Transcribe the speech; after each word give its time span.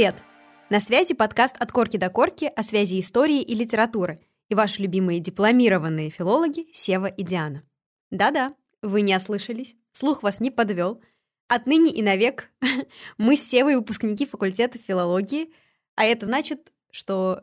привет! 0.00 0.22
На 0.70 0.80
связи 0.80 1.12
подкаст 1.12 1.56
«От 1.58 1.72
корки 1.72 1.98
до 1.98 2.08
корки» 2.08 2.50
о 2.56 2.62
связи 2.62 3.00
истории 3.00 3.42
и 3.42 3.54
литературы 3.54 4.18
и 4.48 4.54
ваши 4.54 4.80
любимые 4.80 5.20
дипломированные 5.20 6.08
филологи 6.08 6.68
Сева 6.72 7.04
и 7.04 7.22
Диана. 7.22 7.64
Да-да, 8.10 8.54
вы 8.80 9.02
не 9.02 9.14
ослышались, 9.14 9.76
слух 9.92 10.22
вас 10.22 10.40
не 10.40 10.50
подвел. 10.50 11.02
Отныне 11.48 11.92
и 11.92 12.00
навек 12.00 12.50
мы 13.18 13.36
с 13.36 13.46
Севой 13.46 13.76
выпускники 13.76 14.24
факультета 14.24 14.78
филологии, 14.78 15.50
а 15.96 16.06
это 16.06 16.24
значит, 16.24 16.72
что 16.90 17.42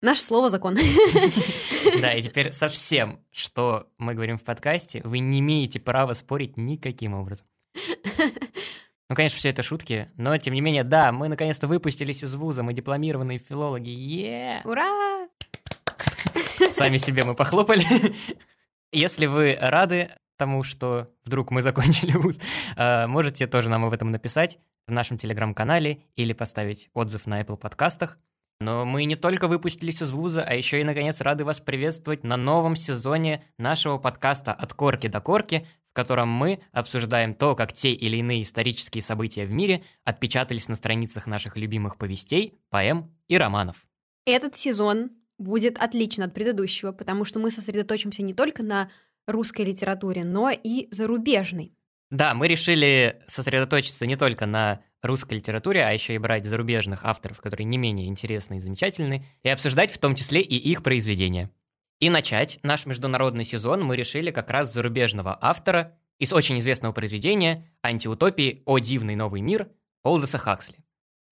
наше 0.00 0.22
слово 0.22 0.48
закон. 0.48 0.78
Да, 2.00 2.14
и 2.14 2.22
теперь 2.22 2.52
совсем, 2.52 3.22
что 3.30 3.86
мы 3.98 4.14
говорим 4.14 4.38
в 4.38 4.44
подкасте, 4.44 5.02
вы 5.04 5.18
не 5.18 5.40
имеете 5.40 5.78
права 5.78 6.14
спорить 6.14 6.56
никаким 6.56 7.12
образом. 7.12 7.46
Ну, 9.10 9.16
конечно, 9.16 9.38
все 9.38 9.48
это 9.48 9.62
шутки, 9.62 10.10
но 10.16 10.36
тем 10.36 10.52
не 10.52 10.60
менее, 10.60 10.84
да, 10.84 11.12
мы 11.12 11.28
наконец-то 11.28 11.66
выпустились 11.66 12.22
из 12.22 12.34
вуза, 12.34 12.62
мы 12.62 12.74
дипломированные 12.74 13.38
филологи. 13.38 13.88
Е! 13.88 14.60
Ура! 14.64 15.28
Сами 16.70 16.98
себе 16.98 17.24
мы 17.24 17.34
похлопали. 17.34 17.86
Если 18.92 19.24
вы 19.24 19.56
рады 19.58 20.10
тому, 20.36 20.62
что 20.62 21.10
вдруг 21.24 21.50
мы 21.50 21.62
закончили 21.62 22.12
вуз, 22.12 22.38
э, 22.76 23.06
можете 23.06 23.46
тоже 23.46 23.70
нам 23.70 23.84
об 23.84 23.94
этом 23.94 24.10
написать 24.10 24.58
в 24.86 24.92
нашем 24.92 25.16
телеграм-канале 25.16 26.02
или 26.16 26.34
поставить 26.34 26.90
отзыв 26.92 27.26
на 27.26 27.40
Apple 27.40 27.56
подкастах. 27.56 28.18
Но 28.60 28.84
мы 28.84 29.04
не 29.04 29.14
только 29.14 29.46
выпустились 29.46 30.02
из 30.02 30.10
вуза, 30.10 30.42
а 30.42 30.54
еще 30.54 30.80
и, 30.80 30.84
наконец, 30.84 31.20
рады 31.20 31.44
вас 31.44 31.60
приветствовать 31.60 32.24
на 32.24 32.36
новом 32.36 32.74
сезоне 32.74 33.44
нашего 33.56 33.98
подкаста 33.98 34.52
«От 34.52 34.74
корки 34.74 35.06
до 35.06 35.20
корки», 35.20 35.66
в 35.90 35.94
котором 35.94 36.28
мы 36.28 36.60
обсуждаем 36.72 37.34
то, 37.34 37.54
как 37.54 37.72
те 37.72 37.92
или 37.92 38.16
иные 38.16 38.42
исторические 38.42 39.02
события 39.02 39.46
в 39.46 39.52
мире 39.52 39.82
отпечатались 40.04 40.68
на 40.68 40.76
страницах 40.76 41.26
наших 41.26 41.56
любимых 41.56 41.96
повестей, 41.96 42.54
поэм 42.70 43.14
и 43.28 43.36
романов. 43.36 43.86
Этот 44.24 44.56
сезон 44.56 45.10
будет 45.38 45.78
отличен 45.78 46.24
от 46.24 46.34
предыдущего, 46.34 46.92
потому 46.92 47.24
что 47.24 47.38
мы 47.38 47.50
сосредоточимся 47.50 48.22
не 48.22 48.34
только 48.34 48.62
на 48.62 48.90
русской 49.26 49.62
литературе, 49.62 50.24
но 50.24 50.50
и 50.50 50.88
зарубежной. 50.90 51.72
Да, 52.10 52.34
мы 52.34 52.48
решили 52.48 53.22
сосредоточиться 53.26 54.06
не 54.06 54.16
только 54.16 54.46
на 54.46 54.80
русской 55.02 55.34
литературе, 55.34 55.84
а 55.84 55.92
еще 55.92 56.14
и 56.14 56.18
брать 56.18 56.46
зарубежных 56.46 57.04
авторов, 57.04 57.40
которые 57.40 57.66
не 57.66 57.78
менее 57.78 58.08
интересны 58.08 58.56
и 58.56 58.60
замечательны, 58.60 59.26
и 59.42 59.48
обсуждать 59.48 59.90
в 59.90 59.98
том 59.98 60.14
числе 60.14 60.40
и 60.40 60.56
их 60.56 60.82
произведения. 60.82 61.50
И 62.00 62.10
начать 62.10 62.60
наш 62.62 62.86
международный 62.86 63.44
сезон 63.44 63.82
мы 63.82 63.96
решили 63.96 64.30
как 64.30 64.50
раз 64.50 64.70
с 64.70 64.74
зарубежного 64.74 65.36
автора 65.40 65.98
из 66.20 66.32
очень 66.32 66.58
известного 66.58 66.92
произведения 66.92 67.68
антиутопии 67.82 68.62
«О 68.66 68.78
дивный 68.78 69.16
новый 69.16 69.40
мир» 69.40 69.68
Олдеса 70.04 70.38
Хаксли. 70.38 70.78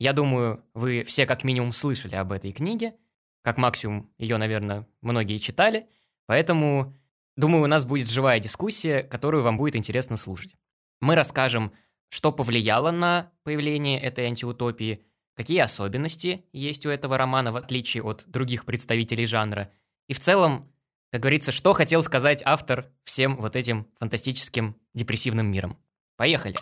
Я 0.01 0.13
думаю, 0.13 0.65
вы 0.75 1.05
все 1.05 1.25
как 1.25 1.45
минимум 1.45 1.73
слышали 1.73 2.17
об 2.17 2.33
этой 2.33 2.51
книге, 2.51 2.97
как 3.43 3.59
максимум 3.59 4.11
ее, 4.19 4.39
наверное, 4.39 4.89
многие 5.03 5.39
читали, 5.39 5.87
поэтому, 6.27 6.97
думаю, 7.37 7.63
у 7.63 7.69
нас 7.69 7.85
будет 7.85 8.11
живая 8.11 8.41
дискуссия, 8.41 9.05
которую 9.05 9.45
вам 9.45 9.59
будет 9.59 9.77
интересно 9.77 10.17
слушать. 10.17 10.57
Мы 11.01 11.15
расскажем, 11.15 11.73
что 12.09 12.33
повлияло 12.33 12.91
на 12.91 13.31
появление 13.45 14.01
этой 14.01 14.27
антиутопии, 14.27 15.05
какие 15.37 15.61
особенности 15.61 16.45
есть 16.53 16.87
у 16.87 16.91
этого 16.91 17.17
романа 17.17 17.53
в 17.53 17.57
отличие 17.57 18.03
от 18.03 18.25
других 18.27 18.65
представителей 18.65 19.27
жанра– 19.27 19.71
и 20.09 20.15
в 20.15 20.21
целом, 20.21 20.73
как 21.11 21.21
говорится, 21.21 21.53
что 21.53 21.73
хотел 21.73 22.03
сказать 22.03 22.43
автор 22.45 22.91
всем 23.05 23.37
вот 23.37 23.57
этим 23.57 23.89
фантастическим 23.99 24.77
депрессивным 24.95 25.47
миром. 25.47 25.79
Поехали! 26.17 26.57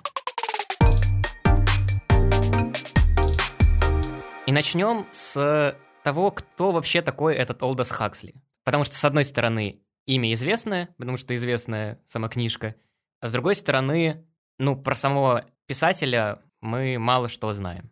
И 4.47 4.53
начнем 4.53 5.07
с 5.13 5.79
того, 6.03 6.31
кто 6.31 6.73
вообще 6.73 7.03
такой 7.03 7.35
этот 7.35 7.63
Олдос 7.63 7.91
Хаксли. 7.91 8.35
Потому 8.65 8.85
что, 8.85 8.95
с 8.97 9.05
одной 9.05 9.25
стороны, 9.25 9.81
имя 10.07 10.33
известное, 10.35 10.95
потому 10.99 11.17
что 11.17 11.35
известная 11.35 12.01
сама 12.07 12.29
книжка, 12.29 12.75
а 13.21 13.29
с 13.29 13.33
другой 13.33 13.55
стороны, 13.55 14.27
ну, 14.59 14.77
про 14.77 14.95
самого 14.95 15.47
писателя 15.67 16.43
мы 16.61 16.99
мало 16.99 17.29
что 17.29 17.53
знаем. 17.53 17.91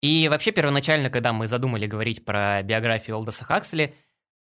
И 0.00 0.28
вообще, 0.28 0.50
первоначально, 0.50 1.10
когда 1.10 1.32
мы 1.32 1.46
задумали 1.46 1.86
говорить 1.86 2.24
про 2.24 2.62
биографию 2.62 3.16
Олдоса 3.16 3.44
Хаксли, 3.44 3.94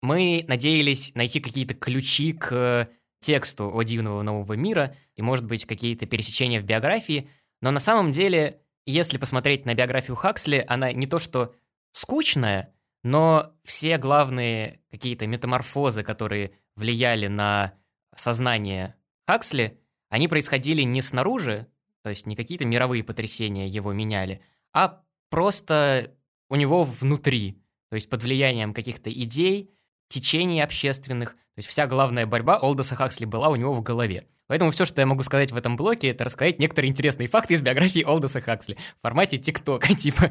мы 0.04 0.44
надеялись 0.48 1.12
найти 1.14 1.40
какие-то 1.40 1.72
ключи 1.72 2.34
к 2.34 2.90
тексту 3.20 3.74
«О 3.74 3.82
дивного 3.82 4.20
нового 4.20 4.52
мира» 4.52 4.94
и, 5.16 5.22
может 5.22 5.46
быть, 5.46 5.64
какие-то 5.64 6.04
пересечения 6.04 6.60
в 6.60 6.64
биографии, 6.64 7.30
но 7.62 7.70
на 7.70 7.80
самом 7.80 8.12
деле, 8.12 8.60
если 8.84 9.16
посмотреть 9.16 9.64
на 9.64 9.72
биографию 9.74 10.14
Хаксли, 10.14 10.62
она 10.68 10.92
не 10.92 11.06
то 11.06 11.18
что 11.18 11.54
скучная, 11.92 12.74
но 13.02 13.54
все 13.64 13.96
главные 13.96 14.82
какие-то 14.90 15.26
метаморфозы, 15.26 16.02
которые 16.02 16.52
влияли 16.76 17.28
на 17.28 17.72
сознание 18.14 18.96
Хаксли, 19.26 19.80
они 20.10 20.28
происходили 20.28 20.82
не 20.82 21.00
снаружи, 21.00 21.66
то 22.02 22.10
есть 22.10 22.26
не 22.26 22.36
какие-то 22.36 22.66
мировые 22.66 23.02
потрясения 23.04 23.66
его 23.66 23.94
меняли, 23.94 24.42
а 24.74 25.02
просто 25.30 26.14
у 26.50 26.56
него 26.56 26.84
внутри, 26.84 27.62
то 27.88 27.94
есть 27.94 28.10
под 28.10 28.22
влиянием 28.22 28.74
каких-то 28.74 29.10
идей, 29.10 29.73
течений 30.08 30.60
общественных. 30.60 31.30
То 31.30 31.58
есть 31.58 31.68
вся 31.68 31.86
главная 31.86 32.26
борьба 32.26 32.58
Олдоса 32.58 32.96
Хаксли 32.96 33.24
была 33.24 33.48
у 33.48 33.56
него 33.56 33.72
в 33.72 33.82
голове. 33.82 34.26
Поэтому 34.46 34.70
все, 34.70 34.84
что 34.84 35.00
я 35.00 35.06
могу 35.06 35.22
сказать 35.22 35.52
в 35.52 35.56
этом 35.56 35.76
блоке, 35.76 36.08
это 36.08 36.24
рассказать 36.24 36.58
некоторые 36.58 36.90
интересные 36.90 37.28
факты 37.28 37.54
из 37.54 37.62
биографии 37.62 38.04
Олдоса 38.04 38.40
Хаксли 38.40 38.76
в 38.98 39.02
формате 39.02 39.38
ТикТока, 39.38 39.94
типа... 39.94 40.30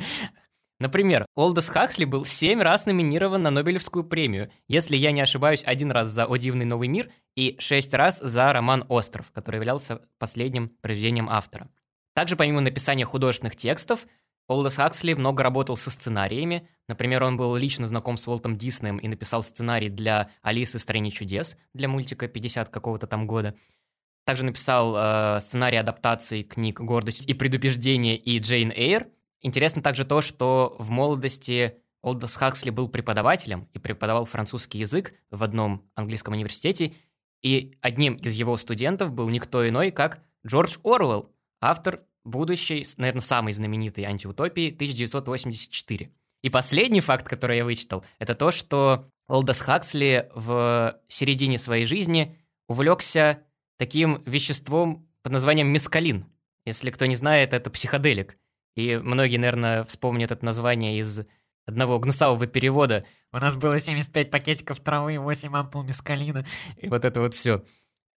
Например, 0.80 1.26
Олдос 1.36 1.70
Хаксли 1.70 2.04
был 2.04 2.26
семь 2.26 2.62
раз 2.62 2.86
номинирован 2.86 3.42
на 3.42 3.52
Нобелевскую 3.52 4.04
премию, 4.04 4.52
если 4.68 4.98
я 4.98 5.12
не 5.12 5.22
ошибаюсь, 5.22 5.64
один 5.66 5.92
раз 5.92 6.10
за 6.10 6.26
«О 6.26 6.36
дивный 6.36 6.66
новый 6.66 6.90
мир» 6.90 7.10
и 7.38 7.56
шесть 7.60 7.94
раз 7.94 8.20
за 8.20 8.52
роман 8.52 8.84
«Остров», 8.90 9.32
который 9.32 9.58
являлся 9.58 10.02
последним 10.18 10.70
произведением 10.82 11.30
автора. 11.30 11.70
Также 12.14 12.36
помимо 12.36 12.60
написания 12.60 13.06
художественных 13.06 13.56
текстов, 13.56 14.06
Олдос 14.48 14.76
Хаксли 14.76 15.14
много 15.14 15.44
работал 15.44 15.78
со 15.78 15.90
сценариями. 15.90 16.68
Например, 16.88 17.24
он 17.24 17.38
был 17.38 17.56
лично 17.56 17.88
знаком 17.88 18.18
с 18.18 18.28
Уолтом 18.28 18.58
Диснеем 18.58 18.98
и 18.98 19.08
написал 19.08 19.44
сценарий 19.44 19.90
для 19.90 20.32
«Алисы 20.42 20.78
в 20.78 20.82
стране 20.82 21.12
чудес» 21.12 21.58
для 21.74 21.88
мультика 21.88 22.28
50 22.28 22.70
какого-то 22.70 23.08
там 23.08 23.26
года. 23.26 23.56
Также 24.26 24.46
написал 24.46 24.96
э, 24.96 25.40
сценарий 25.42 25.78
адаптации 25.78 26.44
книг 26.44 26.80
«Гордость 26.80 27.26
и 27.26 27.34
предубеждение» 27.34 28.18
и 28.18 28.40
«Джейн 28.40 28.72
Эйр». 28.72 29.08
Интересно 29.42 29.82
также 29.82 30.06
то, 30.06 30.22
что 30.22 30.76
в 30.80 30.90
молодости 30.90 31.78
Олдос 32.02 32.36
Хаксли 32.36 32.70
был 32.70 32.90
преподавателем 32.90 33.70
и 33.74 33.80
преподавал 33.80 34.26
французский 34.26 34.80
язык 34.80 35.14
в 35.32 35.42
одном 35.42 35.90
английском 35.96 36.34
университете, 36.34 36.94
и 37.42 37.78
одним 37.82 38.16
из 38.16 38.34
его 38.34 38.56
студентов 38.58 39.12
был 39.12 39.30
никто 39.30 39.68
иной, 39.68 39.92
как 39.92 40.22
Джордж 40.46 40.78
Оруэлл, 40.84 41.34
автор 41.62 42.02
будущей, 42.24 42.86
наверное, 42.98 43.22
самой 43.22 43.54
знаменитой 43.54 44.06
антиутопии 44.06 44.74
1984. 44.74 46.12
И 46.42 46.50
последний 46.50 47.02
факт, 47.02 47.28
который 47.28 47.58
я 47.58 47.66
вычитал, 47.66 48.04
это 48.20 48.36
то, 48.36 48.52
что 48.52 49.10
Олдос 49.28 49.62
Хаксли 49.62 50.30
в 50.36 51.00
середине 51.08 51.58
своей 51.58 51.86
жизни 51.86 52.38
увлекся 52.68 53.44
таким 53.78 54.22
веществом 54.26 55.08
под 55.22 55.32
названием 55.32 55.68
мескалин. 55.68 56.26
Если 56.66 56.92
кто 56.92 57.06
не 57.06 57.16
знает, 57.16 57.54
это 57.54 57.70
психоделик. 57.70 58.38
И 58.76 58.98
многие, 58.98 59.38
наверное, 59.38 59.84
вспомнят 59.84 60.32
это 60.32 60.44
название 60.44 61.00
из 61.00 61.26
одного 61.66 62.00
гнусавого 62.00 62.48
перевода. 62.48 63.06
У 63.32 63.38
нас 63.38 63.56
было 63.56 63.80
75 63.80 64.32
пакетиков 64.32 64.80
травы 64.80 65.16
и 65.16 65.18
8 65.18 65.56
ампул 65.56 65.84
мескалина. 65.84 66.46
И 66.78 66.88
вот 66.90 67.06
это 67.06 67.22
вот 67.22 67.34
все. 67.34 67.64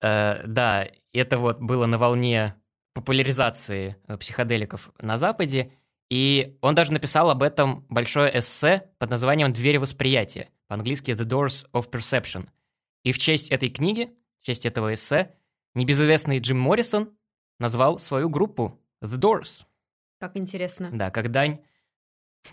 Э, 0.00 0.46
да, 0.46 0.88
это 1.12 1.38
вот 1.38 1.60
было 1.60 1.86
на 1.86 1.98
волне 1.98 2.54
популяризации 2.94 3.96
э, 4.06 4.16
психоделиков 4.16 4.90
на 4.98 5.18
Западе, 5.18 5.72
и 6.08 6.56
он 6.60 6.74
даже 6.74 6.92
написал 6.92 7.28
об 7.30 7.42
этом 7.42 7.84
большое 7.88 8.38
эссе 8.38 8.90
под 8.98 9.10
названием 9.10 9.52
«Двери 9.52 9.76
восприятия», 9.78 10.50
по-английски 10.68 11.10
«The 11.10 11.26
Doors 11.26 11.66
of 11.72 11.90
Perception». 11.90 12.48
И 13.02 13.12
в 13.12 13.18
честь 13.18 13.50
этой 13.50 13.68
книги, 13.68 14.10
в 14.40 14.46
честь 14.46 14.64
этого 14.64 14.94
эссе, 14.94 15.34
небезызвестный 15.74 16.38
Джим 16.38 16.58
Моррисон 16.58 17.10
назвал 17.58 17.98
свою 17.98 18.30
группу 18.30 18.80
«The 19.02 19.18
Doors». 19.18 19.66
Как 20.20 20.36
интересно. 20.36 20.90
Да, 20.92 21.10
как 21.10 21.30
дань 21.30 21.60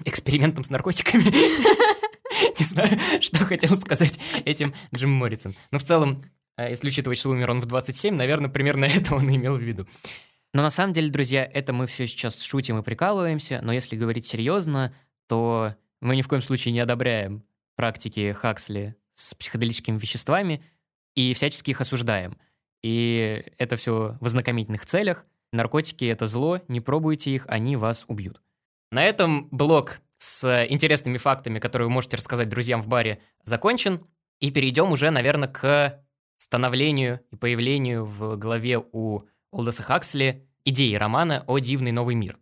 экспериментам 0.05 0.63
с 0.63 0.69
наркотиками. 0.69 1.23
Не 2.59 2.65
знаю, 2.65 2.97
что 3.21 3.45
хотел 3.45 3.77
сказать 3.77 4.19
этим 4.45 4.73
Джим 4.93 5.11
Моррисон. 5.11 5.55
Но 5.69 5.79
в 5.79 5.83
целом, 5.83 6.25
э, 6.57 6.69
если 6.69 6.87
учитывать, 6.87 7.19
что 7.19 7.29
умер 7.29 7.51
он 7.51 7.61
в 7.61 7.65
27, 7.65 8.15
наверное, 8.15 8.49
примерно 8.49 8.85
это 8.93 9.15
он 9.15 9.29
имел 9.33 9.57
в 9.57 9.61
виду. 9.61 9.87
Но 10.53 10.61
на 10.61 10.69
самом 10.69 10.93
деле, 10.93 11.09
друзья, 11.09 11.45
это 11.45 11.71
мы 11.71 11.87
все 11.87 12.07
сейчас 12.07 12.41
шутим 12.41 12.77
и 12.77 12.83
прикалываемся, 12.83 13.61
но 13.63 13.71
если 13.71 13.95
говорить 13.95 14.25
серьезно, 14.25 14.93
то 15.27 15.75
мы 16.01 16.15
ни 16.15 16.21
в 16.21 16.27
коем 16.27 16.41
случае 16.41 16.73
не 16.73 16.81
одобряем 16.81 17.43
практики 17.75 18.33
Хаксли 18.33 18.95
с 19.13 19.33
психоделическими 19.33 19.97
веществами 19.97 20.63
и 21.15 21.33
всячески 21.33 21.71
их 21.71 21.81
осуждаем. 21.81 22.37
И 22.83 23.45
это 23.57 23.75
все 23.75 24.17
в 24.19 24.25
ознакомительных 24.25 24.85
целях. 24.85 25.25
Наркотики— 25.53 26.05
это 26.05 26.27
зло, 26.27 26.61
не 26.67 26.81
пробуйте 26.81 27.31
их, 27.31 27.45
они 27.47 27.75
вас 27.75 28.05
убьют. 28.07 28.41
На 28.91 29.03
этом 29.03 29.47
блок 29.51 30.01
с 30.17 30.65
интересными 30.69 31.17
фактами, 31.17 31.59
которые 31.59 31.87
вы 31.87 31.93
можете 31.93 32.17
рассказать 32.17 32.49
друзьям 32.49 32.81
в 32.81 32.87
баре, 32.87 33.21
закончен. 33.43 34.05
И 34.39 34.51
перейдем 34.51 34.91
уже, 34.91 35.11
наверное, 35.11 35.47
к 35.47 36.03
становлению 36.37 37.21
и 37.31 37.35
появлению 37.35 38.05
в 38.05 38.35
голове 38.37 38.79
у 38.91 39.21
Олдеса 39.51 39.83
Хаксли 39.83 40.47
идеи 40.63 40.95
романа 40.95 41.43
«О 41.47 41.59
дивный 41.59 41.91
новый 41.91 42.15
мир». 42.15 42.39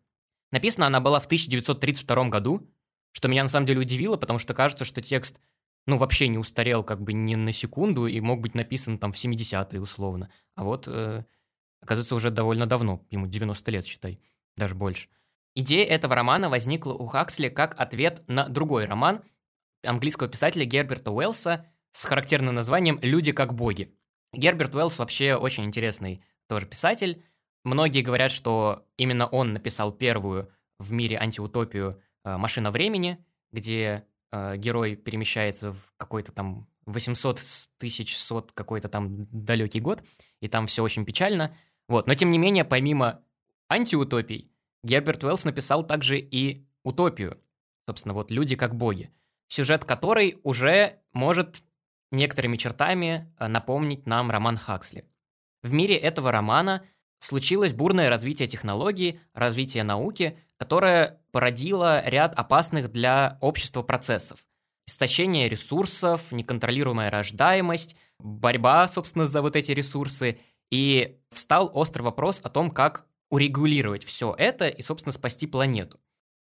Написана 0.51 0.87
она 0.87 0.99
была 0.99 1.19
в 1.19 1.25
1932 1.25 2.29
году, 2.29 2.69
что 3.11 3.27
меня 3.27 3.43
на 3.43 3.49
самом 3.49 3.65
деле 3.65 3.81
удивило, 3.81 4.17
потому 4.17 4.39
что 4.39 4.53
кажется, 4.53 4.85
что 4.85 5.01
текст 5.01 5.39
ну, 5.87 5.97
вообще 5.97 6.27
не 6.27 6.37
устарел 6.37 6.83
как 6.83 7.01
бы 7.01 7.13
ни 7.13 7.35
на 7.35 7.51
секунду 7.51 8.05
и 8.05 8.19
мог 8.19 8.41
быть 8.41 8.53
написан 8.53 8.99
там 8.99 9.11
в 9.11 9.15
70-е 9.15 9.81
условно. 9.81 10.31
А 10.55 10.63
вот, 10.63 10.87
э, 10.87 11.23
оказывается, 11.81 12.15
уже 12.15 12.29
довольно 12.29 12.67
давно, 12.67 13.05
ему 13.09 13.25
90 13.25 13.71
лет, 13.71 13.85
считай, 13.85 14.19
даже 14.55 14.75
больше. 14.75 15.09
Идея 15.55 15.85
этого 15.85 16.13
романа 16.15 16.49
возникла 16.49 16.93
у 16.93 17.07
Хаксли 17.07 17.49
как 17.49 17.79
ответ 17.79 18.23
на 18.27 18.47
другой 18.47 18.85
роман 18.85 19.23
английского 19.83 20.29
писателя 20.29 20.65
Герберта 20.65 21.11
Уэллса 21.11 21.65
с 21.91 22.03
характерным 22.03 22.53
названием 22.53 22.99
«Люди 23.01 23.31
как 23.31 23.55
боги». 23.55 23.89
Герберт 24.31 24.75
Уэллс 24.75 24.99
вообще 24.99 25.35
очень 25.35 25.65
интересный 25.65 26.23
тоже 26.49 26.65
писатель. 26.65 27.23
Многие 27.63 28.01
говорят, 28.01 28.31
что 28.31 28.85
именно 28.97 29.27
он 29.27 29.53
написал 29.53 29.91
первую 29.91 30.51
в 30.79 30.91
мире 30.91 31.17
антиутопию 31.17 32.01
э, 32.23 32.37
«Машина 32.37 32.71
времени», 32.71 33.23
где 33.51 34.05
э, 34.31 34.57
герой 34.57 34.95
перемещается 34.95 35.71
в 35.71 35.93
какой-то 35.97 36.31
там 36.31 36.67
800 36.87 37.39
тысяч 37.77 38.17
сот 38.17 38.51
какой-то 38.51 38.89
там 38.89 39.27
далекий 39.31 39.79
год, 39.79 40.03
и 40.41 40.47
там 40.47 40.67
все 40.67 40.81
очень 40.83 41.05
печально. 41.05 41.55
Вот. 41.87 42.07
Но 42.07 42.15
тем 42.15 42.31
не 42.31 42.37
менее, 42.37 42.65
помимо 42.65 43.21
антиутопий, 43.69 44.51
Герберт 44.83 45.23
Уэллс 45.23 45.43
написал 45.43 45.85
также 45.85 46.17
и 46.17 46.65
утопию. 46.83 47.39
Собственно, 47.87 48.13
вот 48.13 48.31
«Люди 48.31 48.55
как 48.55 48.75
боги», 48.75 49.11
сюжет 49.47 49.85
которой 49.85 50.39
уже 50.43 50.99
может 51.13 51.63
некоторыми 52.11 52.57
чертами 52.57 53.31
э, 53.37 53.47
напомнить 53.47 54.07
нам 54.07 54.31
роман 54.31 54.57
Хаксли. 54.57 55.05
В 55.63 55.73
мире 55.73 55.95
этого 55.95 56.31
романа 56.31 56.85
случилось 57.19 57.73
бурное 57.73 58.09
развитие 58.09 58.47
технологий, 58.47 59.19
развитие 59.33 59.83
науки, 59.83 60.37
которое 60.57 61.21
породило 61.31 62.03
ряд 62.07 62.33
опасных 62.35 62.91
для 62.91 63.37
общества 63.41 63.81
процессов. 63.81 64.45
Истощение 64.87 65.49
ресурсов, 65.49 66.31
неконтролируемая 66.31 67.11
рождаемость, 67.11 67.95
борьба, 68.19 68.87
собственно, 68.87 69.25
за 69.25 69.41
вот 69.41 69.55
эти 69.55 69.71
ресурсы. 69.71 70.39
И 70.71 71.19
встал 71.31 71.69
острый 71.73 72.03
вопрос 72.03 72.39
о 72.43 72.49
том, 72.49 72.69
как 72.71 73.05
урегулировать 73.29 74.03
все 74.03 74.33
это 74.37 74.67
и, 74.67 74.81
собственно, 74.81 75.13
спасти 75.13 75.45
планету. 75.45 75.99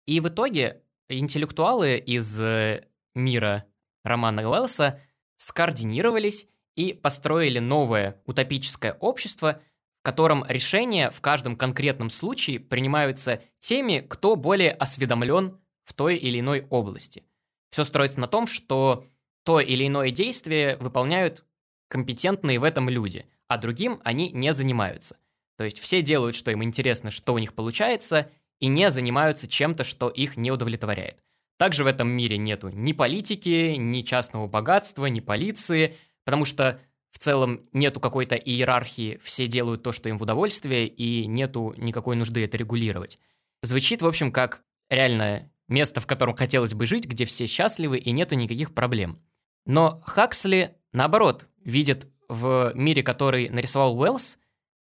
И 0.05 0.19
в 0.19 0.29
итоге 0.29 0.83
интеллектуалы 1.09 1.97
из 1.97 2.39
э, 2.39 2.85
мира 3.15 3.65
романа 4.03 4.47
Уэллса 4.47 5.01
скоординировались 5.37 6.47
и 6.77 6.93
построили 6.93 7.59
новое 7.59 8.21
утопическое 8.25 8.93
общество, 8.93 9.59
в 9.99 10.03
котором 10.03 10.45
решения 10.47 11.11
в 11.11 11.19
каждом 11.19 11.57
конкретном 11.57 12.09
случае 12.09 12.61
принимаются 12.61 13.41
теми, 13.59 14.05
кто 14.07 14.37
более 14.37 14.71
осведомлен 14.71 15.59
в 15.83 15.93
той 15.93 16.15
или 16.15 16.39
иной 16.39 16.65
области. 16.69 17.25
Все 17.71 17.83
строится 17.83 18.19
на 18.21 18.27
том, 18.27 18.47
что 18.47 19.05
то 19.43 19.59
или 19.59 19.87
иное 19.87 20.11
действие 20.11 20.77
выполняют 20.77 21.43
компетентные 21.89 22.59
в 22.59 22.63
этом 22.63 22.89
люди, 22.89 23.25
а 23.47 23.57
другим 23.57 23.99
они 24.03 24.31
не 24.31 24.53
занимаются. 24.53 25.17
То 25.57 25.63
есть 25.63 25.79
все 25.79 26.01
делают, 26.01 26.35
что 26.35 26.51
им 26.51 26.63
интересно, 26.63 27.09
что 27.09 27.33
у 27.33 27.39
них 27.39 27.53
получается, 27.53 28.29
и 28.59 28.67
не 28.67 28.91
занимаются 28.91 29.47
чем-то, 29.47 29.83
что 29.83 30.09
их 30.09 30.37
не 30.37 30.51
удовлетворяет. 30.51 31.23
Также 31.57 31.83
в 31.83 31.87
этом 31.87 32.07
мире 32.07 32.37
нету 32.37 32.69
ни 32.69 32.93
политики, 32.93 33.75
ни 33.77 34.01
частного 34.01 34.47
богатства, 34.47 35.07
ни 35.07 35.21
полиции, 35.21 35.97
потому 36.27 36.43
что 36.43 36.81
в 37.11 37.19
целом 37.19 37.61
нету 37.71 38.01
какой-то 38.01 38.35
иерархии, 38.35 39.17
все 39.23 39.47
делают 39.47 39.81
то, 39.81 39.93
что 39.93 40.09
им 40.09 40.17
в 40.17 40.23
удовольствие, 40.23 40.85
и 40.85 41.25
нету 41.25 41.73
никакой 41.77 42.17
нужды 42.17 42.43
это 42.43 42.57
регулировать. 42.57 43.17
Звучит, 43.63 44.01
в 44.01 44.05
общем, 44.05 44.33
как 44.33 44.61
реальное 44.89 45.49
место, 45.69 46.01
в 46.01 46.05
котором 46.05 46.35
хотелось 46.35 46.73
бы 46.73 46.85
жить, 46.85 47.05
где 47.05 47.23
все 47.23 47.47
счастливы 47.47 47.97
и 47.97 48.11
нету 48.11 48.35
никаких 48.35 48.73
проблем. 48.73 49.21
Но 49.65 50.01
Хаксли, 50.05 50.75
наоборот, 50.91 51.47
видит 51.63 52.07
в 52.27 52.73
мире, 52.75 53.03
который 53.03 53.47
нарисовал 53.47 53.97
Уэллс, 53.97 54.37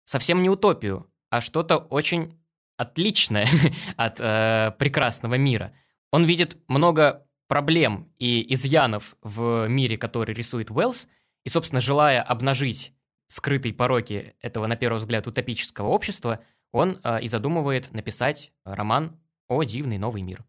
совсем 0.06 0.40
не 0.40 0.48
утопию, 0.48 1.06
а 1.28 1.42
что-то 1.42 1.76
очень 1.76 2.40
отличное 2.78 3.46
от 3.98 4.20
э, 4.20 4.72
прекрасного 4.78 5.34
мира. 5.34 5.74
Он 6.12 6.24
видит 6.24 6.56
много 6.66 7.26
проблем 7.46 8.10
и 8.18 8.54
изъянов 8.54 9.16
в 9.20 9.66
мире, 9.68 9.98
который 9.98 10.34
рисует 10.34 10.70
Уэллс, 10.70 11.06
и, 11.46 11.48
собственно, 11.48 11.80
желая 11.80 12.20
обнажить 12.22 12.92
скрытые 13.28 13.72
пороки 13.72 14.34
этого, 14.42 14.66
на 14.66 14.74
первый 14.74 14.98
взгляд, 14.98 15.28
утопического 15.28 15.86
общества, 15.86 16.40
он 16.72 16.98
э, 17.04 17.20
и 17.22 17.28
задумывает 17.28 17.92
написать 17.94 18.50
роман 18.64 19.16
о 19.48 19.62
дивный 19.62 19.96
новый 19.96 20.22
мир. 20.22 20.44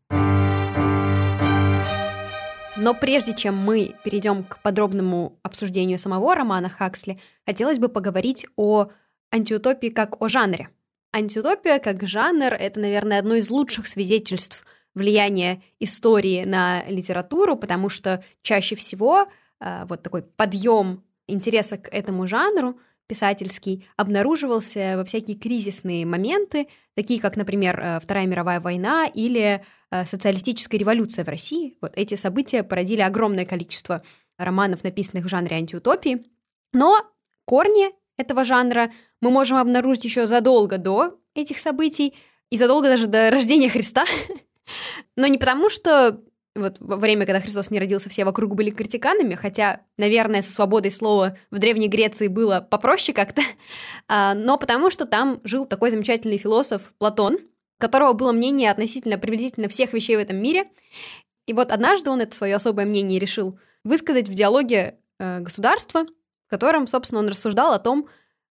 Но 2.77 2.95
прежде 2.95 3.35
чем 3.35 3.55
мы 3.55 3.93
перейдем 4.03 4.43
к 4.43 4.59
подробному 4.63 5.39
обсуждению 5.43 5.99
самого 5.99 6.33
романа 6.33 6.67
Хаксли, 6.67 7.19
хотелось 7.45 7.77
бы 7.77 7.89
поговорить 7.89 8.47
о 8.55 8.87
антиутопии 9.31 9.89
как 9.89 10.19
о 10.19 10.27
жанре. 10.29 10.69
Антиутопия 11.13 11.77
как 11.77 12.07
жанр— 12.07 12.53
это, 12.59 12.79
наверное, 12.79 13.19
одно 13.19 13.35
из 13.35 13.51
лучших 13.51 13.87
свидетельств 13.87 14.65
влияния 14.95 15.61
истории 15.79 16.43
на 16.43 16.83
литературу, 16.87 17.55
потому 17.55 17.89
что 17.89 18.23
чаще 18.41 18.75
всего 18.75 19.27
вот 19.59 20.03
такой 20.03 20.21
подъем 20.21 21.03
интереса 21.27 21.77
к 21.77 21.89
этому 21.89 22.27
жанру 22.27 22.79
писательский 23.07 23.87
обнаруживался 23.95 24.95
во 24.97 25.05
всякие 25.05 25.37
кризисные 25.37 26.05
моменты, 26.05 26.67
такие 26.93 27.19
как, 27.19 27.37
например, 27.37 27.79
э, 27.79 27.99
Вторая 28.01 28.27
мировая 28.27 28.59
война 28.59 29.07
или 29.07 29.63
э, 29.91 30.05
социалистическая 30.05 30.77
революция 30.77 31.23
в 31.25 31.29
России. 31.29 31.77
Вот 31.81 31.93
эти 31.95 32.15
события 32.15 32.63
породили 32.63 33.01
огромное 33.01 33.45
количество 33.45 34.03
романов, 34.37 34.83
написанных 34.83 35.25
в 35.25 35.29
жанре 35.29 35.55
антиутопии. 35.55 36.25
Но 36.73 36.99
корни 37.45 37.91
этого 38.17 38.43
жанра 38.43 38.91
мы 39.21 39.31
можем 39.31 39.57
обнаружить 39.57 40.05
еще 40.05 40.27
задолго 40.27 40.77
до 40.77 41.17
этих 41.33 41.59
событий 41.59 42.13
и 42.49 42.57
задолго 42.57 42.89
даже 42.89 43.07
до 43.07 43.31
рождения 43.31 43.69
Христа. 43.69 44.05
Но 45.15 45.27
не 45.27 45.37
потому, 45.37 45.69
что 45.69 46.21
вот 46.57 46.77
во 46.79 46.97
время, 46.97 47.25
когда 47.25 47.39
Христос 47.39 47.69
не 47.71 47.79
родился, 47.79 48.09
все 48.09 48.25
вокруг 48.25 48.55
были 48.55 48.69
критиканами, 48.69 49.35
хотя, 49.35 49.81
наверное, 49.97 50.41
со 50.41 50.51
свободой 50.51 50.91
слова 50.91 51.37
в 51.51 51.59
Древней 51.59 51.87
Греции 51.87 52.27
было 52.27 52.61
попроще 52.61 53.15
как-то, 53.15 53.41
а, 54.07 54.33
но 54.33 54.57
потому 54.57 54.89
что 54.89 55.05
там 55.05 55.39
жил 55.43 55.65
такой 55.65 55.91
замечательный 55.91 56.37
философ 56.37 56.93
Платон, 56.97 57.35
у 57.35 57.39
которого 57.79 58.13
было 58.13 58.31
мнение 58.31 58.71
относительно 58.71 59.17
приблизительно 59.17 59.67
всех 59.69 59.93
вещей 59.93 60.15
в 60.15 60.19
этом 60.19 60.37
мире. 60.37 60.65
И 61.45 61.53
вот 61.53 61.71
однажды 61.71 62.09
он 62.09 62.21
это 62.21 62.35
свое 62.35 62.55
особое 62.55 62.85
мнение 62.85 63.19
решил 63.19 63.59
высказать 63.83 64.27
в 64.27 64.33
диалоге 64.33 64.97
э, 65.19 65.39
государства, 65.39 66.05
в 66.47 66.49
котором, 66.49 66.87
собственно, 66.87 67.19
он 67.19 67.29
рассуждал 67.29 67.73
о 67.73 67.79
том, 67.79 68.09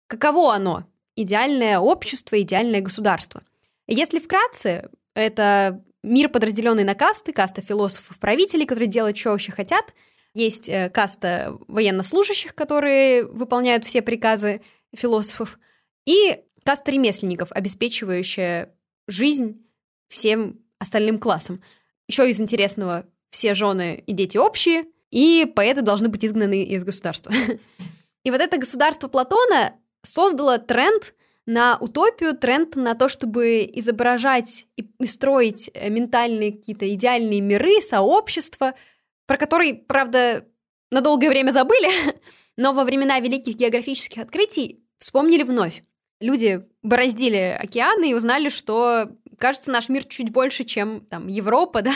каково 0.08 0.56
оно, 0.56 0.86
идеальное 1.16 1.80
общество, 1.80 2.42
идеальное 2.42 2.82
государство. 2.82 3.44
Если 3.88 4.20
вкратце, 4.20 4.90
это 5.14 5.84
мир, 6.04 6.30
подразделенный 6.30 6.84
на 6.84 6.96
касты, 6.96 7.34
каста 7.34 7.62
философов-правителей, 7.62 8.66
которые 8.66 8.88
делают, 8.88 9.18
что 9.18 9.32
вообще 9.32 9.52
хотят. 9.52 9.94
Есть 10.34 10.70
э, 10.70 10.90
каста 10.90 11.58
военнослужащих, 11.68 12.56
которые 12.56 13.26
выполняют 13.26 13.86
все 13.86 14.02
приказы 14.02 14.62
философов. 14.96 15.60
И 16.06 16.40
каста 16.64 16.92
ремесленников, 16.92 17.52
обеспечивающая 17.52 18.74
жизнь 19.08 19.66
всем 20.08 20.60
остальным 20.80 21.20
классам. 21.20 21.62
Еще 22.08 22.30
из 22.30 22.42
интересного, 22.42 23.06
все 23.30 23.54
жены 23.54 24.04
и 24.06 24.14
дети 24.14 24.38
общие, 24.38 24.86
и 25.12 25.46
поэты 25.46 25.82
должны 25.82 26.10
быть 26.10 26.26
изгнаны 26.26 26.64
из 26.64 26.84
государства. 26.84 27.34
И 28.24 28.30
вот 28.30 28.40
это 28.40 28.58
государство 28.58 29.08
Платона 29.08 29.74
создало 30.04 30.60
тренд 30.60 31.16
на 31.46 31.78
утопию, 31.80 32.38
тренд 32.38 32.76
на 32.76 32.96
то, 32.96 33.10
чтобы 33.10 33.70
изображать 33.74 34.68
и 34.76 35.06
строить 35.06 35.72
э, 35.74 35.90
ментальные 35.90 36.54
какие-то 36.54 36.94
идеальные 36.94 37.42
миры, 37.42 37.82
сообщества, 37.82 38.76
про 39.26 39.38
которые, 39.38 39.74
правда, 39.74 40.46
на 40.92 41.02
долгое 41.02 41.30
время 41.30 41.52
забыли, 41.52 41.90
но 42.58 42.74
во 42.74 42.84
времена 42.84 43.20
великих 43.20 43.56
географических 43.56 44.22
открытий 44.22 44.84
вспомнили 45.00 45.44
вновь. 45.44 45.84
Люди 46.20 46.64
бороздили 46.84 47.58
океаны 47.60 48.12
и 48.12 48.14
узнали, 48.14 48.50
что, 48.50 49.10
кажется, 49.40 49.72
наш 49.72 49.90
мир 49.90 50.06
чуть 50.06 50.30
больше, 50.30 50.64
чем 50.64 51.02
там 51.02 51.28
Европа, 51.28 51.82
да, 51.84 51.96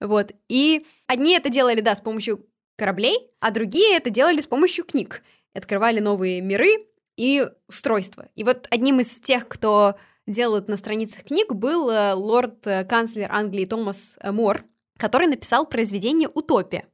вот. 0.00 0.32
И 0.48 0.84
одни 1.06 1.34
это 1.34 1.48
делали, 1.48 1.80
да, 1.80 1.94
с 1.94 2.00
помощью 2.00 2.46
кораблей, 2.76 3.16
а 3.40 3.52
другие 3.52 3.96
это 3.96 4.10
делали 4.10 4.40
с 4.40 4.46
помощью 4.46 4.84
книг. 4.84 5.22
Открывали 5.54 6.00
новые 6.00 6.40
миры, 6.40 6.86
и 7.16 7.46
устройства. 7.68 8.28
И 8.34 8.44
вот 8.44 8.66
одним 8.70 9.00
из 9.00 9.20
тех, 9.20 9.48
кто 9.48 9.96
делал 10.26 10.56
это 10.56 10.70
на 10.70 10.76
страницах 10.76 11.24
книг, 11.24 11.52
был 11.52 11.90
э, 11.90 12.12
лорд-канцлер 12.14 13.30
Англии 13.30 13.66
Томас 13.66 14.18
Мор, 14.24 14.64
который 14.96 15.26
написал 15.26 15.66
произведение 15.66 16.28
«Утопия». 16.32 16.86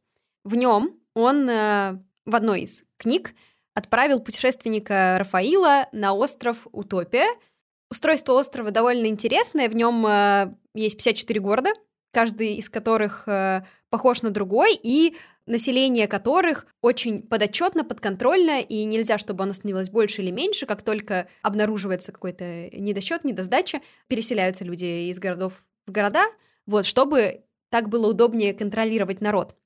В 0.44 0.54
нем 0.54 0.98
он 1.14 1.48
э, 1.48 1.98
в 2.24 2.34
одной 2.34 2.62
из 2.62 2.84
книг 2.96 3.34
отправил 3.74 4.20
путешественника 4.20 5.16
Рафаила 5.18 5.88
на 5.92 6.12
остров 6.14 6.66
Утопия. 6.72 7.26
Устройство 7.90 8.34
острова 8.34 8.70
довольно 8.70 9.06
интересное, 9.06 9.68
в 9.68 9.74
нем 9.74 10.06
э, 10.06 10.54
есть 10.74 10.96
54 10.96 11.40
города, 11.40 11.70
каждый 12.12 12.54
из 12.54 12.68
которых 12.68 13.28
э, 13.28 13.62
похож 13.90 14.22
на 14.22 14.30
другой, 14.30 14.78
и 14.82 15.16
население 15.48 16.06
которых 16.06 16.66
очень 16.80 17.22
подотчетно, 17.22 17.84
подконтрольно, 17.84 18.60
и 18.60 18.84
нельзя, 18.84 19.18
чтобы 19.18 19.44
оно 19.44 19.52
становилось 19.52 19.90
больше 19.90 20.22
или 20.22 20.30
меньше, 20.30 20.66
как 20.66 20.82
только 20.82 21.28
обнаруживается 21.42 22.12
какой-то 22.12 22.68
недосчет, 22.70 23.24
недосдача, 23.24 23.80
переселяются 24.06 24.64
люди 24.64 25.10
из 25.10 25.18
городов 25.18 25.64
в 25.86 25.92
города, 25.92 26.24
вот, 26.66 26.86
чтобы 26.86 27.42
так 27.70 27.88
было 27.88 28.08
удобнее 28.08 28.54
контролировать 28.54 29.20
народ. 29.20 29.56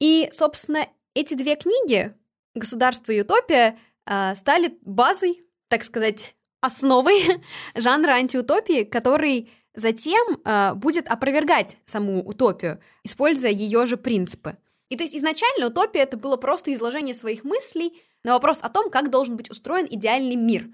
И, 0.00 0.28
собственно, 0.30 0.86
эти 1.14 1.34
две 1.34 1.56
книги 1.56 2.14
«Государство 2.54 3.12
и 3.12 3.20
утопия» 3.20 3.78
э, 4.06 4.34
стали 4.34 4.76
базой, 4.82 5.44
так 5.68 5.82
сказать, 5.84 6.34
основой 6.60 7.42
жанра 7.74 8.12
антиутопии, 8.12 8.84
который 8.84 9.50
затем 9.74 10.40
э, 10.44 10.74
будет 10.74 11.08
опровергать 11.08 11.78
саму 11.84 12.22
утопию, 12.22 12.80
используя 13.04 13.50
ее 13.50 13.86
же 13.86 13.96
принципы. 13.96 14.56
И 14.88 14.96
то 14.96 15.04
есть 15.04 15.16
изначально 15.16 15.66
утопия 15.66 16.00
это 16.00 16.16
было 16.16 16.36
просто 16.36 16.72
изложение 16.72 17.14
своих 17.14 17.44
мыслей 17.44 18.00
на 18.22 18.32
вопрос 18.32 18.60
о 18.62 18.68
том, 18.68 18.90
как 18.90 19.10
должен 19.10 19.36
быть 19.36 19.50
устроен 19.50 19.86
идеальный 19.88 20.36
мир. 20.36 20.68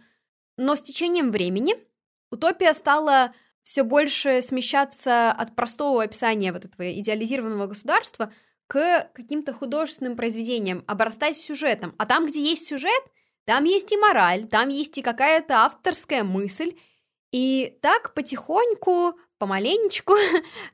Но 0.57 0.76
с 0.76 0.83
течением 0.83 1.31
времени 1.31 1.76
утопия 2.31 2.75
стала 2.75 3.33
все 3.62 3.85
больше 3.85 4.42
смещаться 4.42 5.31
от 5.31 5.54
простого 5.54 6.02
описания 6.02 6.52
вот 6.52 6.64
этого 6.64 6.92
идеализированного 6.92 7.69
государства 7.69 8.33
к 8.66 9.11
каким-то 9.12 9.52
художественным 9.52 10.16
произведениям, 10.16 10.85
обрастать 10.87 11.37
сюжетом. 11.37 11.95
А 11.99 12.07
там, 12.07 12.26
где 12.26 12.40
есть 12.40 12.64
сюжет, 12.64 13.02
там 13.45 13.64
есть 13.64 13.92
и 13.92 13.97
мораль, 13.97 14.47
там 14.47 14.69
есть 14.69 14.97
и 14.99 15.02
какая-то 15.02 15.64
авторская 15.64 16.25
мысль. 16.25 16.75
И 17.33 17.78
так 17.83 18.14
потихоньку, 18.14 19.19
помаленечку, 19.38 20.14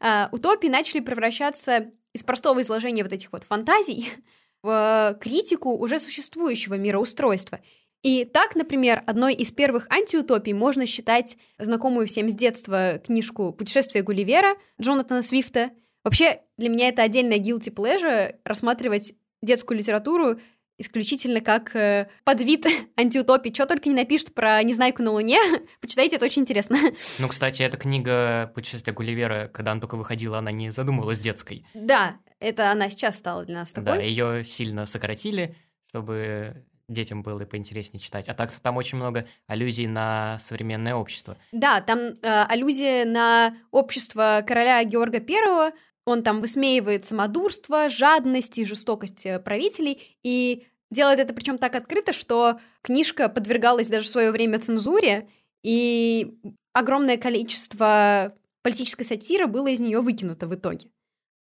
а, 0.01 0.29
утопии 0.33 0.69
начали 0.69 1.01
превращаться 1.01 1.91
из 2.19 2.25
простого 2.25 2.61
изложения 2.61 3.03
вот 3.03 3.13
этих 3.13 3.33
вот 3.33 3.45
фантазий 3.45 4.11
в 4.63 5.17
критику 5.21 5.77
уже 5.77 5.99
существующего 5.99 6.75
мироустройства. 6.75 7.61
И 8.03 8.25
так, 8.25 8.55
например, 8.55 9.03
одной 9.07 9.35
из 9.35 9.51
первых 9.51 9.91
антиутопий 9.91 10.53
можно 10.53 10.87
считать 10.87 11.37
знакомую 11.59 12.07
всем 12.07 12.29
с 12.29 12.35
детства 12.35 13.01
книжку 13.05 13.53
«Путешествие 13.53 14.05
Гулливера» 14.05 14.57
Джонатана 14.81 15.23
Свифта— 15.23 15.71
Вообще, 16.09 16.41
для 16.57 16.71
меня 16.71 16.89
это 16.89 17.03
отдельная 17.03 17.39
guilty 17.39 17.71
pleasure 17.71 18.37
рассматривать 18.45 19.15
детскую 19.43 19.77
литературу 19.77 20.41
исключительно 20.79 21.41
как 21.41 21.75
э, 21.77 22.09
подвид 22.25 22.67
антиутопии. 22.97 23.53
Что 23.53 23.67
только 23.67 23.89
не 23.89 23.95
напишут 23.95 24.35
про 24.35 24.63
«Незнайку 24.63 25.03
на 25.03 25.11
Луне», 25.11 25.39
почитайте, 25.81 26.17
это 26.17 26.25
очень 26.25 26.43
интересно. 26.43 26.79
Ну, 27.19 27.29
кстати, 27.29 27.63
эта 27.63 27.77
книга 27.77 28.51
«Путешествие 28.55 28.95
Гулливера», 28.95 29.51
когда 29.53 29.73
она 29.73 29.81
только 29.81 29.97
выходила, 29.97 30.39
она 30.39 30.53
не 30.53 30.71
задумывалась 30.71 31.19
детской. 31.19 31.67
Да, 31.75 32.17
это 32.39 32.71
она 32.71 32.89
сейчас 32.91 33.19
стала 33.19 33.45
для 33.45 33.57
нас 33.57 33.73
такой. 33.73 33.99
Да, 33.99 34.01
ее 34.01 34.45
сильно 34.45 34.87
сократили, 34.87 35.57
чтобы 35.89 36.65
детям 36.89 37.23
было 37.23 37.45
поинтереснее 37.45 38.01
читать. 38.01 38.29
А 38.29 38.35
так 38.35 38.51
там 38.51 38.77
очень 38.77 38.97
много 38.97 39.27
аллюзий 39.47 39.87
на 39.87 40.39
современное 40.41 40.95
общество. 40.95 41.37
Да, 41.53 41.81
там 41.81 41.99
э, 41.99 42.45
аллюзия 42.49 43.05
на 43.05 43.57
общество 43.71 44.43
короля 44.47 44.83
Георга 44.85 45.21
Первого, 45.21 45.73
он 46.09 46.23
там 46.23 46.41
высмеивает 46.41 47.05
самодурство, 47.05 47.89
жадность 47.89 48.59
и 48.59 48.65
жестокость 48.65 49.27
э, 49.27 49.39
правителей, 49.39 50.19
и 50.23 50.67
делает 50.91 51.21
это 51.21 51.35
причем 51.35 51.59
так 51.59 51.75
открыто, 51.75 52.13
что 52.13 52.61
книжка 52.83 53.29
подвергалась 53.29 53.89
даже 53.89 54.07
в 54.07 54.11
свое 54.11 54.31
время 54.31 54.59
цензуре, 54.59 55.29
и 55.63 56.39
огромное 56.73 57.19
количество 57.19 58.35
политической 58.63 59.05
сатиры 59.05 59.47
было 59.47 59.69
из 59.69 59.81
нее 59.81 60.01
выкинуто 60.01 60.47
в 60.47 60.55
итоге. 60.55 60.89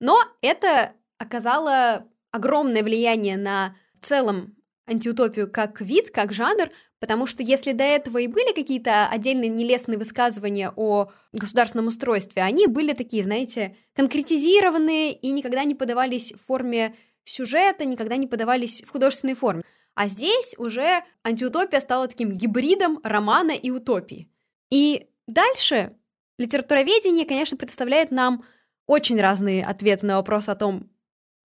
Но 0.01 0.19
это 0.43 0.93
оказало 1.19 2.07
огромное 2.31 2.83
влияние 2.83 3.37
на 3.37 3.75
в 3.95 4.05
целом 4.05 4.55
антиутопию 4.87 5.51
как 5.51 5.81
вид, 5.81 6.11
как 6.11 6.33
жанр, 6.33 6.71
потому 7.01 7.27
что 7.27 7.43
если 7.43 7.73
до 7.73 7.85
этого 7.85 8.19
и 8.19 8.27
были 8.27 8.53
какие-то 8.53 9.07
отдельные 9.09 9.49
нелестные 9.49 9.99
высказывания 9.99 10.73
о 10.75 11.11
государственном 11.33 11.87
устройстве, 11.87 12.43
они 12.43 12.67
были 12.67 12.93
такие, 12.93 13.25
знаете, 13.25 13.77
конкретизированные 13.95 15.13
и 15.13 15.31
никогда 15.31 15.65
не 15.65 15.75
подавались 15.75 16.33
в 16.33 16.45
форме 16.45 16.95
сюжета, 17.25 17.85
никогда 17.85 18.17
не 18.17 18.27
подавались 18.27 18.83
в 18.83 18.91
художественной 18.91 19.35
форме. 19.35 19.63
А 19.95 20.09
здесь 20.09 20.55
уже 20.59 21.03
антиутопия 21.25 21.81
стала 21.81 22.09
таким 22.09 22.33
гибридом 22.37 23.01
романа 23.03 23.53
и 23.53 23.71
утопии. 23.71 24.29
И 24.71 25.09
дальше 25.27 25.97
литературоведение, 26.39 27.27
конечно, 27.27 27.57
представляет 27.57 28.11
нам 28.11 28.45
очень 28.87 29.21
разные 29.21 29.65
ответы 29.65 30.07
на 30.07 30.17
вопрос 30.17 30.49
о 30.49 30.55
том, 30.55 30.89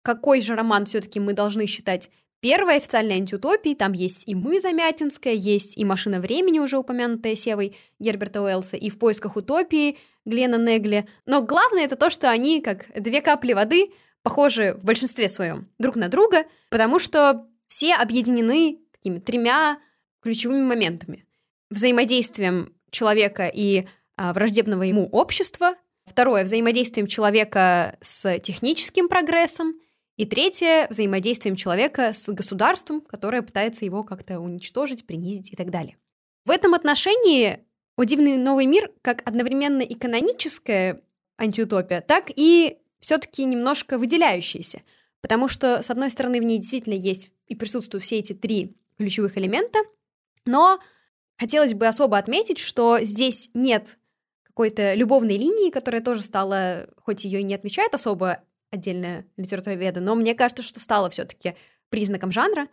какой 0.03 0.41
же 0.41 0.55
роман 0.55 0.85
все-таки 0.85 1.19
мы 1.19 1.33
должны 1.33 1.65
считать 1.65 2.09
Первая 2.41 2.77
официальная 2.77 3.17
антиутопия, 3.17 3.75
там 3.75 3.93
есть 3.93 4.23
и 4.27 4.33
«Мы» 4.33 4.59
Замятинская, 4.59 5.33
есть 5.33 5.77
и 5.77 5.85
«Машина 5.85 6.19
времени», 6.19 6.57
уже 6.57 6.79
упомянутая 6.79 7.35
Севой 7.35 7.75
Герберта 7.99 8.41
Уэллса, 8.41 8.77
и 8.77 8.89
«В 8.89 8.97
поисках 8.97 9.35
утопии» 9.35 9.99
Глена 10.25 10.55
Негли. 10.55 11.07
Но 11.27 11.43
главное 11.43 11.85
это 11.85 11.95
то, 11.95 12.09
что 12.09 12.31
они, 12.31 12.61
как 12.61 12.87
две 12.99 13.21
капли 13.21 13.53
воды, 13.53 13.91
похожи 14.23 14.73
в 14.73 14.83
большинстве 14.83 15.27
своем 15.29 15.69
друг 15.77 15.95
на 15.95 16.09
друга, 16.09 16.45
потому 16.69 16.97
что 16.97 17.45
все 17.67 17.93
объединены 17.93 18.79
такими 18.91 19.19
тремя 19.19 19.77
ключевыми 20.21 20.63
моментами. 20.63 21.25
Взаимодействием 21.69 22.75
человека 22.89 23.51
и 23.53 23.87
а, 24.17 24.33
враждебного 24.33 24.83
ему 24.83 25.07
общества. 25.07 25.75
Второе— 26.05 26.43
взаимодействием 26.45 27.07
человека 27.07 27.97
с 28.01 28.39
техническим 28.39 29.07
прогрессом. 29.07 29.75
И 30.17 30.25
третье— 30.25 30.87
взаимодействием 30.89 31.55
человека 31.55 32.13
с 32.13 32.29
государством, 32.31 33.01
которое 33.01 33.41
пытается 33.41 33.85
его 33.85 34.03
как-то 34.03 34.39
уничтожить, 34.39 35.05
принизить 35.05 35.51
и 35.53 35.55
так 35.55 35.71
далее. 35.71 35.97
В 36.45 36.51
этом 36.51 36.73
отношении 36.73 37.65
«О 37.95 38.03
дивный 38.03 38.37
новый 38.37 38.65
мир» 38.65 38.91
как 39.01 39.27
одновременно 39.27 39.81
и 39.81 39.95
каноническая 39.95 41.01
антиутопия, 41.37 42.01
так 42.01 42.31
и 42.35 42.77
все-таки 42.99 43.43
немножко 43.45 43.97
выделяющаяся, 43.97 44.81
потому 45.21 45.47
что, 45.47 45.81
с 45.81 45.89
одной 45.89 46.09
стороны, 46.09 46.39
в 46.39 46.43
ней 46.43 46.59
действительно 46.59 46.93
есть 46.93 47.31
и 47.47 47.55
присутствуют 47.55 48.03
все 48.03 48.19
эти 48.19 48.33
три 48.33 48.75
ключевых 48.97 49.37
элемента, 49.37 49.79
но 50.45 50.79
хотелось 51.37 51.73
бы 51.73 51.87
особо 51.87 52.17
отметить, 52.17 52.59
что 52.59 52.99
здесь 53.01 53.49
нет 53.53 53.97
какой-то 54.43 54.93
любовной 54.93 55.37
линии, 55.37 55.71
которая 55.71 56.01
тоже 56.01 56.21
стала, 56.21 56.87
хоть 56.97 57.23
ее 57.23 57.39
и 57.39 57.43
не 57.43 57.55
отмечают 57.55 57.95
особо 57.95 58.43
отдельная 58.71 59.25
литературоведа, 59.37 59.99
но 59.99 60.15
мне 60.15 60.33
кажется, 60.33 60.63
что 60.63 60.79
стала 60.79 61.09
все-таки 61.09 61.55
признаком 61.89 62.31
жанра. 62.31 62.67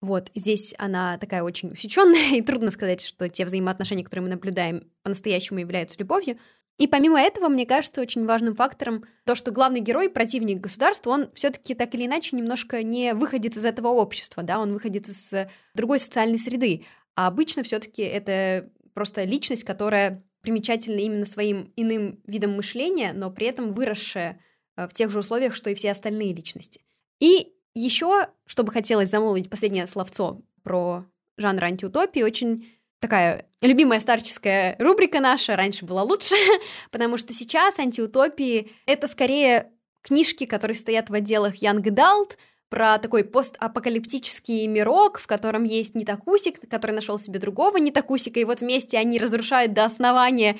Вот, 0.00 0.30
здесь 0.34 0.74
она 0.78 1.16
такая 1.16 1.42
очень 1.42 1.70
усеченная, 1.70 2.32
и 2.36 2.42
трудно 2.42 2.70
сказать, 2.70 3.04
что 3.04 3.28
те 3.28 3.44
взаимоотношения, 3.44 4.04
которые 4.04 4.24
мы 4.24 4.30
наблюдаем, 4.30 4.90
по-настоящему 5.02 5.60
являются 5.60 5.98
любовью. 5.98 6.38
И 6.76 6.88
помимо 6.88 7.20
этого, 7.20 7.48
мне 7.48 7.66
кажется, 7.66 8.00
очень 8.00 8.26
важным 8.26 8.56
фактором 8.56 9.04
то, 9.24 9.36
что 9.36 9.52
главный 9.52 9.80
герой, 9.80 10.10
противник 10.10 10.60
государства, 10.60 11.10
он 11.10 11.30
все-таки 11.34 11.72
так 11.74 11.94
или 11.94 12.06
иначе 12.06 12.36
немножко 12.36 12.82
не 12.82 13.14
выходит 13.14 13.56
из 13.56 13.64
этого 13.64 13.88
общества, 13.88 14.42
да, 14.42 14.58
он 14.58 14.72
выходит 14.72 15.06
из 15.06 15.32
другой 15.74 16.00
социальной 16.00 16.38
среды. 16.38 16.84
А 17.14 17.28
обычно 17.28 17.62
все-таки 17.62 18.02
это 18.02 18.70
просто 18.92 19.22
личность, 19.22 19.62
которая 19.62 20.24
примечательна 20.40 20.98
именно 20.98 21.26
своим 21.26 21.72
иным 21.76 22.20
видом 22.26 22.56
мышления, 22.56 23.12
но 23.12 23.30
при 23.30 23.46
этом 23.46 23.72
выросшая 23.72 24.40
в 24.76 24.92
тех 24.92 25.10
же 25.10 25.20
условиях, 25.20 25.54
что 25.54 25.70
и 25.70 25.74
все 25.74 25.92
остальные 25.92 26.34
личности. 26.34 26.80
И 27.20 27.52
еще, 27.74 28.28
чтобы 28.46 28.72
хотелось 28.72 29.10
замолвить 29.10 29.50
последнее 29.50 29.86
словцо 29.86 30.42
про 30.62 31.04
жанр 31.36 31.64
антиутопии, 31.64 32.22
очень 32.22 32.68
такая 33.00 33.46
любимая 33.60 34.00
старческая 34.00 34.76
рубрика 34.78 35.20
наша, 35.20 35.56
раньше 35.56 35.84
была 35.84 36.02
лучше, 36.02 36.34
потому 36.90 37.18
что 37.18 37.32
сейчас 37.32 37.78
антиутопии— 37.78 38.70
это 38.86 39.06
скорее 39.06 39.70
книжки, 40.02 40.46
которые 40.46 40.76
стоят 40.76 41.10
в 41.10 41.14
отделах 41.14 41.62
Young 41.62 41.82
Adult, 41.82 42.36
про 42.70 42.98
такой 42.98 43.22
постапокалиптический 43.22 44.66
мирок, 44.66 45.20
в 45.20 45.28
котором 45.28 45.62
есть 45.62 45.94
Нитакусик, 45.94 46.68
который 46.68 46.90
нашел 46.90 47.20
себе 47.20 47.38
другого 47.38 47.76
Нитакусика, 47.76 48.40
и 48.40 48.44
вот 48.44 48.60
вместе 48.60 48.98
они 48.98 49.18
разрушают 49.18 49.74
до 49.74 49.84
основания 49.84 50.58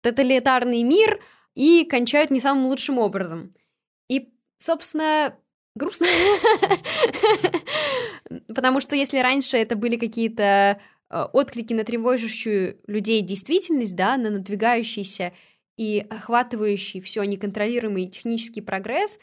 тоталитарный 0.00 0.82
мир— 0.82 1.20
и 1.54 1.84
кончают 1.84 2.30
не 2.30 2.40
самым 2.40 2.66
лучшим 2.66 2.98
образом. 2.98 3.52
И, 4.08 4.32
собственно, 4.58 5.36
грустно. 5.74 6.06
Потому 8.54 8.80
что 8.80 8.96
если 8.96 9.18
раньше 9.18 9.56
это 9.56 9.76
были 9.76 9.96
какие-то 9.96 10.80
э, 11.10 11.22
отклики 11.32 11.72
на 11.72 11.84
тревожащую 11.84 12.78
людей 12.86 13.22
действительность, 13.22 13.96
да, 13.96 14.16
на 14.16 14.30
надвигающийся 14.30 15.32
и 15.76 16.06
охватывающий 16.10 17.00
все 17.00 17.24
неконтролируемый 17.24 18.06
технический 18.06 18.60
прогресс, 18.60 19.18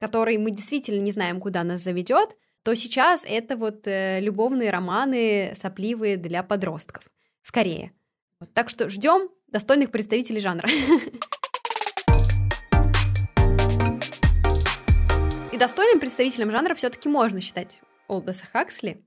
который 0.00 0.38
мы 0.38 0.50
действительно 0.50 1.00
не 1.00 1.12
знаем, 1.12 1.40
куда 1.40 1.62
нас 1.62 1.80
заведет, 1.82 2.36
то 2.62 2.74
сейчас 2.74 3.24
это 3.26 3.56
вот 3.56 3.86
э, 3.86 4.20
любовные 4.20 4.70
романы 4.70 5.52
сопливые 5.54 6.16
для 6.16 6.42
подростков. 6.42 7.04
Скорее. 7.42 7.92
Вот, 8.38 8.52
так 8.52 8.68
что 8.68 8.88
ждем 8.88 9.30
достойных 9.48 9.90
представителей 9.90 10.40
жанра. 10.40 10.68
достойным 15.60 16.00
представителем 16.00 16.50
жанра 16.50 16.74
все-таки 16.74 17.10
можно 17.10 17.42
считать 17.42 17.82
Олдоса 18.08 18.46
Хаксли. 18.46 19.04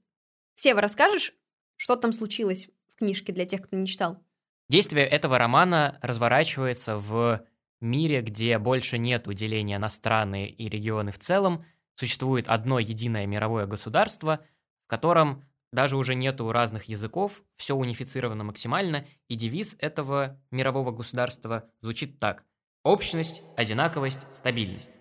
Сева, 0.54 0.82
расскажешь, 0.82 1.34
что 1.78 1.96
там 1.96 2.14
случилось 2.14 2.70
в 2.94 3.00
книжке 3.00 3.34
для 3.34 3.48
тех, 3.48 3.64
кто 3.64 3.76
не 3.76 3.88
читал? 3.88 4.24
Действие 4.70 5.08
этого 5.08 5.40
романа 5.40 5.98
разворачивается 6.04 6.98
в 6.98 7.44
мире, 7.82 8.22
где 8.22 8.60
больше 8.60 9.00
нет 9.00 9.24
деления 9.34 9.80
на 9.80 9.90
страны 9.90 10.46
и 10.48 10.70
регионы 10.70 11.12
в 11.12 11.18
целом, 11.18 11.66
существует 11.96 12.48
одно 12.48 12.78
единое 12.78 13.26
мировое 13.26 13.66
государство, 13.66 14.40
в 14.86 14.90
котором 14.90 15.44
даже 15.72 15.98
уже 15.98 16.14
нету 16.14 16.52
разных 16.52 16.84
языков, 16.84 17.44
все 17.56 17.74
унифицировано 17.74 18.44
максимально, 18.44 19.08
и 19.28 19.34
девиз 19.36 19.76
этого 19.80 20.40
мирового 20.52 20.92
государства 20.92 21.68
звучит 21.82 22.20
так. 22.20 22.46
Общность, 22.84 23.42
одинаковость, 23.58 24.28
стабильность. 24.32 24.92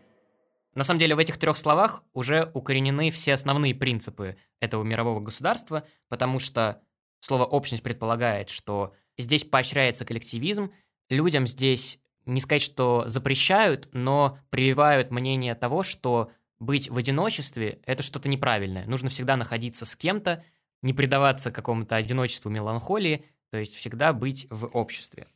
На 0.75 0.85
самом 0.85 1.01
деле 1.01 1.15
в 1.15 1.19
этих 1.19 1.39
трех 1.39 1.57
словах 1.57 2.03
уже 2.15 2.51
укоренены 2.55 3.11
все 3.11 3.35
основные 3.35 3.75
принципы 3.75 4.37
этого 4.61 4.83
мирового 4.83 5.21
государства, 5.21 5.87
потому 6.09 6.39
что 6.39 6.81
слово 7.21 7.45
«общность» 7.45 7.83
предполагает, 7.83 8.49
что 8.49 8.95
здесь 9.19 9.45
поощряется 9.45 10.05
коллективизм, 10.05 10.73
людям 11.11 11.47
здесь 11.47 11.99
не 12.25 12.41
сказать, 12.41 12.63
что 12.63 13.05
запрещают, 13.07 13.89
но 13.93 14.39
прививают 14.51 15.11
мнение 15.11 15.55
того, 15.55 15.83
что 15.83 16.31
быть 16.59 16.89
в 16.89 16.97
одиночестве– 16.97 17.81
это 17.87 18.03
что-то 18.03 18.29
неправильное. 18.29 18.87
Нужно 18.87 19.11
всегда 19.11 19.37
находиться 19.37 19.85
с 19.85 19.97
кем-то, 19.97 20.45
не 20.81 20.93
предаваться 20.93 21.51
какому-то 21.51 21.97
одиночеству, 21.97 22.51
меланхолии, 22.51 23.25
то 23.51 23.59
есть 23.59 23.75
всегда 23.75 24.13
быть 24.13 24.47
в 24.51 24.67
обществе. 24.67 25.27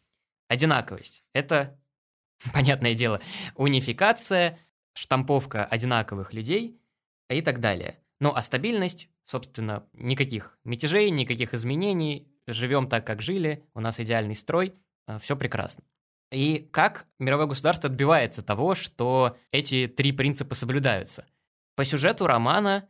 Одинаковость– 0.48 1.24
это, 1.32 1.78
понятное 2.54 2.94
дело, 2.94 3.20
унификация, 3.56 4.58
штамповка 4.96 5.64
одинаковых 5.64 6.32
людей 6.32 6.80
и 7.28 7.42
так 7.42 7.60
далее. 7.60 8.00
Ну 8.18 8.32
а 8.34 8.40
стабильность, 8.40 9.08
собственно, 9.24 9.86
никаких 9.92 10.58
мятежей, 10.64 11.10
никаких 11.10 11.52
изменений, 11.54 12.28
живем 12.46 12.88
так, 12.88 13.06
как 13.06 13.20
жили, 13.20 13.64
у 13.74 13.80
нас 13.80 14.00
идеальный 14.00 14.34
строй, 14.34 14.74
э, 15.06 15.18
все 15.18 15.36
прекрасно. 15.36 15.84
И 16.32 16.68
как 16.72 17.06
мировое 17.18 17.46
государство 17.46 17.88
отбивается 17.88 18.42
того, 18.42 18.74
что 18.74 19.36
эти 19.52 19.86
три 19.86 20.12
принципа 20.12 20.54
соблюдаются? 20.54 21.26
По 21.76 21.84
сюжету 21.84 22.26
романа 22.26 22.88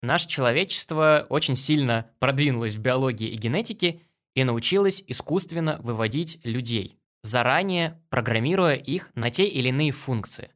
наше 0.00 0.28
человечество 0.28 1.26
очень 1.28 1.56
сильно 1.56 2.10
продвинулось 2.20 2.76
в 2.76 2.80
биологии 2.80 3.28
и 3.28 3.36
генетике 3.36 4.00
и 4.34 4.44
научилось 4.44 5.02
искусственно 5.06 5.80
выводить 5.82 6.38
людей, 6.44 6.98
заранее 7.22 8.00
программируя 8.10 8.74
их 8.74 9.10
на 9.16 9.30
те 9.30 9.46
или 9.46 9.68
иные 9.68 9.92
функции. 9.92 10.50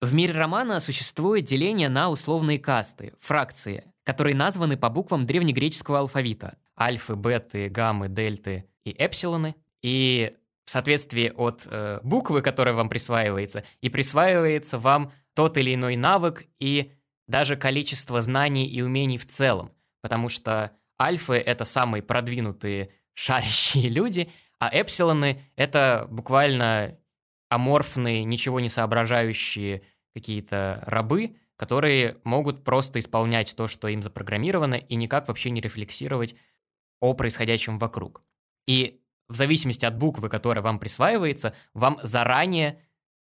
В 0.00 0.14
мире 0.14 0.32
романа 0.32 0.78
существует 0.78 1.44
деление 1.44 1.88
на 1.88 2.08
условные 2.08 2.60
касты, 2.60 3.14
фракции, 3.18 3.84
которые 4.04 4.36
названы 4.36 4.76
по 4.76 4.90
буквам 4.90 5.26
древнегреческого 5.26 5.98
алфавита– 5.98 6.56
альфы, 6.80 7.14
беты, 7.14 7.68
гаммы, 7.68 8.08
дельты 8.08 8.64
и 8.84 8.90
эпсилоны. 8.90 9.56
И 9.82 10.36
в 10.64 10.70
соответствии 10.70 11.32
от 11.34 11.66
э, 11.68 11.98
буквы, 12.04 12.42
которая 12.42 12.76
вам 12.76 12.88
присваивается, 12.88 13.64
и 13.80 13.88
присваивается 13.88 14.78
вам 14.78 15.12
тот 15.34 15.56
или 15.56 15.74
иной 15.74 15.96
навык 15.96 16.44
и 16.60 16.92
даже 17.26 17.56
количество 17.56 18.22
знаний 18.22 18.68
и 18.68 18.80
умений 18.82 19.18
в 19.18 19.26
целом. 19.26 19.72
Потому 20.00 20.28
что 20.28 20.70
альфы— 21.00 21.34
это 21.34 21.64
самые 21.64 22.04
продвинутые 22.04 22.90
шарящие 23.14 23.88
люди, 23.88 24.30
а 24.60 24.68
эпсилоны— 24.72 25.42
это 25.56 26.06
буквально 26.08 26.98
аморфные, 27.48 28.24
ничего 28.24 28.60
не 28.60 28.68
соображающие 28.68 29.82
какие-то 30.14 30.82
рабы, 30.86 31.36
которые 31.56 32.18
могут 32.24 32.64
просто 32.64 33.00
исполнять 33.00 33.54
то, 33.56 33.68
что 33.68 33.88
им 33.88 34.02
запрограммировано, 34.02 34.74
и 34.74 34.94
никак 34.94 35.28
вообще 35.28 35.50
не 35.50 35.60
рефлексировать 35.60 36.34
о 37.00 37.14
происходящем 37.14 37.78
вокруг. 37.78 38.22
И 38.66 39.00
в 39.28 39.34
зависимости 39.34 39.84
от 39.84 39.96
буквы, 39.96 40.28
которая 40.28 40.62
вам 40.62 40.78
присваивается, 40.78 41.54
вам 41.74 41.98
заранее 42.02 42.82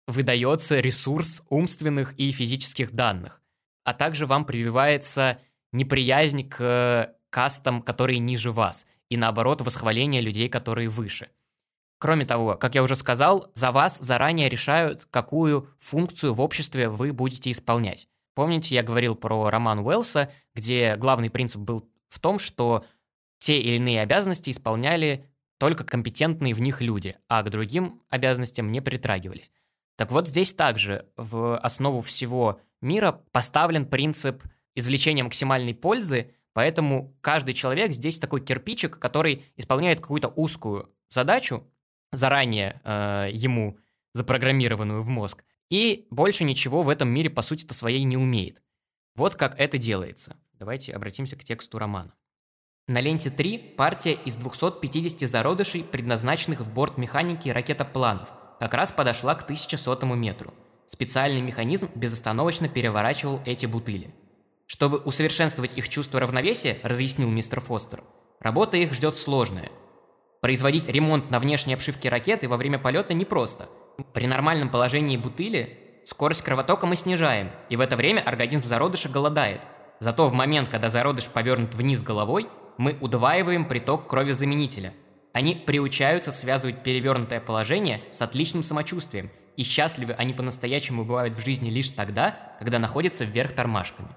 выдается 0.08 0.80
ресурс 0.80 1.42
умственных 1.50 2.14
и 2.18 2.32
физических 2.32 2.92
данных, 2.92 3.42
а 3.84 3.94
также 3.94 4.26
вам 4.26 4.46
прививается 4.46 5.40
неприязнь 5.72 6.48
к 6.48 7.16
кастам, 7.30 7.82
которые 7.82 8.20
ниже 8.20 8.52
вас, 8.52 8.86
и 9.10 9.18
наоборот 9.18 9.62
восхваление 9.62 10.22
людей, 10.22 10.50
которые 10.50 10.90
выше. 10.90 11.30
Кроме 12.06 12.24
того, 12.24 12.56
как 12.56 12.76
я 12.76 12.84
уже 12.84 12.96
сказал, 12.96 13.50
за 13.56 13.72
вас 13.72 13.98
заранее 13.98 14.48
решают, 14.48 15.08
какую 15.10 15.70
функцию 15.80 16.36
в 16.36 16.42
обществе 16.42 16.88
вы 16.88 17.12
будете 17.12 17.50
исполнять. 17.50 18.08
Помните, 18.36 18.76
я 18.76 18.84
говорил 18.84 19.16
про 19.16 19.50
роман 19.50 19.80
Уэллса, 19.80 20.32
где 20.54 20.98
главный 20.98 21.32
принцип 21.32 21.62
был 21.62 21.90
в 22.10 22.20
том, 22.20 22.38
что 22.38 22.86
те 23.40 23.60
или 23.60 23.78
иные 23.78 24.02
обязанности 24.02 24.52
исполняли 24.52 25.26
только 25.58 25.84
компетентные 25.84 26.54
в 26.54 26.62
них 26.62 26.80
люди, 26.80 27.18
а 27.28 27.42
к 27.42 27.50
другим 27.50 28.04
обязанностям 28.10 28.72
не 28.72 28.82
притрагивались. 28.82 29.50
Так 29.98 30.12
вот 30.12 30.28
здесь 30.28 30.54
также 30.54 31.08
в 31.18 31.58
основу 31.58 32.02
всего 32.02 32.60
мира 32.82 33.24
поставлен 33.32 33.88
принцип 33.88 34.44
извлечения 34.76 35.24
максимальной 35.24 35.74
пользы, 35.74 36.36
поэтому 36.54 37.18
каждый 37.22 37.56
человек 37.56 37.94
здесь 37.94 38.20
такой 38.20 38.42
кирпичик, 38.42 39.00
который 39.00 39.44
исполняет 39.58 40.02
какую-то 40.02 40.28
узкую 40.28 40.92
задачу, 41.10 41.68
заранее 42.16 42.82
э, 42.84 43.30
ему 43.32 43.78
запрограммированную 44.14 45.02
в 45.02 45.08
мозг, 45.08 45.44
и 45.70 46.08
больше 46.10 46.44
ничего 46.44 46.84
в 46.84 46.90
этом 46.90 47.10
мире 47.10 47.30
по 47.30 47.42
сути-то 47.42 47.74
своей 47.74 48.04
не 48.04 48.18
умеет. 48.18 48.62
Вот 49.16 49.36
как 49.36 49.60
это 49.60 49.78
делается. 49.78 50.38
Давайте 50.54 50.94
обратимся 50.94 51.36
к 51.36 51.44
тексту 51.44 51.80
романа. 51.80 52.14
На 52.88 53.02
ленте 53.02 53.30
3 53.30 53.58
партия 53.78 54.14
из 54.14 54.36
250 54.36 55.28
зародышей, 55.28 55.84
предназначенных 55.84 56.62
в 56.62 56.72
борт 56.72 56.98
механики 56.98 57.50
ракетопланов, 57.50 58.30
как 58.60 58.74
раз 58.74 58.92
подошла 58.92 59.36
к 59.36 59.44
1100 59.44 60.06
метру. 60.16 60.54
Специальный 60.88 61.42
механизм 61.42 61.90
безостановочно 61.96 62.70
переворачивал 62.70 63.42
эти 63.46 63.66
бутыли. 63.66 64.14
Чтобы 64.68 65.00
усовершенствовать 65.00 65.76
их 65.78 65.90
чувство 65.90 66.20
равновесия, 66.20 66.78
разъяснил 66.84 67.30
мистер 67.30 67.60
Фостер, 67.60 68.04
работа 68.40 68.78
их 68.78 68.94
ждет 68.94 69.18
сложная. 69.18 69.72
Производить 70.46 70.88
ремонт 70.88 71.32
на 71.32 71.40
внешней 71.40 71.74
обшивке 71.74 72.08
ракеты 72.08 72.48
во 72.48 72.56
время 72.56 72.78
полета 72.78 73.16
непросто. 73.16 73.68
При 74.14 74.28
нормальном 74.28 74.70
положении 74.70 75.18
бутыли 75.18 76.04
скорость 76.06 76.44
кровотока 76.44 76.86
мы 76.86 76.98
снижаем, 76.98 77.50
и 77.70 77.76
в 77.76 77.82
это 77.82 77.96
время 77.96 78.22
организм 78.22 78.64
зародыша 78.64 79.10
голодает. 79.10 79.62
Зато 80.00 80.30
в 80.30 80.34
момент, 80.34 80.70
когда 80.70 80.92
зародыш 80.92 81.30
повернут 81.30 81.74
вниз 81.74 82.04
головой, 82.04 82.48
мы 82.78 82.96
удваиваем 83.02 83.68
приток 83.68 84.06
крови-заменителя. 84.06 84.94
Они 85.34 85.56
приучаются 85.56 86.32
связывать 86.32 86.84
перевернутое 86.84 87.40
положение 87.40 88.04
с 88.12 88.22
отличным 88.22 88.62
самочувствием, 88.62 89.32
и 89.58 89.64
счастливы 89.64 90.14
они 90.14 90.34
по-настоящему 90.34 91.06
бывают 91.06 91.34
в 91.34 91.44
жизни 91.44 91.72
лишь 91.72 91.90
тогда, 91.90 92.56
когда 92.60 92.78
находятся 92.78 93.26
вверх 93.26 93.54
тормашками. 93.54 94.10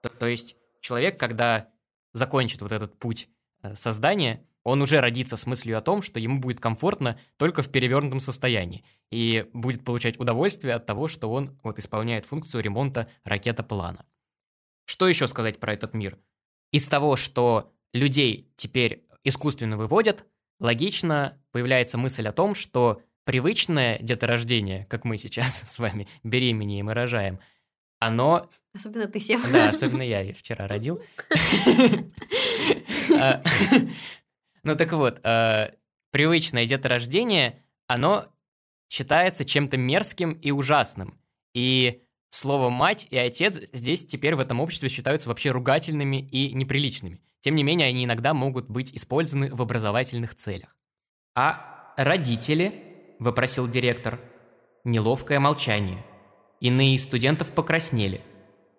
То, 0.00 0.08
то 0.08 0.24
есть 0.24 0.56
человек, 0.80 1.20
когда 1.20 1.68
закончит 2.14 2.62
вот 2.62 2.72
этот 2.72 2.98
путь 2.98 3.28
э, 3.62 3.74
создания, 3.74 4.46
он 4.62 4.82
уже 4.82 5.00
родится 5.00 5.36
с 5.36 5.46
мыслью 5.46 5.78
о 5.78 5.80
том, 5.80 6.02
что 6.02 6.20
ему 6.20 6.40
будет 6.40 6.60
комфортно 6.60 7.18
только 7.36 7.62
в 7.62 7.70
перевернутом 7.70 8.20
состоянии 8.20 8.84
и 9.10 9.46
будет 9.52 9.84
получать 9.84 10.20
удовольствие 10.20 10.74
от 10.74 10.86
того, 10.86 11.08
что 11.08 11.30
он 11.30 11.58
вот 11.62 11.78
исполняет 11.78 12.26
функцию 12.26 12.62
ремонта 12.62 13.08
ракетоплана. 13.24 14.04
Что 14.84 15.08
еще 15.08 15.26
сказать 15.28 15.60
про 15.60 15.72
этот 15.72 15.94
мир? 15.94 16.18
Из 16.72 16.86
того, 16.86 17.16
что 17.16 17.72
людей 17.92 18.52
теперь 18.56 19.04
искусственно 19.24 19.76
выводят, 19.76 20.26
логично 20.58 21.40
появляется 21.52 21.98
мысль 21.98 22.26
о 22.28 22.32
том, 22.32 22.54
что 22.54 23.02
привычное 23.24 23.98
деторождение, 24.00 24.86
как 24.86 25.04
мы 25.04 25.16
сейчас 25.16 25.62
с 25.70 25.78
вами 25.78 26.08
беременеем 26.22 26.90
и 26.90 26.94
рожаем, 26.94 27.40
оно... 27.98 28.48
Особенно 28.74 29.08
ты, 29.08 29.20
Сев. 29.20 29.46
Да, 29.52 29.68
особенно 29.68 30.02
я 30.02 30.32
вчера 30.32 30.66
родил. 30.66 31.02
Ну 34.62 34.76
так 34.76 34.92
вот, 34.92 35.20
а, 35.22 35.72
привычное 36.10 36.66
деторождение, 36.66 37.64
оно 37.86 38.26
считается 38.90 39.44
чем-то 39.44 39.76
мерзким 39.76 40.32
и 40.32 40.50
ужасным. 40.50 41.18
И 41.54 42.02
слово 42.30 42.70
«мать» 42.70 43.06
и 43.10 43.16
«отец» 43.16 43.60
здесь 43.72 44.04
теперь 44.04 44.34
в 44.34 44.40
этом 44.40 44.60
обществе 44.60 44.88
считаются 44.88 45.28
вообще 45.28 45.50
ругательными 45.50 46.16
и 46.16 46.52
неприличными. 46.52 47.20
Тем 47.40 47.54
не 47.54 47.62
менее, 47.62 47.88
они 47.88 48.04
иногда 48.04 48.34
могут 48.34 48.68
быть 48.68 48.94
использованы 48.94 49.54
в 49.54 49.62
образовательных 49.62 50.34
целях. 50.34 50.76
«А 51.34 51.94
родители?»– 51.96 52.74
вопросил 53.18 53.66
директор. 53.68 54.20
Неловкое 54.84 55.40
молчание. 55.40 56.04
Иные 56.60 56.98
студентов 56.98 57.52
покраснели. 57.52 58.20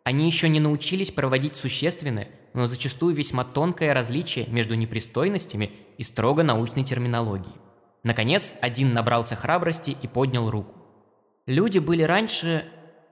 Они 0.03 0.27
еще 0.27 0.49
не 0.49 0.59
научились 0.59 1.11
проводить 1.11 1.55
существенное, 1.55 2.29
но 2.53 2.67
зачастую 2.67 3.15
весьма 3.15 3.43
тонкое 3.43 3.93
различие 3.93 4.47
между 4.47 4.75
непристойностями 4.75 5.71
и 5.97 6.03
строго 6.03 6.43
научной 6.43 6.83
терминологией. 6.83 7.55
Наконец, 8.03 8.55
один 8.61 8.93
набрался 8.93 9.35
храбрости 9.35 9.95
и 10.01 10.07
поднял 10.07 10.49
руку. 10.49 10.75
Люди 11.45 11.79
были 11.79 12.03
раньше... 12.03 12.65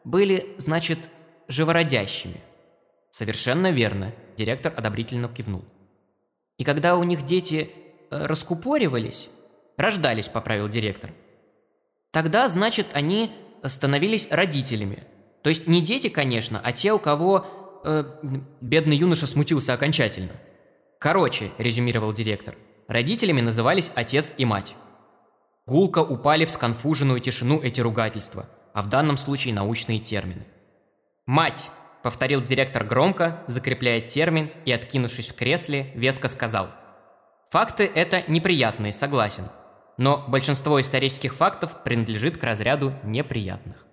были, 0.03 0.55
значит, 0.57 0.99
живородящими. 1.47 2.41
Совершенно 3.11 3.71
верно, 3.71 4.13
директор 4.37 4.73
одобрительно 4.75 5.27
кивнул. 5.27 5.65
И 6.57 6.63
когда 6.63 6.95
у 6.95 7.03
них 7.03 7.23
дети 7.23 7.71
э, 8.11 8.25
раскупоривались, 8.25 9.29
рождались, 9.77 10.27
поправил 10.27 10.69
директор, 10.69 11.11
тогда, 12.11 12.47
значит, 12.47 12.87
они 12.93 13.31
становились 13.63 14.27
родителями. 14.29 15.03
То 15.41 15.49
есть 15.49 15.67
не 15.67 15.81
дети, 15.81 16.09
конечно, 16.09 16.59
а 16.63 16.71
те, 16.73 16.91
у 16.91 16.99
кого 16.99 17.45
э, 17.83 18.03
бедный 18.61 18.95
юноша 18.95 19.27
смутился 19.27 19.73
окончательно. 19.73 20.33
Короче, 20.99 21.51
резюмировал 21.57 22.13
директор, 22.13 22.55
родителями 22.87 23.41
назывались 23.41 23.91
отец 23.95 24.33
и 24.37 24.45
мать. 24.45 24.75
Гулко 25.65 25.99
упали 25.99 26.45
в 26.45 26.49
сконфуженную 26.51 27.19
тишину 27.19 27.61
эти 27.61 27.79
ругательства, 27.79 28.49
а 28.73 28.81
в 28.81 28.89
данном 28.89 29.17
случае 29.17 29.53
научные 29.53 29.99
термины. 29.99 30.45
«Мать!»– 31.25 31.69
повторил 32.03 32.41
директор 32.41 32.83
громко, 32.83 33.43
закрепляя 33.47 34.01
термин 34.01 34.49
и, 34.65 34.71
откинувшись 34.71 35.29
в 35.29 35.35
кресле, 35.35 35.91
веско 35.93 36.27
сказал. 36.27 36.69
«Факты– 37.51 37.85
это 37.95 38.23
неприятные, 38.27 38.93
согласен. 38.93 39.43
Но 39.97 40.25
большинство 40.27 40.81
исторических 40.81 41.35
фактов 41.35 41.83
принадлежит 41.83 42.37
к 42.37 42.43
разряду 42.43 42.93
неприятных». 43.03 43.88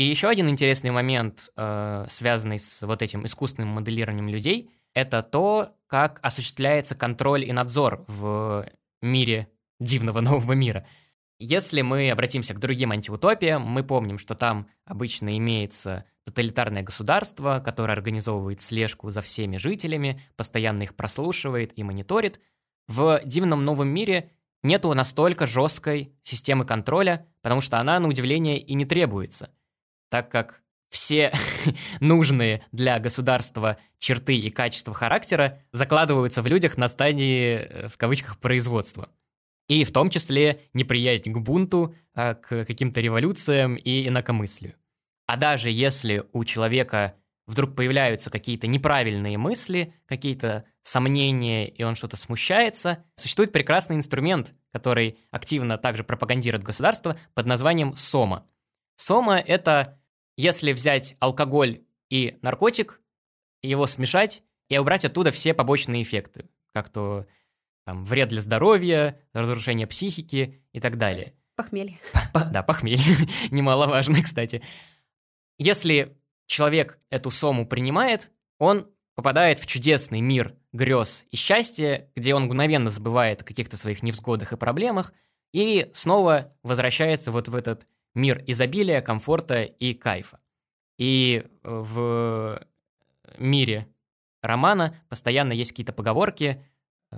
И 0.00 0.02
еще 0.02 0.28
один 0.28 0.48
интересный 0.48 0.90
момент, 0.90 1.50
э, 1.56 2.06
связанный 2.08 2.58
с 2.58 2.80
вот 2.86 3.02
этим 3.02 3.26
искусственным 3.26 3.68
моделированием 3.68 4.28
людей, 4.28 4.70
это 4.94 5.22
то, 5.22 5.76
как 5.88 6.20
осуществляется 6.22 6.94
контроль 6.94 7.44
и 7.44 7.52
надзор 7.52 8.04
в 8.08 8.66
мире 9.02 9.48
дивного 9.78 10.20
нового 10.22 10.52
мира– 10.52 10.86
если 11.42 11.80
мы 11.80 12.10
обратимся 12.10 12.52
к 12.52 12.58
другим 12.58 12.92
антиутопиям, 12.92 13.62
мы 13.62 13.82
помним, 13.82 14.18
что 14.18 14.34
там 14.34 14.68
обычно 14.84 15.38
имеется 15.38 16.04
тоталитарное 16.26 16.82
государство, 16.82 17.62
которое 17.64 17.94
организовывает 17.94 18.60
слежку 18.60 19.08
за 19.08 19.22
всеми 19.22 19.56
жителями, 19.56 20.20
постоянно 20.36 20.82
их 20.82 20.94
прослушивает 20.94 21.72
и 21.78 21.82
мониторит. 21.82 22.40
В 22.88 23.22
дивном 23.24 23.64
новом 23.64 23.88
мире 23.88 24.32
нету 24.62 24.92
настолько 24.92 25.46
жесткой 25.46 26.12
системы 26.24 26.66
контроля, 26.66 27.26
потому 27.40 27.62
что 27.62 27.78
она, 27.78 27.98
на 27.98 28.08
удивление, 28.08 28.58
и 28.58 28.74
не 28.74 28.84
требуется, 28.84 29.48
так 30.10 30.30
как 30.30 30.62
все 30.90 31.32
нужные 32.00 32.62
для 32.72 32.98
государства 32.98 33.78
черты 33.98 34.36
и 34.36 34.50
качества 34.50 34.92
характера 34.92 35.62
закладываются 35.72 36.42
в 36.42 36.46
людях 36.46 36.76
на 36.76 36.88
стадии, 36.88 37.54
э, 37.54 37.88
в 37.88 37.96
кавычках, 37.96 38.38
производства. 38.38 39.08
И 39.68 39.84
в 39.84 39.92
том 39.92 40.10
числе 40.10 40.62
неприязнь 40.74 41.32
к 41.32 41.38
бунту, 41.38 41.94
а, 42.12 42.34
к 42.34 42.64
каким-то 42.64 43.00
революциям 43.00 43.76
и 43.76 44.08
инакомыслию. 44.08 44.74
А 45.26 45.36
даже 45.36 45.70
если 45.70 46.24
у 46.32 46.44
человека 46.44 47.14
вдруг 47.46 47.76
появляются 47.76 48.30
какие-то 48.30 48.66
неправильные 48.66 49.38
мысли, 49.38 49.94
какие-то 50.06 50.64
сомнения, 50.82 51.68
и 51.68 51.84
он 51.84 51.94
что-то 51.94 52.16
смущается, 52.16 53.04
существует 53.14 53.52
прекрасный 53.52 53.94
инструмент, 53.94 54.54
который 54.72 55.18
активно 55.30 55.78
также 55.78 56.02
пропагандирует 56.02 56.64
государство 56.64 57.16
под 57.34 57.46
названием 57.46 57.96
СОМА. 57.96 58.46
СОМА— 58.96 59.38
это 59.46 59.99
если 60.40 60.72
взять 60.72 61.16
алкоголь 61.20 61.82
и 62.08 62.38
наркотик, 62.40 63.00
его 63.62 63.86
смешать 63.86 64.42
и 64.70 64.78
убрать 64.78 65.04
оттуда 65.04 65.30
все 65.30 65.52
побочные 65.52 66.02
эффекты, 66.02 66.48
как 66.72 66.88
то 66.88 67.26
там, 67.84 68.06
вред 68.06 68.30
для 68.30 68.40
здоровья, 68.40 69.20
разрушение 69.34 69.86
психики 69.86 70.62
и 70.72 70.80
так 70.80 70.96
далее. 70.96 71.34
Похмелье. 71.56 71.98
Да, 72.52 72.62
похмелье. 72.62 73.04
Немаловажно, 73.50 74.22
кстати. 74.22 74.62
Если 75.58 76.16
человек 76.46 76.98
эту 77.10 77.30
сому 77.30 77.66
принимает, 77.66 78.30
он 78.58 78.90
попадает 79.14 79.58
в 79.58 79.66
чудесный 79.66 80.22
мир 80.22 80.56
грез 80.72 81.26
и 81.30 81.36
счастья, 81.36 82.10
где 82.16 82.34
он 82.34 82.44
мгновенно 82.44 82.88
забывает 82.88 83.42
о 83.42 83.44
каких-то 83.44 83.76
своих 83.76 84.02
невзгодах 84.02 84.54
и 84.54 84.56
проблемах 84.56 85.12
и 85.52 85.90
снова 85.92 86.56
возвращается 86.62 87.30
вот 87.30 87.48
в 87.48 87.54
этот 87.54 87.86
мир 88.14 88.42
изобилия, 88.46 89.00
комфорта 89.00 89.62
и 89.62 89.94
кайфа. 89.94 90.40
И 90.98 91.46
в 91.62 92.62
мире 93.38 93.88
романа 94.42 94.94
постоянно 95.08 95.52
есть 95.52 95.70
какие-то 95.70 95.92
поговорки, 95.92 96.64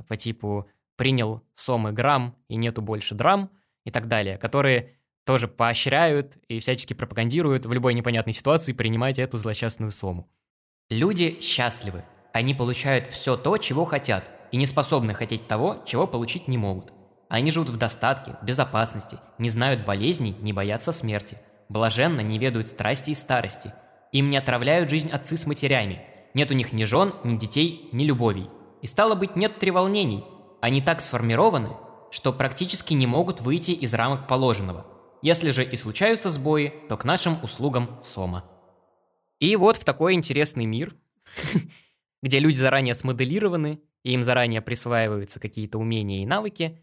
по 0.08 0.16
типу 0.16 0.68
«принял 0.96 1.42
сомы 1.54 1.92
грамм 1.92 2.36
и 2.48 2.56
нету 2.56 2.82
больше 2.82 3.14
драм» 3.14 3.50
и 3.84 3.90
так 3.90 4.08
далее, 4.08 4.38
которые 4.38 4.96
тоже 5.24 5.48
поощряют 5.48 6.36
и 6.48 6.60
всячески 6.60 6.94
пропагандируют 6.94 7.66
в 7.66 7.72
любой 7.72 7.94
непонятной 7.94 8.32
ситуации 8.32 8.72
принимать 8.72 9.18
эту 9.18 9.38
злосчастную 9.38 9.90
сому. 9.90 10.28
Люди 10.90 11.38
счастливы. 11.40 12.04
Они 12.32 12.54
получают 12.54 13.06
все 13.06 13.36
то, 13.36 13.58
чего 13.58 13.84
хотят, 13.84 14.30
и 14.52 14.56
не 14.56 14.66
способны 14.66 15.14
хотеть 15.14 15.46
того, 15.46 15.82
чего 15.86 16.06
получить 16.06 16.48
не 16.48 16.58
могут. 16.58 16.92
Они 17.32 17.50
живут 17.50 17.70
в 17.70 17.78
достатке, 17.78 18.36
безопасности, 18.42 19.18
не 19.38 19.48
знают 19.48 19.86
болезней, 19.86 20.36
не 20.42 20.52
боятся 20.52 20.92
смерти. 20.92 21.38
Блаженно 21.70 22.20
не 22.20 22.38
ведают 22.38 22.68
страсти 22.68 23.12
и 23.12 23.14
старости. 23.14 23.72
Им 24.12 24.28
не 24.28 24.36
отравляют 24.36 24.90
жизнь 24.90 25.08
отцы 25.08 25.38
с 25.38 25.46
матерями. 25.46 26.04
Нет 26.34 26.50
у 26.50 26.54
них 26.54 26.74
ни 26.74 26.84
жен, 26.84 27.14
ни 27.24 27.38
детей, 27.38 27.88
ни 27.92 28.04
любовей. 28.04 28.50
И 28.82 28.86
стало 28.86 29.14
быть, 29.14 29.34
нет 29.34 29.58
треволнений. 29.58 30.24
Они 30.60 30.82
так 30.82 31.00
сформированы, 31.00 31.70
что 32.10 32.34
практически 32.34 32.92
не 32.92 33.06
могут 33.06 33.40
выйти 33.40 33.70
из 33.70 33.94
рамок 33.94 34.28
положенного. 34.28 34.86
Если 35.22 35.52
же 35.52 35.64
и 35.64 35.74
случаются 35.78 36.30
сбои, 36.30 36.74
то 36.90 36.98
к 36.98 37.06
нашим 37.06 37.42
услугам 37.42 37.98
Сома. 38.04 38.44
И 39.38 39.56
вот 39.56 39.78
в 39.78 39.84
такой 39.84 40.12
интересный 40.12 40.66
мир, 40.66 40.94
где 42.22 42.40
люди 42.40 42.58
заранее 42.58 42.92
смоделированы, 42.92 43.80
и 44.02 44.12
им 44.12 44.22
заранее 44.22 44.60
присваиваются 44.60 45.40
какие-то 45.40 45.78
умения 45.78 46.22
и 46.22 46.26
навыки, 46.26 46.78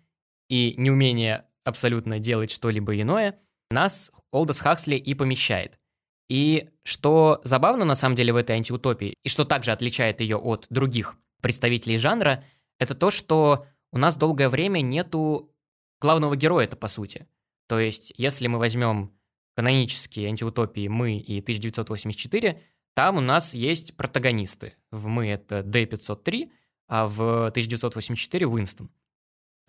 и 0.49 0.73
неумение 0.77 1.45
абсолютно 1.63 2.19
делать 2.19 2.51
что-либо 2.51 2.99
иное, 2.99 3.39
нас 3.71 4.11
Олдос 4.31 4.59
Хаксли 4.59 4.95
и 4.95 5.13
помещает. 5.13 5.79
И 6.27 6.69
что 6.83 7.41
забавно 7.43 7.85
на 7.85 7.95
самом 7.95 8.15
деле 8.15 8.33
в 8.33 8.35
этой 8.35 8.55
антиутопии, 8.55 9.15
и 9.23 9.29
что 9.29 9.45
также 9.45 9.71
отличает 9.71 10.21
ее 10.21 10.37
от 10.37 10.67
других 10.69 11.15
представителей 11.41 11.97
жанра, 11.97 12.43
это 12.79 12.95
то, 12.95 13.11
что 13.11 13.65
у 13.91 13.97
нас 13.97 14.15
долгое 14.15 14.49
время 14.49 14.81
нету 14.81 15.51
главного 16.01 16.35
героя 16.35 16.65
это 16.65 16.75
по 16.75 16.87
сути. 16.87 17.27
То 17.67 17.79
есть, 17.79 18.13
если 18.17 18.47
мы 18.47 18.57
возьмем 18.57 19.13
канонические 19.55 20.29
антиутопии 20.29 20.87
«Мы» 20.87 21.17
и 21.17 21.39
1984, 21.39 22.61
там 22.95 23.17
у 23.17 23.21
нас 23.21 23.53
есть 23.53 23.95
протагонисты. 23.95 24.75
В 24.91 25.07
«Мы» 25.07 25.27
это 25.27 25.59
D503, 25.59 26.51
а 26.87 27.07
в 27.07 27.47
1984 27.47 28.47
Уинстон. 28.47 28.89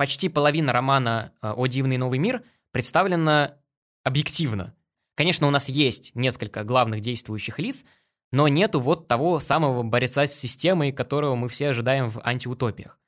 Почти 0.01 0.31
половина 0.31 0.73
романа 0.73 1.35
э, 1.43 1.53
«О 1.55 1.67
дивный 1.67 1.99
новый 1.99 2.19
мир» 2.19 2.43
представлена 2.73 3.59
объективно. 4.03 4.75
Конечно, 5.15 5.47
у 5.47 5.51
нас 5.51 5.69
есть 5.69 6.15
несколько 6.15 6.65
главных 6.65 7.03
действующих 7.03 7.59
лиц, 7.59 7.85
но 8.33 8.49
нету 8.49 8.81
вот 8.81 9.09
того 9.09 9.41
самого 9.41 9.83
борца 9.83 10.27
с 10.27 10.33
системой, 10.33 10.93
которого 10.93 11.35
мы 11.35 11.51
все 11.51 11.69
ожидаем 11.69 12.09
в 12.09 12.19
антиутопиях. 12.25 12.99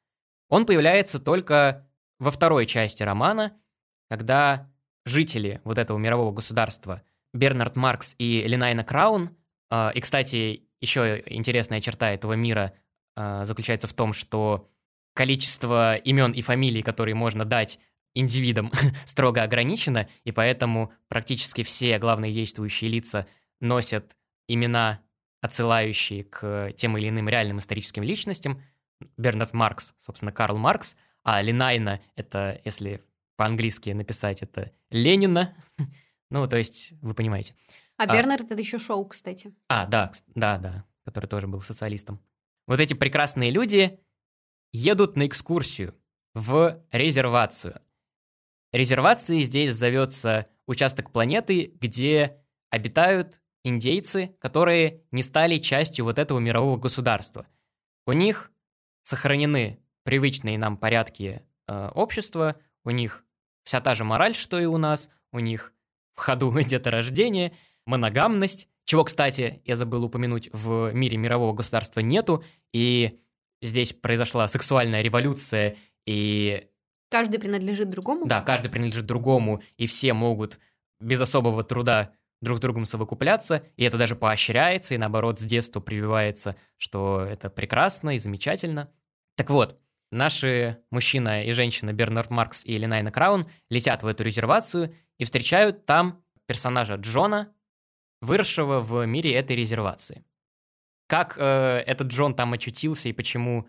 Он 0.51 0.67
появляется 0.67 1.19
только 1.19 1.89
во 2.19 2.31
второй 2.31 2.67
части 2.67 3.03
романа, 3.03 3.59
когда 4.11 4.71
жители 5.07 5.63
вот 5.65 5.79
этого 5.79 5.97
мирового 5.97 6.31
государства 6.31 7.01
Бернард 7.33 7.75
Маркс 7.75 8.15
и 8.19 8.43
Линайна 8.47 8.85
Краун, 8.85 9.35
э, 9.71 9.93
и, 9.95 10.01
кстати, 10.03 10.69
еще 10.83 11.23
интересная 11.25 11.81
черта 11.81 12.11
этого 12.11 12.35
мира 12.35 12.75
э, 13.17 13.47
заключается 13.47 13.89
в 13.89 13.95
том, 13.95 14.13
что 14.13 14.69
количество 15.15 15.97
имен 15.97 16.33
и 16.33 16.43
фамилий, 16.43 16.83
которые 16.83 17.15
можно 17.15 17.45
дать 17.45 17.79
индивидам, 18.15 18.71
строго 19.07 19.43
ограничено, 19.43 20.09
и 20.25 20.33
поэтому 20.33 20.93
практически 21.09 21.63
все 21.63 21.99
главные 21.99 22.33
действующие 22.33 22.91
лица 22.91 23.27
носят 23.61 24.17
имена 24.49 25.01
отсылающие 25.41 26.25
к 26.25 26.73
тем 26.77 26.97
или 26.99 27.09
иным 27.09 27.29
реальным 27.29 27.59
историческим 27.59 28.03
личностям. 28.03 28.63
Бернард 29.17 29.53
Маркс, 29.53 29.95
собственно, 29.99 30.33
Карл 30.33 30.57
Маркс, 30.57 30.95
а 31.25 31.43
Ленайна— 31.43 32.01
это, 32.17 32.61
если 32.65 33.03
по-английски 33.37 33.91
написать, 33.91 34.43
это 34.43 34.71
Ленина. 34.91 35.57
ну, 36.31 36.47
то 36.47 36.57
есть, 36.57 36.93
вы 37.01 37.15
понимаете. 37.15 37.55
А, 37.97 38.05
а 38.05 38.07
Бернард— 38.07 38.51
это 38.53 38.61
еще 38.61 38.79
Шоу, 38.79 39.05
кстати. 39.07 39.55
А, 39.69 39.87
да, 39.87 40.13
да, 40.35 40.59
да, 40.59 40.85
который 41.05 41.27
тоже 41.27 41.49
был 41.49 41.61
социалистом. 41.61 42.21
Вот 42.67 42.79
эти 42.79 42.95
прекрасные 42.95 43.51
люди 43.51 43.99
едут 44.73 45.17
на 45.17 45.27
экскурсию 45.27 45.95
в 46.35 46.83
резервацию. 46.91 47.81
Резервацией 48.73 49.43
здесь 49.43 49.75
зовется 49.75 50.47
участок 50.67 51.13
планеты, 51.13 51.75
где 51.81 52.39
обитают 52.71 53.43
индейцы, 53.65 54.35
которые 54.41 55.03
не 55.11 55.23
стали 55.23 55.59
частью 55.59 56.07
вот 56.07 56.19
этого 56.19 56.39
мирового 56.39 56.79
государства. 56.79 57.47
У 58.07 58.13
них 58.13 58.51
сохранены 59.03 59.79
привычные 60.05 60.59
нам 60.59 60.77
порядки 60.77 61.43
э, 61.69 61.89
общества, 61.95 62.57
у 62.85 62.91
них 62.91 63.25
вся 63.63 63.81
та 63.81 63.95
же 63.95 64.05
мораль, 64.05 64.35
что 64.35 64.59
и 64.59 64.65
у 64.65 64.79
нас, 64.79 65.09
у 65.33 65.39
них 65.39 65.75
в 66.13 66.21
ходу 66.21 66.53
деторождение, 66.63 67.57
моногамность, 67.87 68.69
чего, 68.85 69.05
кстати, 69.05 69.63
я 69.65 69.77
забыл 69.77 70.05
упомянуть, 70.05 70.51
в 70.53 70.93
мире 70.93 71.17
мирового 71.17 71.53
государства 71.53 72.01
нету, 72.01 72.43
и 72.73 73.21
здесь 73.63 73.93
произошла 73.93 74.49
сексуальная 74.49 75.03
революция, 75.03 75.77
и... 76.07 76.69
Каждый 77.11 77.39
принадлежит 77.39 77.89
другому? 77.91 78.27
Да, 78.27 78.41
каждый 78.41 78.71
принадлежит 78.71 79.07
другому, 79.07 79.63
и 79.77 79.87
все 79.87 80.13
могут 80.13 80.59
без 81.01 81.21
особого 81.21 81.63
труда 81.63 82.13
друг 82.41 82.59
с 82.59 82.61
другом 82.61 82.85
совокупляться, 82.85 83.65
и 83.77 83.85
это 83.85 83.97
даже 83.97 84.17
поощряется, 84.17 84.95
и 84.95 84.99
наоборот 84.99 85.39
с 85.39 85.45
детства 85.45 85.81
прививается, 85.81 86.57
что 86.77 87.21
это 87.21 87.49
прекрасно 87.51 88.17
и 88.17 88.19
замечательно. 88.19 88.91
Так 89.37 89.51
вот, 89.51 89.79
наши 90.11 90.79
мужчина 90.91 91.45
и 91.45 91.53
женщина 91.53 91.93
Бернард 91.93 92.31
Маркс 92.31 92.65
и 92.65 92.77
Ленайна 92.77 93.13
Краун 93.13 93.47
летят 93.71 94.03
в 94.03 94.07
эту 94.07 94.25
резервацию 94.25 94.95
и 95.19 95.25
встречают 95.25 95.87
там 95.87 96.25
персонажа 96.47 96.97
Джона, 96.97 97.53
выросшего 98.21 98.81
в 98.81 99.05
мире 99.07 99.35
этой 99.35 99.57
резервации. 99.57 100.25
Как 101.13 101.37
э, 101.37 101.83
этот 101.87 102.09
Джон 102.09 102.35
там 102.35 102.55
очутился 102.55 103.11
и 103.11 103.13
почему 103.13 103.69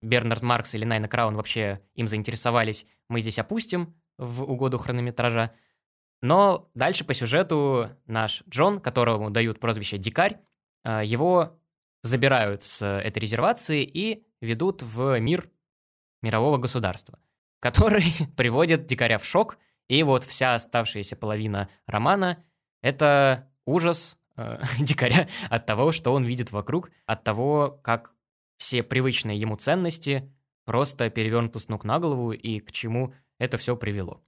Бернард 0.00 0.44
Маркс 0.44 0.76
или 0.76 0.84
Найна 0.84 1.08
Краун 1.08 1.34
вообще 1.34 1.80
им 1.96 2.06
заинтересовались, 2.06 2.86
мы 3.08 3.20
здесь 3.20 3.40
опустим 3.40 4.00
в 4.16 4.44
угоду 4.44 4.78
хронометража. 4.78 5.50
Но 6.22 6.70
дальше 6.74 7.04
по 7.04 7.12
сюжету 7.12 7.90
наш 8.06 8.44
Джон, 8.48 8.78
которому 8.78 9.30
дают 9.30 9.58
прозвище 9.58 9.98
Дикарь, 9.98 10.38
э, 10.84 11.02
его 11.04 11.58
забирают 12.04 12.62
с 12.62 12.86
этой 12.86 13.18
резервации 13.18 13.82
и 13.82 14.24
ведут 14.40 14.84
в 14.84 15.18
мир 15.18 15.50
мирового 16.22 16.58
государства, 16.58 17.18
который 17.58 18.04
приводит 18.36 18.86
Дикаря 18.86 19.18
в 19.18 19.24
шок, 19.24 19.58
и 19.88 20.00
вот 20.04 20.22
вся 20.22 20.54
оставшаяся 20.54 21.16
половина 21.16 21.68
романа— 21.88 22.44
это 22.82 23.50
ужас 23.66 24.16
э, 24.36 24.62
дикаря 24.78 25.28
от 25.50 25.66
того, 25.66 25.92
что 25.92 26.12
он 26.12 26.24
видит 26.24 26.52
вокруг, 26.52 26.90
от 27.06 27.24
того, 27.24 27.78
как 27.82 28.14
все 28.56 28.82
привычные 28.82 29.38
ему 29.38 29.56
ценности 29.56 30.30
просто 30.64 31.10
перевернуты 31.10 31.60
с 31.60 31.68
ног 31.68 31.84
на 31.84 31.98
голову 31.98 32.32
и 32.32 32.60
к 32.60 32.72
чему 32.72 33.12
это 33.38 33.56
все 33.56 33.76
привело. 33.76 34.20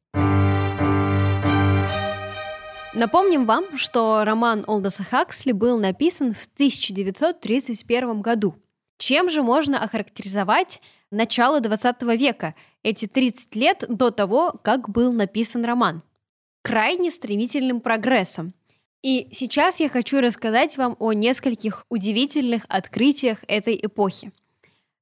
Напомним 2.94 3.44
вам, 3.44 3.76
что 3.76 4.24
роман 4.24 4.64
Олдоса 4.66 5.04
Хаксли 5.04 5.52
был 5.52 5.78
написан 5.78 6.32
в 6.32 6.46
1931 6.54 8.22
году. 8.22 8.56
Чем 8.98 9.28
же 9.28 9.42
можно 9.42 9.82
охарактеризовать 9.82 10.80
начало 11.10 11.60
20 11.60 12.02
века, 12.18 12.54
эти 12.82 13.06
30 13.06 13.54
лет 13.54 13.84
до 13.88 14.10
того, 14.10 14.58
как 14.62 14.88
был 14.88 15.12
написан 15.12 15.64
роман? 15.66 16.02
Крайне 16.62 17.10
стремительным 17.10 17.80
прогрессом– 17.80 18.54
и 19.02 19.28
сейчас 19.32 19.80
я 19.80 19.88
хочу 19.88 20.20
рассказать 20.20 20.76
вам 20.76 20.96
о 20.98 21.12
нескольких 21.12 21.84
удивительных 21.88 22.64
открытиях 22.68 23.38
этой 23.48 23.78
эпохи. 23.80 24.32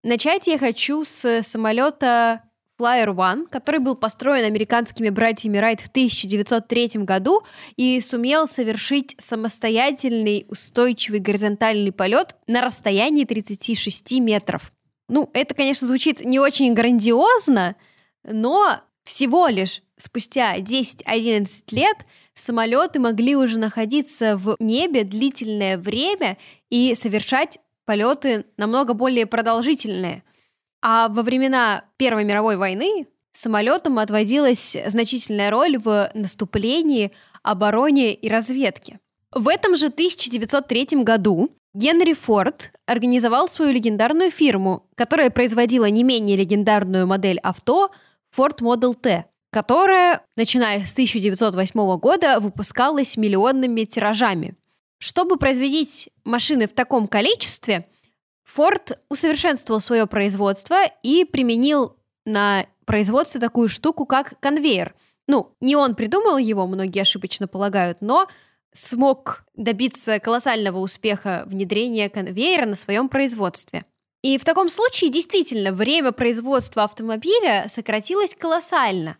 Начать 0.03 0.47
я 0.47 0.59
хочу 0.59 1.05
с 1.05 1.43
самолета 1.43 2.43
Flyer 2.79 3.15
One, 3.15 3.47
который 3.49 3.81
был 3.81 3.95
построен 3.95 4.45
американскими 4.45 5.09
братьями 5.09 5.59
Райт 5.59 5.81
в 5.81 5.89
1903 5.89 7.05
году 7.05 7.43
и 7.77 8.01
сумел 8.01 8.49
совершить 8.49 9.15
самостоятельный 9.19 10.45
устойчивый 10.49 11.21
горизонтальный 11.21 11.93
полет 11.93 12.37
на 12.47 12.63
расстоянии 12.63 13.25
36 13.25 14.19
метров. 14.21 14.73
Ну, 15.09 15.31
это, 15.35 15.55
конечно, 15.55 15.87
звучит 15.87 16.25
не 16.25 16.41
очень 16.41 16.75
грандиозно, 16.75 17.77
но 18.25 18.81
всего 19.05 19.49
лишь 19.49 19.83
спустя 19.97 20.59
10-11 20.59 21.49
лет 21.71 21.97
самолеты 22.33 22.99
могли 22.99 23.37
уже 23.37 23.59
находиться 23.59 24.37
в 24.37 24.57
небе 24.59 25.05
длительное 25.05 25.79
время 25.79 26.39
и 26.71 26.95
совершать 26.95 27.59
полеты 27.85 28.47
намного 28.57 28.95
более 28.95 29.27
продолжительные. 29.27 30.25
А 30.83 31.09
во 31.09 31.23
времена 31.23 31.85
Первой 31.97 32.25
мировой 32.25 32.57
войны 32.57 33.07
самолетам 33.33 33.99
отводилась 33.99 34.77
значительная 34.87 35.51
роль 35.51 35.79
в 35.79 36.11
наступлении, 36.15 37.13
обороне 37.43 38.15
и 38.15 38.29
разведке. 38.29 39.01
В 39.33 39.49
этом 39.49 39.77
же 39.77 39.87
1903 39.87 41.03
году 41.03 41.51
Генри 41.75 42.13
Форд 42.13 42.73
организовал 42.87 43.49
свою 43.49 43.73
легендарную 43.73 44.31
фирму, 44.31 44.87
которая 44.95 45.31
производила 45.31 45.87
не 45.87 46.05
менее 46.05 46.37
легендарную 46.37 47.07
модель 47.07 47.39
авто 47.41 47.91
Ford 48.37 48.59
Model 48.61 48.95
T, 48.95 49.25
которая, 49.51 50.23
начиная 50.37 50.83
с 50.85 50.93
1908 50.93 51.99
года, 51.99 52.41
выпускалась 52.41 53.17
миллионными 53.17 53.85
тиражами. 53.85 54.57
Чтобы 54.99 55.37
производить 55.37 56.11
машины 56.25 56.67
в 56.67 56.73
таком 56.73 57.07
количестве, 57.07 57.89
Ford 58.45 58.97
усовершенствовал 59.09 59.81
свое 59.81 60.07
производство 60.07 60.79
и 61.03 61.25
применил 61.25 61.97
на 62.25 62.67
производстве 62.85 63.41
такую 63.41 63.69
штуку, 63.69 64.07
как 64.07 64.39
конвейер. 64.41 64.95
Ну, 65.27 65.55
не 65.61 65.77
он 65.77 65.95
придумал 65.95 66.37
его, 66.37 66.67
многие 66.67 67.01
ошибочно 67.01 67.49
полагают, 67.49 67.99
но 68.01 68.29
смог 68.73 69.45
добиться 69.55 70.19
колоссального 70.19 70.79
успеха 70.79 71.45
внедрения 71.47 72.11
конвейера 72.11 72.67
на 72.67 72.77
своем 72.77 73.09
производстве. 73.09 73.85
И 74.25 74.39
в 74.39 74.45
таком 74.47 74.71
случае 74.71 75.11
действительно 75.11 75.71
время 75.71 76.11
производства 76.11 76.85
автомобиля 76.85 77.67
сократилось 77.69 78.35
колоссально. 78.35 79.19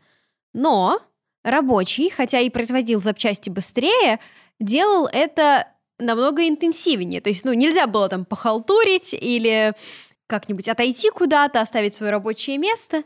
Но 0.55 0.99
рабочий, 1.43 2.09
хотя 2.09 2.41
и 2.41 2.49
производил 2.49 3.03
запчасти 3.03 3.51
быстрее, 3.51 4.19
делал 4.61 5.07
это 5.13 5.69
намного 5.99 6.49
интенсивнее. 6.49 7.21
То 7.21 7.29
есть, 7.29 7.45
ну, 7.45 7.53
нельзя 7.53 7.87
было 7.87 8.09
там 8.09 8.25
похалтурить 8.25 9.13
или 9.13 9.75
как-нибудь 10.27 10.71
отойти 10.71 11.11
куда-то, 11.11 11.61
оставить 11.61 11.93
свое 11.93 12.11
рабочее 12.11 12.57
место. 12.57 13.05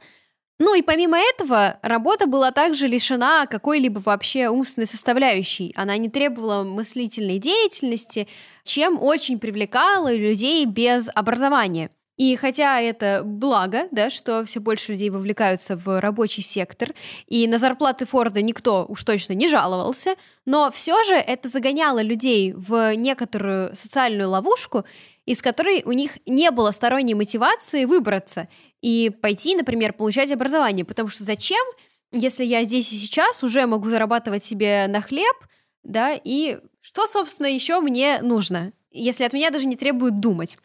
Ну 0.61 0.75
и 0.75 0.83
помимо 0.83 1.17
этого, 1.17 1.79
работа 1.83 2.27
была 2.27 2.51
также 2.51 2.89
лишена 2.89 3.47
какой-либо 3.47 4.01
вообще 4.01 4.49
умственной 4.49 4.87
составляющей. 4.87 5.73
Она 5.77 5.97
не 5.97 6.09
требовала 6.09 6.65
мыслительной 6.65 7.39
деятельности, 7.39 8.27
чем 8.65 9.01
очень 9.01 9.39
привлекала 9.39 10.13
людей 10.13 10.65
без 10.67 11.09
образования. 11.15 11.91
И 12.17 12.35
хотя 12.35 12.81
это 12.81 13.23
благо, 13.25 13.87
да, 13.93 14.11
что 14.11 14.45
все 14.45 14.59
больше 14.59 14.91
людей 14.91 15.09
вовлекаются 15.09 15.77
в 15.77 16.01
рабочий 16.01 16.43
сектор, 16.43 16.93
и 17.29 17.47
на 17.47 17.59
зарплаты 17.59 18.07
Форда 18.07 18.43
никто 18.43 18.85
уж 18.89 19.05
точно 19.05 19.35
не 19.35 19.47
жаловался, 19.47 20.17
но 20.45 20.73
все 20.73 21.05
же 21.05 21.15
это 21.15 21.49
загоняло 21.49 22.03
людей 22.03 22.53
в 22.55 22.97
некоторую 22.97 23.75
социальную 23.77 24.29
ловушку, 24.29 24.85
из 25.27 25.41
которой 25.41 25.85
у 25.85 25.93
них 25.93 26.19
не 26.27 26.51
было 26.51 26.73
сторонней 26.73 27.15
мотивации 27.15 27.85
выбраться 27.85 28.49
и 28.81 29.11
пойти, 29.11 29.57
например, 29.57 29.93
получать 29.93 30.31
образование. 30.33 30.85
Потому 30.85 31.09
что 31.09 31.25
зачем, 31.25 31.65
если 32.13 32.45
я 32.45 32.65
здесь 32.65 32.93
и 32.93 32.97
сейчас 32.97 33.43
уже 33.43 33.67
могу 33.67 33.89
зарабатывать 33.89 34.45
себе 34.45 34.87
на 34.89 35.01
хлеб, 35.01 35.37
да, 35.83 36.13
и 36.13 36.59
что, 36.81 37.07
собственно, 37.07 37.47
еще 37.47 37.81
мне 37.81 38.21
нужно, 38.23 38.73
если 38.91 39.25
от 39.25 39.33
меня 39.33 39.51
даже 39.51 39.67
не 39.67 39.77
требуют 39.77 40.21
думать. 40.21 40.57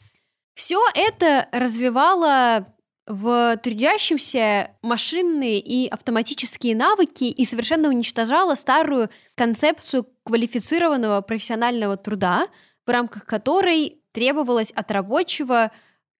Все 0.54 0.82
это 0.94 1.48
развивало 1.52 2.68
в 3.06 3.58
трудящемся 3.58 4.72
машинные 4.82 5.60
и 5.60 5.88
автоматические 5.88 6.76
навыки 6.76 7.26
и 7.26 7.46
совершенно 7.46 7.90
уничтожало 7.90 8.56
старую 8.56 9.10
концепцию 9.36 10.08
квалифицированного 10.24 11.22
профессионального 11.22 11.98
труда, 11.98 12.48
в 12.86 12.90
рамках 12.90 13.26
которой 13.26 14.02
требовалось 14.14 14.72
от 14.72 14.90
рабочего 14.92 15.72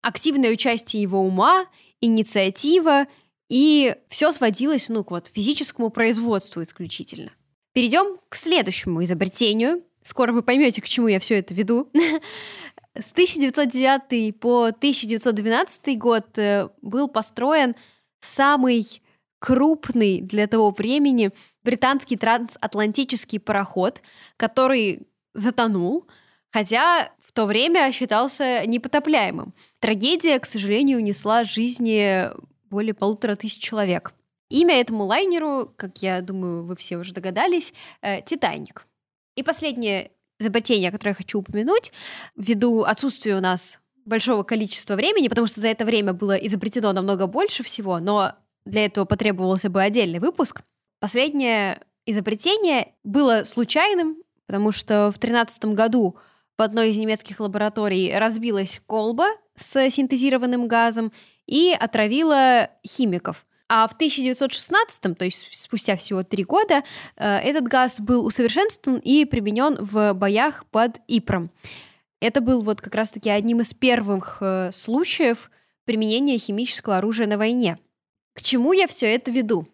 активное 0.02 0.52
участие 0.52 1.02
его 1.02 1.22
ума, 1.22 1.66
инициатива, 2.04 3.08
и 3.50 3.96
все 4.08 4.32
сводилось 4.32 4.90
ну, 4.90 5.04
к 5.04 5.12
вот, 5.12 5.32
физическому 5.34 5.90
производству 5.90 6.64
исключительно. 6.64 7.32
Перейдем 7.74 8.18
к 8.30 8.36
следующему 8.36 9.04
изобретению. 9.04 9.84
Скоро 10.02 10.34
вы 10.34 10.44
поймете, 10.44 10.82
к 10.82 10.88
чему 10.88 11.08
я 11.08 11.20
все 11.20 11.40
это 11.40 11.54
веду. 11.54 11.90
С 12.96 13.12
1909 13.14 14.40
по 14.40 14.66
1912 14.66 15.98
год 15.98 16.38
э, 16.38 16.70
был 16.82 17.08
построен 17.08 17.76
самый 18.20 18.86
крупный 19.40 20.22
для 20.22 20.48
того 20.48 20.72
времени 20.72 21.32
британский 21.64 22.18
трансатлантический 22.18 23.40
пароход, 23.40 24.02
который 24.38 25.08
затонул, 25.34 26.08
хотя 26.52 27.12
то 27.34 27.46
время 27.46 27.92
считался 27.92 28.66
непотопляемым. 28.66 29.54
Трагедия, 29.80 30.40
к 30.40 30.46
сожалению, 30.46 31.00
унесла 31.00 31.44
жизни 31.44 32.30
более 32.70 32.94
полутора 32.94 33.36
тысяч 33.36 33.62
человек. 33.62 34.14
Имя 34.50 34.80
этому 34.80 35.06
лайнеру, 35.06 35.74
как 35.76 35.98
я 36.04 36.22
думаю, 36.22 36.64
вы 36.64 36.76
все 36.76 36.98
уже 36.98 37.14
догадались, 37.14 37.74
э, 38.02 38.22
«Титаник». 38.22 38.86
И 39.36 39.42
последнее 39.42 40.12
изобретение, 40.40 40.92
которое 40.92 41.12
я 41.12 41.16
хочу 41.16 41.40
упомянуть, 41.40 41.92
ввиду 42.36 42.84
отсутствия 42.84 43.36
у 43.36 43.42
нас 43.42 43.80
большого 44.06 44.44
количества 44.44 44.96
времени, 44.96 45.28
потому 45.28 45.48
что 45.48 45.60
за 45.60 45.70
это 45.70 45.86
время 45.86 46.14
было 46.14 46.34
изобретено 46.34 46.92
намного 46.94 47.26
больше 47.26 47.64
всего, 47.64 48.00
но 48.00 48.34
для 48.66 48.86
этого 48.86 49.06
потребовался 49.06 49.70
бы 49.70 49.82
отдельный 49.82 50.20
выпуск. 50.20 50.62
Последнее 51.00 51.82
изобретение 52.06 52.94
было 53.04 53.44
случайным, 53.44 54.18
потому 54.46 54.72
что 54.72 55.12
в 55.12 55.20
2013 55.20 55.66
году 55.66 56.18
в 56.58 56.62
одной 56.62 56.92
из 56.92 56.98
немецких 56.98 57.40
лабораторий 57.40 58.16
разбилась 58.18 58.82
колба 58.86 59.28
с 59.56 59.90
синтезированным 59.90 60.68
газом 60.68 61.12
и 61.46 61.76
отравила 61.78 62.70
химиков. 62.86 63.46
А 63.70 63.88
в 63.88 63.94
1916, 63.94 65.18
то 65.18 65.26
есть 65.26 65.48
спустя 65.56 65.96
всего 65.96 66.24
три 66.24 66.44
года, 66.44 66.84
э, 67.16 67.38
этот 67.38 67.64
газ 67.64 68.00
был 68.00 68.26
усовершенствован 68.26 69.00
и 69.00 69.26
применен 69.26 69.78
в 69.80 70.14
боях 70.14 70.66
под 70.68 71.00
Ипром. 71.08 71.50
Это 72.20 72.40
был 72.40 72.62
вот 72.62 72.82
как 72.82 72.94
раз-таки 72.94 73.30
одним 73.30 73.62
из 73.62 73.74
первых 73.74 74.38
э, 74.42 74.70
случаев 74.72 75.50
применения 75.86 76.38
химического 76.38 76.98
оружия 76.98 77.26
на 77.26 77.38
войне. 77.38 77.78
К 78.34 78.42
чему 78.42 78.74
я 78.74 78.88
все 78.88 79.14
это 79.14 79.32
веду? 79.32 79.68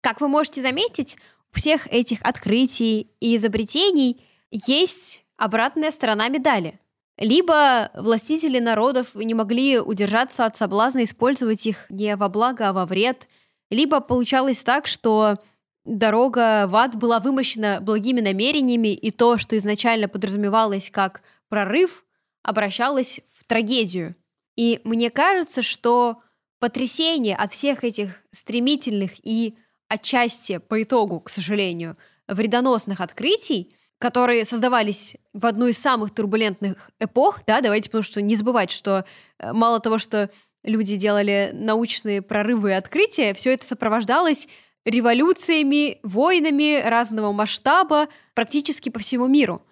Как 0.00 0.20
вы 0.20 0.28
можете 0.28 0.62
заметить, 0.62 1.16
у 1.52 1.58
всех 1.58 1.86
этих 1.88 2.20
открытий 2.22 3.10
и 3.20 3.36
изобретений 3.36 4.20
есть 4.50 5.24
обратная 5.40 5.90
сторона 5.90 6.28
медали. 6.28 6.78
Либо 7.16 7.90
властители 7.94 8.58
народов 8.58 9.14
не 9.14 9.34
могли 9.34 9.80
удержаться 9.80 10.44
от 10.44 10.56
соблазна 10.56 11.04
использовать 11.04 11.66
их 11.66 11.86
не 11.88 12.14
во 12.16 12.28
благо, 12.28 12.68
а 12.68 12.72
во 12.72 12.84
вред, 12.86 13.26
либо 13.70 14.00
получалось 14.00 14.62
так, 14.62 14.86
что 14.86 15.38
дорога 15.84 16.66
в 16.66 16.76
ад 16.76 16.94
была 16.94 17.20
вымощена 17.20 17.80
благими 17.80 18.20
намерениями, 18.20 18.94
и 18.94 19.10
то, 19.10 19.38
что 19.38 19.56
изначально 19.56 20.08
подразумевалось 20.08 20.90
как 20.90 21.22
прорыв, 21.48 22.04
обращалось 22.42 23.20
в 23.34 23.46
трагедию. 23.46 24.14
И 24.56 24.80
мне 24.84 25.10
кажется, 25.10 25.62
что 25.62 26.20
потрясение 26.58 27.34
от 27.34 27.50
всех 27.52 27.82
этих 27.82 28.22
стремительных 28.30 29.12
и 29.22 29.56
отчасти 29.88 30.58
по 30.58 30.82
итогу, 30.82 31.20
к 31.20 31.30
сожалению, 31.30 31.96
вредоносных 32.28 33.00
открытий, 33.00 33.74
которые 34.00 34.46
создавались 34.46 35.16
в 35.34 35.44
одну 35.44 35.66
из 35.66 35.78
самых 35.78 36.10
турбулентных 36.12 36.90
эпох, 36.98 37.40
да, 37.46 37.60
давайте, 37.60 37.90
потому 37.90 38.02
что 38.02 38.22
не 38.22 38.34
забывать, 38.34 38.70
что 38.70 39.04
э, 39.38 39.52
мало 39.52 39.78
того, 39.78 39.98
что 39.98 40.30
люди 40.64 40.96
делали 40.96 41.50
научные 41.52 42.22
прорывы 42.22 42.70
и 42.70 42.74
открытия, 42.74 43.34
все 43.34 43.52
это 43.52 43.66
сопровождалось 43.66 44.48
революциями, 44.86 45.98
войнами 46.02 46.80
разного 46.80 47.30
масштаба 47.32 48.08
практически 48.34 48.88
по 48.88 48.98
всему 48.98 49.26
миру. 49.28 49.62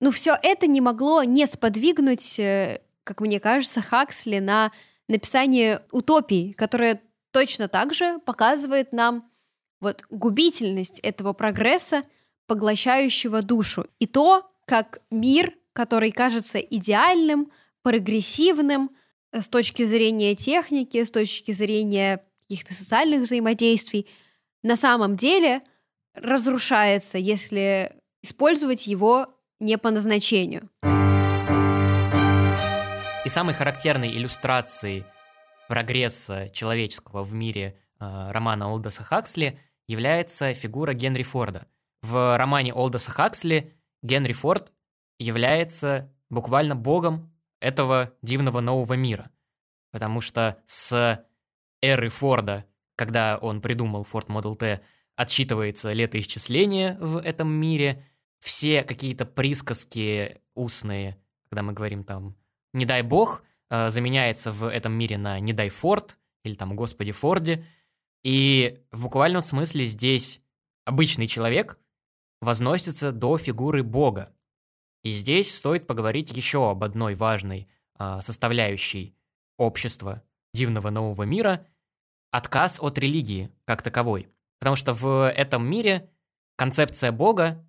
Но 0.00 0.10
все 0.10 0.36
это 0.42 0.66
не 0.66 0.82
могло 0.82 1.22
не 1.22 1.46
сподвигнуть, 1.46 2.38
э, 2.38 2.82
как 3.04 3.22
мне 3.22 3.40
кажется, 3.40 3.80
Хаксли 3.80 4.38
на 4.38 4.70
написание 5.08 5.82
утопии, 5.92 6.52
которая 6.52 7.00
точно 7.32 7.68
так 7.68 7.94
же 7.94 8.18
показывает 8.18 8.92
нам 8.92 9.30
вот 9.80 10.04
губительность 10.10 10.98
этого 10.98 11.32
прогресса, 11.32 12.02
поглощающего 12.48 13.42
душу, 13.42 13.86
и 14.00 14.06
то, 14.06 14.50
как 14.66 15.00
мир, 15.10 15.54
который 15.72 16.10
кажется 16.10 16.58
идеальным, 16.58 17.52
прогрессивным 17.82 18.90
э, 19.30 19.40
с 19.40 19.48
точки 19.48 19.84
зрения 19.84 20.34
техники, 20.34 21.04
с 21.04 21.10
точки 21.12 21.52
зрения 21.52 22.24
каких-то 22.48 22.74
социальных 22.74 23.22
взаимодействий, 23.22 24.08
на 24.62 24.74
самом 24.74 25.16
деле 25.16 25.62
разрушается, 26.14 27.18
если 27.18 27.92
использовать 28.22 28.86
его 28.86 29.28
не 29.60 29.78
по 29.78 29.90
назначению. 29.90 30.68
И 33.24 33.28
самой 33.28 33.54
характерной 33.54 34.10
иллюстрацией 34.16 35.04
прогресса 35.68 36.48
человеческого 36.50 37.22
в 37.22 37.34
мире 37.34 37.78
э, 38.00 38.30
романа 38.30 38.72
Олдоса 38.72 39.02
Хаксли 39.02 39.60
является 39.86 40.54
фигура 40.54 40.94
Генри 40.94 41.22
Форда. 41.22 41.66
В 42.02 42.36
романе 42.36 42.72
Олдоса 42.72 43.10
Хаксли 43.10 43.74
Генри 44.02 44.32
Форд 44.32 44.72
является 45.18 46.12
буквально 46.30 46.76
богом 46.76 47.32
этого 47.60 48.14
дивного 48.22 48.60
нового 48.60 48.94
мира. 48.94 49.30
Потому 49.90 50.20
что 50.20 50.62
с 50.66 51.24
эры 51.82 52.08
Форда, 52.08 52.66
когда 52.96 53.38
он 53.38 53.60
придумал 53.60 54.06
Ford 54.10 54.26
Model 54.26 54.54
T, 54.54 54.80
отсчитывается 55.16 55.92
летоисчисление 55.92 56.96
в 57.00 57.18
этом 57.18 57.50
мире, 57.50 58.04
все 58.40 58.84
какие-то 58.84 59.26
присказки 59.26 60.40
устные, 60.54 61.18
когда 61.48 61.62
мы 61.62 61.72
говорим 61.72 62.04
там 62.04 62.36
«не 62.72 62.86
дай 62.86 63.02
бог», 63.02 63.42
э, 63.70 63.90
заменяется 63.90 64.52
в 64.52 64.68
этом 64.68 64.92
мире 64.92 65.18
на 65.18 65.40
«не 65.40 65.52
дай 65.52 65.70
Форд» 65.70 66.16
или 66.44 66.54
там 66.54 66.76
«Господи 66.76 67.10
Форде». 67.10 67.66
И 68.22 68.80
в 68.92 69.04
буквальном 69.04 69.42
смысле 69.42 69.86
здесь 69.86 70.40
обычный 70.84 71.26
человек 71.26 71.78
возносится 72.40 73.12
до 73.12 73.38
фигуры 73.38 73.82
Бога. 73.82 74.34
И 75.02 75.12
здесь 75.12 75.54
стоит 75.54 75.86
поговорить 75.86 76.30
еще 76.30 76.70
об 76.70 76.84
одной 76.84 77.14
важной 77.14 77.68
э, 77.98 78.20
составляющей 78.22 79.16
общества 79.56 80.22
дивного 80.52 80.90
нового 80.90 81.22
мира– 81.24 81.66
отказ 82.30 82.78
от 82.80 82.98
религии 82.98 83.50
как 83.64 83.82
таковой. 83.82 84.28
Потому 84.58 84.76
что 84.76 84.92
в 84.92 85.30
этом 85.30 85.68
мире 85.68 86.10
концепция 86.56 87.12
Бога 87.12 87.64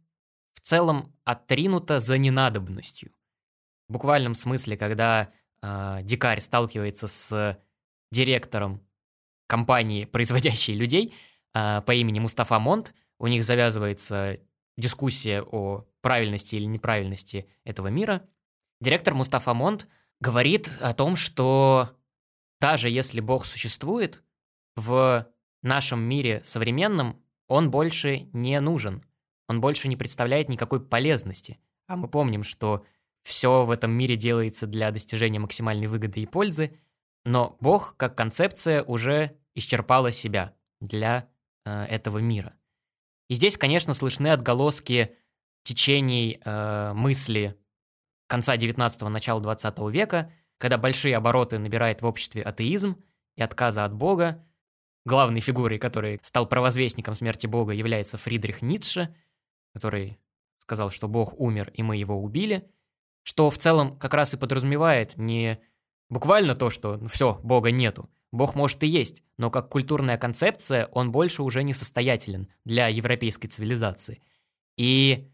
в 0.53 0.61
целом 0.61 1.13
отринута 1.23 1.99
за 1.99 2.17
ненадобностью. 2.17 3.11
В 3.87 3.93
буквальном 3.93 4.35
смысле, 4.35 4.77
когда 4.77 5.31
э, 5.61 5.99
дикарь 6.03 6.41
сталкивается 6.41 7.07
с 7.07 7.59
директором 8.11 8.85
компании, 9.47 10.05
производящей 10.05 10.75
людей, 10.75 11.13
э, 11.53 11.81
по 11.81 11.93
имени 11.93 12.19
Мустафа 12.19 12.59
Монт, 12.59 12.93
у 13.19 13.27
них 13.27 13.43
завязывается 13.43 14.39
дискуссия 14.79 15.41
о 15.41 15.85
правильности 16.01 16.55
или 16.55 16.65
неправильности 16.65 17.47
этого 17.63 17.87
мира. 17.87 18.27
Директор 18.81 19.13
Мустафа 19.13 19.53
Монт 19.53 19.87
говорит 20.19 20.71
о 20.81 20.93
том, 20.93 21.15
что 21.15 21.89
даже 22.59 22.89
если 22.89 23.19
Бог 23.19 23.45
существует, 23.45 24.23
в 24.75 25.27
нашем 25.61 25.99
мире 25.99 26.41
современном 26.45 27.21
он 27.47 27.69
больше 27.69 28.29
не 28.31 28.59
нужен 28.61 29.03
он 29.49 29.59
больше 29.61 29.87
не 29.87 29.97
представляет 29.97 30.47
никакой 30.47 30.79
полезности. 30.79 31.59
А 31.87 31.97
мы 31.97 32.07
помним, 32.07 32.43
что 32.43 32.85
все 33.23 33.65
в 33.65 33.71
этом 33.71 33.91
мире 33.91 34.15
делается 34.15 34.67
для 34.67 34.91
достижения 34.91 35.39
максимальной 35.39 35.87
выгоды 35.87 36.21
и 36.21 36.27
пользы, 36.27 36.79
но 37.25 37.57
Бог 37.59 37.97
как 37.97 38.15
концепция 38.15 38.83
уже 38.83 39.35
исчерпала 39.55 40.11
себя 40.11 40.55
для 40.79 41.27
э, 41.65 41.83
этого 41.85 42.19
мира. 42.19 42.53
И 43.29 43.35
здесь, 43.35 43.57
конечно, 43.57 43.93
слышны 43.93 44.27
отголоски 44.27 45.15
течений 45.63 46.41
э, 46.43 46.93
мысли 46.93 47.57
конца 48.27 48.57
19-го, 48.57 49.09
начала 49.09 49.39
20 49.39 49.79
века, 49.91 50.31
когда 50.57 50.77
большие 50.77 51.15
обороты 51.15 51.57
набирает 51.57 52.01
в 52.01 52.05
обществе 52.05 52.41
атеизм 52.41 53.01
и 53.35 53.41
отказа 53.41 53.85
от 53.85 53.93
Бога. 53.93 54.45
Главной 55.05 55.39
фигурой, 55.39 55.79
который 55.79 56.19
стал 56.23 56.47
провозвестником 56.47 57.15
смерти 57.15 57.47
Бога, 57.47 57.73
является 57.73 58.17
Фридрих 58.17 58.61
Ницше– 58.61 59.15
который 59.73 60.19
сказал, 60.59 60.89
что 60.89 61.07
Бог 61.07 61.39
умер, 61.39 61.71
и 61.73 61.83
мы 61.83 61.97
его 61.97 62.21
убили, 62.21 62.69
что 63.23 63.49
в 63.49 63.57
целом 63.57 63.97
как 63.97 64.13
раз 64.13 64.33
и 64.33 64.37
подразумевает 64.37 65.17
не 65.17 65.59
буквально 66.09 66.55
то, 66.55 66.69
что 66.69 66.97
ну, 66.97 67.07
все, 67.07 67.39
Бога 67.43 67.71
нету. 67.71 68.09
Бог 68.31 68.55
может 68.55 68.83
и 68.83 68.87
есть, 68.87 69.23
но 69.37 69.49
как 69.49 69.69
культурная 69.69 70.17
концепция 70.17 70.85
он 70.87 71.11
больше 71.11 71.41
уже 71.43 71.63
не 71.63 71.73
состоятелен 71.73 72.47
для 72.63 72.87
европейской 72.87 73.47
цивилизации. 73.47 74.21
И 74.77 75.29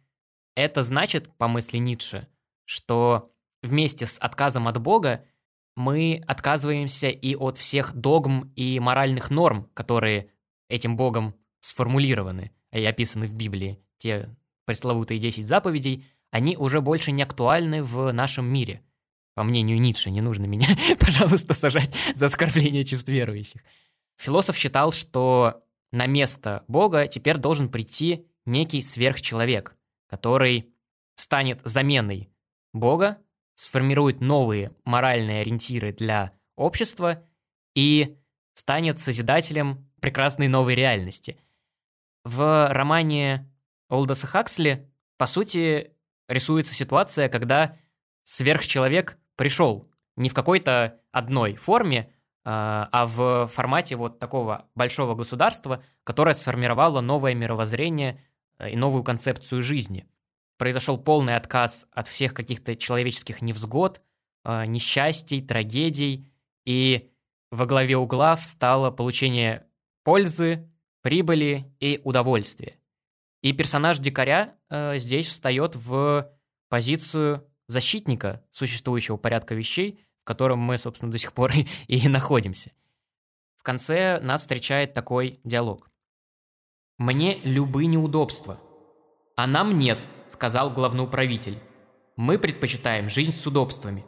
это 0.56 0.84
значит, 0.84 1.36
по 1.38 1.48
мысли 1.48 1.78
Ницше, 1.78 2.28
что 2.64 3.34
вместе 3.62 4.06
с 4.06 4.18
отказом 4.18 4.68
от 4.68 4.80
Бога 4.80 5.26
мы 5.76 6.24
отказываемся 6.26 7.10
и 7.10 7.36
от 7.36 7.58
всех 7.58 7.94
догм 7.94 8.52
и 8.56 8.80
моральных 8.80 9.30
норм, 9.30 9.70
которые 9.74 10.32
этим 10.70 10.96
Богом 10.96 11.36
сформулированы 11.60 12.52
и 12.72 12.84
описаны 12.86 13.28
в 13.28 13.34
Библии 13.34 13.80
те 13.98 14.30
пресловутые 14.66 15.20
10 15.20 15.46
заповедей, 15.46 16.06
они 16.32 16.58
уже 16.58 16.82
больше 16.82 17.12
не 17.12 17.24
актуальны 17.24 17.84
в 17.84 18.12
нашем 18.12 18.46
мире. 18.46 18.82
По 19.36 19.44
мнению 19.44 19.80
Ницше, 19.80 20.10
не 20.10 20.22
нужно 20.22 20.46
меня, 20.46 20.68
пожалуйста, 21.00 21.54
сажать 21.54 21.94
за 22.16 22.28
оскорбление 22.28 22.86
чувств 22.86 23.10
верующих. 23.10 23.62
Философ 24.18 24.56
считал, 24.56 24.94
что 24.94 25.62
на 25.92 26.08
место 26.08 26.64
Бога 26.70 27.08
теперь 27.08 27.38
должен 27.38 27.70
прийти 27.70 28.26
некий 28.46 28.82
сверхчеловек, 28.82 29.76
который 30.08 30.74
станет 31.16 31.60
заменой 31.66 32.30
Бога, 32.74 33.18
сформирует 33.56 34.22
новые 34.22 34.74
моральные 34.86 35.42
ориентиры 35.42 35.92
для 35.92 36.32
общества 36.56 37.24
и 37.74 38.18
станет 38.54 39.02
созидателем 39.02 39.90
прекрасной 40.00 40.48
новой 40.48 40.76
реальности. 40.76 41.38
В 42.24 42.70
романе 42.72 43.52
Олдоса 43.90 44.28
Хаксли, 44.28 44.90
по 45.18 45.28
сути, 45.28 45.92
рисуется 46.30 46.74
ситуация, 46.74 47.28
когда 47.28 47.78
сверхчеловек 48.24 49.18
пришел 49.36 49.90
не 50.16 50.30
в 50.30 50.34
какой-то 50.34 51.00
одной 51.12 51.56
форме, 51.56 52.12
а, 52.44 52.90
а 52.92 53.06
в 53.06 53.48
формате 53.48 53.96
вот 53.96 54.20
такого 54.20 54.68
большого 54.76 55.16
государства, 55.16 55.84
которое 56.04 56.36
сформировало 56.36 57.02
новое 57.02 57.34
мировоззрение 57.34 58.24
э, 58.60 58.72
и 58.72 58.76
новую 58.76 59.04
концепцию 59.04 59.64
жизни. 59.64 60.08
Произошел 60.58 60.98
полный 60.98 61.36
отказ 61.36 61.88
от 61.92 62.08
всех 62.08 62.34
каких-то 62.34 62.76
человеческих 62.76 63.42
невзгод, 63.42 64.02
а, 64.44 64.66
несчастий, 64.66 65.42
трагедий, 65.42 66.32
и 66.66 67.10
во 67.52 67.66
главе 67.66 67.98
угла 67.98 68.36
встало 68.36 68.92
получение 68.92 69.66
пользы, 70.04 70.70
прибыли 71.02 71.74
и 71.80 72.00
удовольствия. 72.04 72.78
И 73.42 73.54
персонаж 73.54 74.00
дикаря 74.00 74.56
э, 74.70 74.98
здесь 75.00 75.28
встает 75.28 75.76
в 75.76 76.32
позицию 76.70 77.48
защитника 77.68 78.44
существующего 78.52 79.18
порядка 79.18 79.56
вещей, 79.56 80.06
в 80.22 80.26
котором 80.26 80.60
мы, 80.60 80.78
собственно, 80.78 81.12
до 81.12 81.18
сих 81.18 81.34
пор 81.34 81.52
и 81.88 82.08
находимся. 82.08 82.72
В 83.58 83.64
конце 83.64 84.20
нас 84.22 84.42
встречает 84.42 84.94
такой 84.94 85.40
диалог. 85.44 85.90
«Мне 86.98 87.40
любые 87.44 87.88
неудобства». 87.88 88.60
«А 89.36 89.48
нам 89.48 89.78
нет»,— 89.78 90.00
сказал 90.32 90.72
главноуправитель. 90.72 91.60
«Мы 92.16 92.40
предпочитаем 92.40 93.10
жизнь 93.10 93.34
с 93.34 93.46
удобствами». 93.46 94.06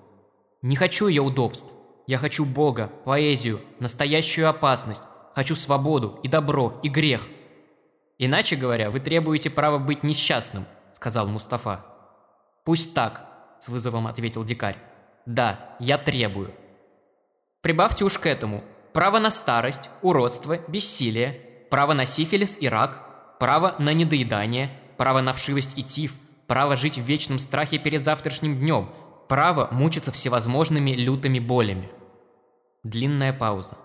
«Не 0.62 0.76
хочу 0.76 1.08
я 1.08 1.22
удобств. 1.22 1.68
Я 2.08 2.18
хочу 2.18 2.46
Бога, 2.46 2.88
поэзию, 3.04 3.62
настоящую 3.80 4.50
опасность. 4.50 5.02
Хочу 5.36 5.56
свободу 5.56 6.20
и 6.24 6.28
добро, 6.28 6.80
и 6.82 6.88
грех». 6.88 7.28
«Иначе 8.18 8.56
говоря, 8.56 8.90
вы 8.90 9.00
требуете 9.00 9.50
права 9.50 9.78
быть 9.78 10.04
несчастным»,— 10.04 10.66
сказал 10.96 11.28
Мустафа. 11.28 11.86
«Пусть 12.64 12.94
так»,— 12.94 13.27
с 13.60 13.68
вызовом 13.68 14.08
ответил 14.08 14.44
дикарь. 14.44 14.78
«Да, 15.26 15.76
я 15.80 15.98
требую». 15.98 16.54
Прибавьте 17.62 18.06
уж 18.06 18.18
к 18.18 18.26
этому 18.26 18.64
право 18.94 19.20
на 19.20 19.30
старость, 19.30 19.90
уродство, 20.02 20.58
бессилие, 20.68 21.42
право 21.70 21.94
на 21.94 22.06
сифилис 22.06 22.58
и 22.60 22.68
рак, 22.70 23.38
право 23.40 23.76
на 23.80 23.94
недоедание, 23.94 24.72
право 24.98 25.22
на 25.22 25.34
вшивость 25.34 25.78
и 25.78 25.84
тиф, 25.84 26.16
право 26.48 26.76
жить 26.76 26.98
в 26.98 27.02
вечном 27.02 27.40
страхе 27.40 27.78
перед 27.78 28.02
завтрашним 28.02 28.58
днем, 28.58 28.90
право 29.28 29.68
мучиться 29.72 30.12
всевозможными 30.12 30.92
лютыми 30.92 31.40
болями. 31.40 31.90
Длинная 32.84 33.34
пауза. 33.34 33.78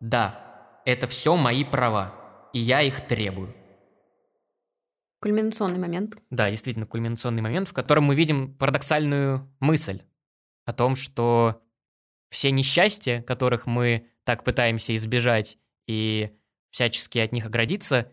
Да, 0.00 0.80
это 0.84 1.06
все 1.06 1.36
мои 1.36 1.64
права, 1.64 2.12
и 2.52 2.60
я 2.60 2.82
их 2.82 3.06
требую. 3.06 3.54
Кульминационный 5.22 5.78
момент. 5.78 6.16
Да, 6.30 6.50
действительно, 6.50 6.84
кульминационный 6.84 7.42
момент, 7.42 7.68
в 7.68 7.72
котором 7.72 8.04
мы 8.04 8.16
видим 8.16 8.54
парадоксальную 8.54 9.48
мысль 9.60 10.02
о 10.64 10.72
том, 10.72 10.96
что 10.96 11.62
все 12.28 12.50
несчастья, 12.50 13.22
которых 13.22 13.66
мы 13.66 14.08
так 14.24 14.42
пытаемся 14.42 14.96
избежать 14.96 15.58
и 15.86 16.32
всячески 16.70 17.18
от 17.18 17.30
них 17.30 17.46
оградиться, 17.46 18.10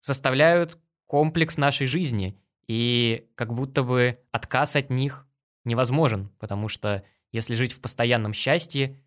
составляют 0.00 0.78
комплекс 1.06 1.58
нашей 1.58 1.86
жизни, 1.86 2.36
и 2.66 3.28
как 3.36 3.54
будто 3.54 3.84
бы 3.84 4.18
отказ 4.32 4.74
от 4.74 4.90
них 4.90 5.28
невозможен, 5.64 6.28
потому 6.40 6.66
что 6.66 7.04
если 7.30 7.54
жить 7.54 7.72
в 7.72 7.80
постоянном 7.80 8.32
счастье, 8.32 9.00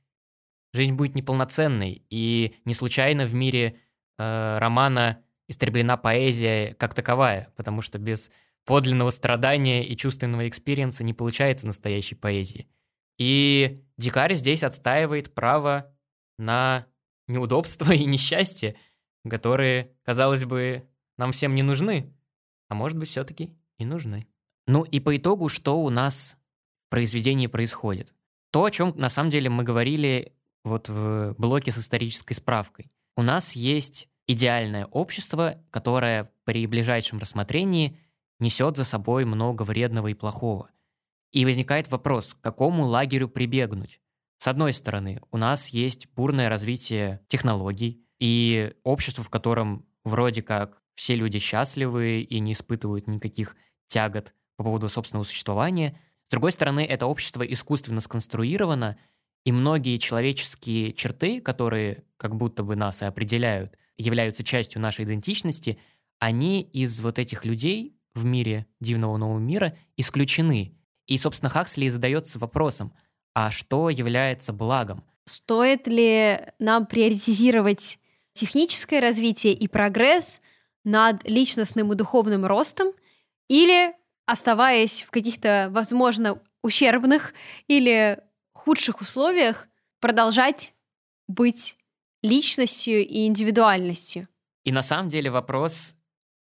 жизнь 0.71 0.93
будет 0.93 1.15
неполноценной, 1.15 2.05
и 2.09 2.55
не 2.63 2.73
случайно 2.73 3.25
в 3.25 3.33
мире 3.33 3.77
э, 4.17 4.57
романа 4.57 5.21
истреблена 5.51 5.97
поэзия 5.97 6.73
как 6.75 6.93
таковая, 6.93 7.51
потому 7.55 7.81
что 7.81 7.99
без 7.99 8.31
подлинного 8.65 9.09
страдания 9.09 9.85
и 9.85 9.95
чувственного 9.97 10.47
experience'а 10.47 11.03
не 11.03 11.13
получается 11.13 11.67
настоящей 11.67 12.15
поэзии. 12.15 12.67
И 13.17 13.83
дикарь 13.97 14.33
здесь 14.33 14.63
отстаивает 14.63 15.33
право 15.33 15.93
на 16.39 16.87
неудобства 17.27 17.91
и 17.91 18.05
несчастье, 18.05 18.75
которые, 19.29 19.91
казалось 20.03 20.45
бы, 20.45 20.87
нам 21.17 21.31
всем 21.31 21.53
не 21.53 21.63
нужны, 21.63 22.13
а 22.69 22.73
может 22.73 22.97
быть, 22.97 23.09
все-таки 23.09 23.53
и 23.77 23.85
нужны. 23.85 24.27
Ну 24.67 24.83
и 24.83 24.99
по 24.99 25.15
итогу, 25.15 25.49
что 25.49 25.81
у 25.81 25.89
нас 25.89 26.37
в 26.87 26.89
произведении 26.89 27.47
происходит? 27.47 28.13
То, 28.51 28.63
о 28.63 28.71
чем 28.71 28.93
на 28.95 29.09
самом 29.09 29.29
деле 29.29 29.49
мы 29.49 29.63
говорили 29.63 30.33
вот 30.63 30.87
в 30.87 31.35
блоке 31.37 31.71
с 31.71 31.77
исторической 31.77 32.33
справкой. 32.33 32.91
У 33.17 33.23
нас 33.23 33.53
есть 33.53 34.07
идеальное 34.27 34.85
общество, 34.85 35.55
которое 35.69 36.31
при 36.43 36.65
ближайшем 36.67 37.19
рассмотрении 37.19 37.97
несет 38.39 38.77
за 38.77 38.83
собой 38.83 39.25
много 39.25 39.63
вредного 39.63 40.07
и 40.07 40.13
плохого. 40.13 40.69
И 41.31 41.45
возникает 41.45 41.89
вопрос, 41.89 42.33
к 42.33 42.41
какому 42.41 42.85
лагерю 42.85 43.29
прибегнуть? 43.29 43.99
С 44.39 44.47
одной 44.47 44.73
стороны, 44.73 45.21
у 45.31 45.37
нас 45.37 45.69
есть 45.69 46.07
бурное 46.13 46.49
развитие 46.49 47.21
технологий 47.27 48.03
и 48.19 48.73
общество, 48.83 49.23
в 49.23 49.29
котором 49.29 49.85
вроде 50.03 50.41
как 50.41 50.81
все 50.95 51.15
люди 51.15 51.39
счастливы 51.39 52.21
и 52.21 52.39
не 52.39 52.53
испытывают 52.53 53.07
никаких 53.07 53.55
тягот 53.87 54.33
по 54.57 54.63
поводу 54.63 54.89
собственного 54.89 55.23
существования. 55.23 55.99
С 56.27 56.31
другой 56.31 56.51
стороны, 56.51 56.85
это 56.85 57.05
общество 57.05 57.43
искусственно 57.43 58.01
сконструировано, 58.01 58.97
и 59.43 59.51
многие 59.51 59.97
человеческие 59.97 60.93
черты, 60.93 61.41
которые 61.41 62.03
как 62.17 62.35
будто 62.35 62.63
бы 62.63 62.75
нас 62.75 63.01
и 63.01 63.05
определяют, 63.05 63.77
являются 63.97 64.43
частью 64.43 64.81
нашей 64.81 65.05
идентичности, 65.05 65.79
они 66.19 66.61
из 66.61 66.99
вот 67.01 67.19
этих 67.19 67.45
людей 67.45 67.95
в 68.13 68.25
мире 68.25 68.67
дивного 68.79 69.17
нового 69.17 69.39
мира 69.39 69.77
исключены. 69.97 70.77
И, 71.07 71.17
собственно, 71.17 71.49
Хаксли 71.49 71.89
задается 71.89 72.39
вопросом, 72.39 72.93
а 73.33 73.51
что 73.51 73.89
является 73.89 74.53
благом? 74.53 75.03
Стоит 75.25 75.87
ли 75.87 76.39
нам 76.59 76.85
приоритизировать 76.85 77.99
техническое 78.33 78.99
развитие 78.99 79.53
и 79.53 79.67
прогресс 79.67 80.41
над 80.83 81.27
личностным 81.27 81.91
и 81.91 81.95
духовным 81.95 82.45
ростом 82.45 82.93
или 83.47 83.93
оставаясь 84.25 85.03
в 85.03 85.11
каких-то, 85.11 85.69
возможно, 85.71 86.41
ущербных 86.63 87.33
или 87.67 88.19
худших 88.53 89.01
условиях, 89.01 89.67
продолжать 89.99 90.73
быть 91.27 91.77
личностью 92.21 93.05
и 93.05 93.25
индивидуальностью. 93.25 94.27
И 94.63 94.71
на 94.71 94.83
самом 94.83 95.09
деле 95.09 95.31
вопрос 95.31 95.95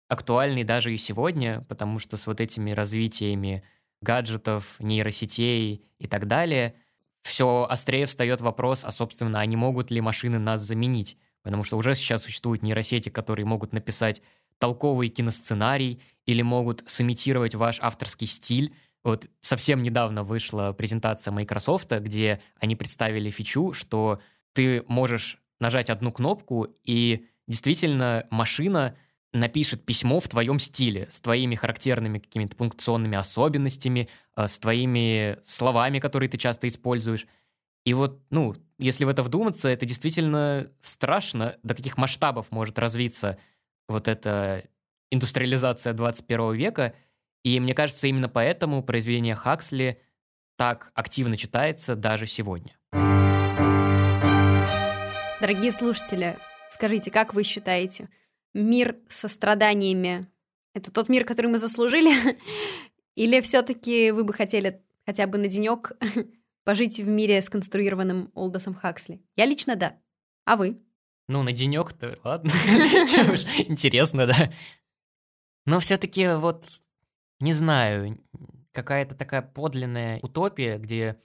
актуальный 0.09 0.65
даже 0.65 0.93
и 0.93 0.97
сегодня, 0.97 1.63
потому 1.69 1.99
что 1.99 2.17
с 2.17 2.27
вот 2.27 2.41
этими 2.41 2.73
развитиями 2.73 3.63
гаджетов, 4.03 4.77
нейросетей 4.79 5.85
и 5.99 6.07
так 6.07 6.27
далее, 6.27 6.75
все 7.23 7.67
острее 7.69 8.07
встает 8.07 8.41
вопрос, 8.41 8.85
а, 8.85 8.91
собственно, 8.91 9.41
а 9.41 9.47
не 9.47 9.57
могут 9.57 9.91
ли 9.91 10.01
машины 10.01 10.39
нас 10.39 10.63
заменить? 10.63 11.17
Потому 11.43 11.65
что 11.65 11.77
уже 11.77 11.95
сейчас 11.95 12.25
существуют 12.25 12.63
нейросети, 12.63 13.09
которые 13.09 13.47
могут 13.47 13.73
написать 13.73 14.23
толковый 14.59 15.09
киносценарий 15.09 16.03
или 16.27 16.43
могут 16.43 16.83
сымитировать 16.87 17.55
ваш 17.55 17.79
авторский 17.81 18.27
стиль. 18.27 18.75
Вот 19.03 19.27
совсем 19.41 19.83
недавно 19.83 20.23
вышла 20.23 20.73
презентация 20.73 21.33
Microsoft, 21.33 21.91
где 21.91 22.43
они 22.59 22.77
представили 22.77 23.31
фичу, 23.31 23.73
что 23.73 24.21
ты 24.53 24.85
можешь 24.87 25.41
нажать 25.61 25.91
одну 25.91 26.11
кнопку, 26.11 26.69
и 26.85 27.27
действительно 27.47 28.27
машина 28.31 28.97
напишет 29.33 29.85
письмо 29.85 30.19
в 30.21 30.29
твоем 30.29 30.59
стиле, 30.59 31.09
с 31.11 31.21
твоими 31.21 31.55
характерными 31.55 32.19
какими-то 32.19 32.57
пункционными 32.57 33.17
особенностями, 33.17 34.09
э, 34.37 34.49
с 34.49 34.59
твоими 34.59 35.39
словами, 35.45 36.01
которые 36.01 36.29
ты 36.29 36.37
часто 36.37 36.67
используешь. 36.67 37.27
И 37.85 37.95
вот, 37.95 38.21
ну, 38.31 38.57
если 38.79 39.05
в 39.05 39.09
это 39.09 39.23
вдуматься, 39.23 39.69
это 39.69 39.87
действительно 39.87 40.71
страшно, 40.81 41.57
до 41.63 41.75
каких 41.75 41.97
масштабов 41.97 42.51
может 42.51 42.79
развиться 42.79 43.39
вот 43.89 44.09
эта 44.09 44.65
индустриализация 45.11 45.93
21 45.93 46.55
века. 46.55 46.95
И 47.45 47.59
мне 47.61 47.75
кажется, 47.75 48.07
именно 48.07 48.29
поэтому 48.29 48.83
произведение 48.83 49.35
Хаксли 49.35 50.01
так 50.57 50.93
активно 50.95 51.37
читается 51.37 51.97
даже 51.97 52.27
сегодня. 52.27 52.77
Дорогие 55.41 55.73
слушатели, 55.73 56.37
скажите, 56.69 57.11
как 57.11 57.33
вы 57.33 57.45
считаете, 57.45 58.11
мир 58.53 58.99
со 59.09 59.27
страданиями— 59.27 60.27
это 60.75 60.93
тот 60.93 61.09
мир, 61.09 61.25
который 61.25 61.47
мы 61.47 61.57
заслужили? 61.57 62.39
Или 63.15 63.41
все-таки 63.41 64.11
вы 64.11 64.25
бы 64.25 64.35
хотели 64.35 64.83
хотя 65.07 65.27
бы 65.27 65.39
на 65.39 65.49
денек 65.49 65.93
пожить 66.65 67.01
в 67.01 67.09
мире, 67.09 67.41
сконструированным 67.41 68.31
Олдосом 68.35 68.75
Хаксли? 68.75 69.23
Я 69.35 69.47
лично 69.47 69.77
да. 69.77 69.97
А 70.45 70.57
вы? 70.57 70.79
Ну, 71.27 71.43
на 71.43 71.53
денек-то, 71.53 72.19
ладно. 72.23 72.51
Интересно, 73.67 74.27
да. 74.27 74.53
Но 75.65 75.81
все-таки 75.81 76.35
вот, 76.35 76.67
не 77.39 77.55
знаю, 77.55 78.23
какая-то 78.73 79.15
такая 79.15 79.41
подлинная 79.41 80.21
утопия, 80.21 80.77
где 80.77 81.19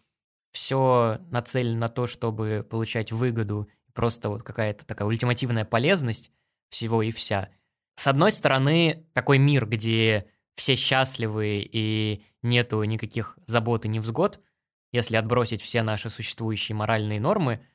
все 0.53 1.19
нацелено 1.31 1.79
на 1.79 1.89
то, 1.89 2.07
чтобы 2.07 2.65
получать 2.69 3.11
выгоду, 3.11 3.67
просто 3.95 4.29
вот 4.29 4.43
какая-то 4.43 4.85
такая 4.85 5.07
ультимативная 5.07 5.65
полезность 5.65 6.31
всего 6.69 7.01
и 7.01 7.11
вся. 7.11 7.49
С 7.95 8.05
одной 8.07 8.31
стороны, 8.31 9.07
такой 9.13 9.39
мир, 9.39 9.65
где 9.65 10.27
все 10.55 10.75
счастливы 10.75 11.67
и 11.71 12.23
нету 12.43 12.83
никаких 12.83 13.39
забот 13.47 13.85
и 13.85 13.87
невзгод, 13.87 14.39
если 14.91 15.15
отбросить 15.15 15.61
все 15.61 15.81
наши 15.81 16.09
существующие 16.09 16.75
моральные 16.75 17.19
нормы, 17.19 17.65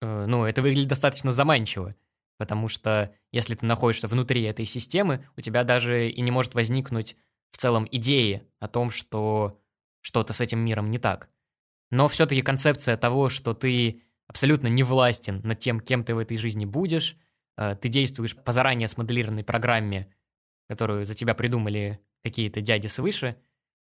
э, 0.00 0.26
ну, 0.26 0.44
это 0.44 0.62
выглядит 0.62 0.88
достаточно 0.88 1.32
заманчиво. 1.32 1.94
Потому 2.38 2.68
что 2.68 3.14
если 3.32 3.54
ты 3.54 3.66
находишься 3.66 4.08
внутри 4.08 4.42
этой 4.42 4.64
системы, 4.64 5.26
у 5.36 5.42
тебя 5.42 5.62
даже 5.62 6.08
и 6.08 6.20
не 6.22 6.30
может 6.30 6.54
возникнуть 6.54 7.16
в 7.50 7.58
целом 7.58 7.86
идеи 7.90 8.46
о 8.60 8.68
том, 8.68 8.90
что 8.90 9.60
что-то 10.00 10.32
с 10.32 10.40
этим 10.40 10.58
миром 10.60 10.90
не 10.90 10.98
так. 10.98 11.28
Но 11.90 12.08
все-таки 12.08 12.40
концепция 12.40 12.96
того, 12.96 13.28
что 13.28 13.52
ты 13.52 14.02
абсолютно 14.30 14.68
не 14.68 14.84
властен 14.84 15.40
над 15.42 15.58
тем, 15.58 15.80
кем 15.80 16.04
ты 16.04 16.14
в 16.14 16.18
этой 16.18 16.36
жизни 16.36 16.64
будешь, 16.64 17.16
э, 17.56 17.74
ты 17.74 17.88
действуешь 17.88 18.36
по 18.36 18.52
заранее 18.52 18.86
смоделированной 18.86 19.42
программе, 19.42 20.14
которую 20.68 21.04
за 21.04 21.14
тебя 21.14 21.34
придумали 21.34 21.98
какие-то 22.22 22.60
дяди 22.60 22.86
свыше, 22.86 23.34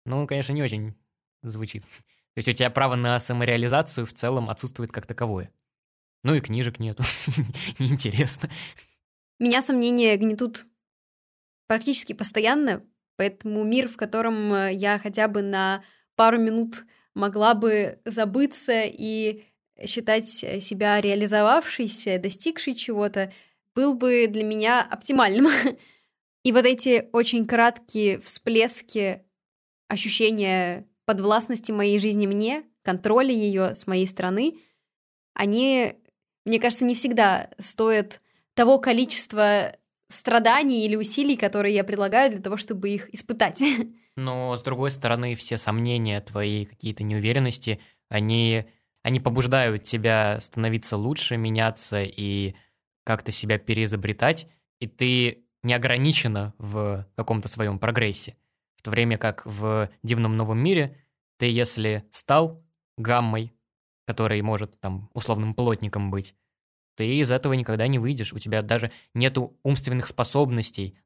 ну, 0.07 0.28
конечно, 0.28 0.53
не 0.53 0.62
очень 0.62 0.95
звучит. 1.43 1.82
То 1.82 2.36
есть 2.36 2.49
у 2.49 2.53
тебя 2.53 2.70
право 2.70 2.95
на 2.95 3.18
самореализацию 3.18 4.07
в 4.07 4.12
целом 4.12 4.49
отсутствует 4.49 4.93
как 4.93 5.07
таковое. 5.07 5.53
Ну 6.22 6.34
и 6.34 6.41
книжек 6.41 6.78
нету. 6.78 7.03
Неинтересно. 7.80 8.49
Меня 9.41 9.61
сомнения 9.61 10.16
гнетут 10.16 10.66
практически 11.66 12.12
постоянно, 12.12 12.84
поэтому 13.16 13.64
мир, 13.64 13.89
в 13.89 13.97
котором 13.97 14.55
э, 14.55 14.72
я 14.72 15.01
хотя 15.01 15.26
бы 15.26 15.43
на 15.43 15.82
пару 16.14 16.39
минут 16.39 16.84
могла 17.14 17.55
бы 17.55 18.01
забыться 18.05 18.84
и 18.84 19.45
считать 19.87 20.29
себя 20.29 21.01
реализовавшейся, 21.01 22.18
достигшей 22.18 22.74
чего-то, 22.74 23.33
был 23.74 23.95
бы 23.95 24.26
для 24.29 24.45
меня 24.45 24.83
оптимальным. 24.83 25.49
И 26.45 26.53
вот 26.53 26.64
эти 26.64 27.09
очень 27.12 27.47
краткие 27.47 28.20
всплески 28.20 29.22
ощущения 29.89 30.87
подвластности 31.05 31.72
моей 31.72 31.99
жизни 31.99 32.26
мне, 32.26 32.64
контроля 32.83 33.33
ее 33.33 33.74
с 33.74 33.87
моей 33.87 34.07
стороны, 34.07 34.59
они 35.35 35.97
мне 36.49 36.59
кажется, 36.59 36.87
не 36.87 36.95
всегда 36.95 37.51
стоят 37.59 38.22
того 38.55 38.79
количества 38.79 39.76
страданий 40.09 40.87
или 40.87 40.97
усилий, 40.97 41.37
которые 41.37 41.74
я 41.74 41.85
предлагаю 41.85 42.31
для 42.31 42.41
того, 42.41 42.57
чтобы 42.57 42.89
их 42.89 43.12
испытать. 43.14 43.62
Но, 44.16 44.57
с 44.57 44.62
другой 44.62 44.91
стороны, 44.91 45.35
все 45.35 45.59
сомнения, 45.59 46.22
твои 46.22 46.64
какие-то 46.64 47.05
неуверенности, 47.05 47.81
они, 48.09 48.64
они 49.09 49.20
побуждают 49.20 49.84
тебя 49.84 50.38
становиться 50.38 50.98
лучше, 50.98 51.38
меняться 51.38 52.02
и 52.02 52.54
как-то 53.04 53.32
себя 53.32 53.56
переизобретать, 53.56 54.48
и 54.80 54.86
ты 54.86 55.46
не 55.62 55.72
ограничена 55.72 56.52
в 56.59 57.06
каком-то 57.16 57.48
своем 57.48 57.78
прогрессе. 57.78 58.36
В 58.76 58.82
то 58.82 58.90
время 58.90 59.16
как 59.16 59.46
в 59.46 59.88
дивном 60.02 60.36
новом 60.36 60.59
мире 60.59 60.94
ты, 61.38 61.46
если 61.46 62.04
стал 62.11 62.62
гаммой, 62.98 63.54
который 64.06 64.42
может 64.42 64.78
там 64.78 65.09
условным 65.14 65.54
плотником 65.54 66.11
быть, 66.11 66.34
ты 66.94 67.16
из 67.16 67.30
этого 67.30 67.54
никогда 67.54 67.86
не 67.86 67.98
выйдешь. 67.98 68.34
У 68.34 68.38
тебя 68.38 68.61
даже 68.61 68.92
нету 69.14 69.59
умственных 69.62 70.06
способностей 70.06 70.98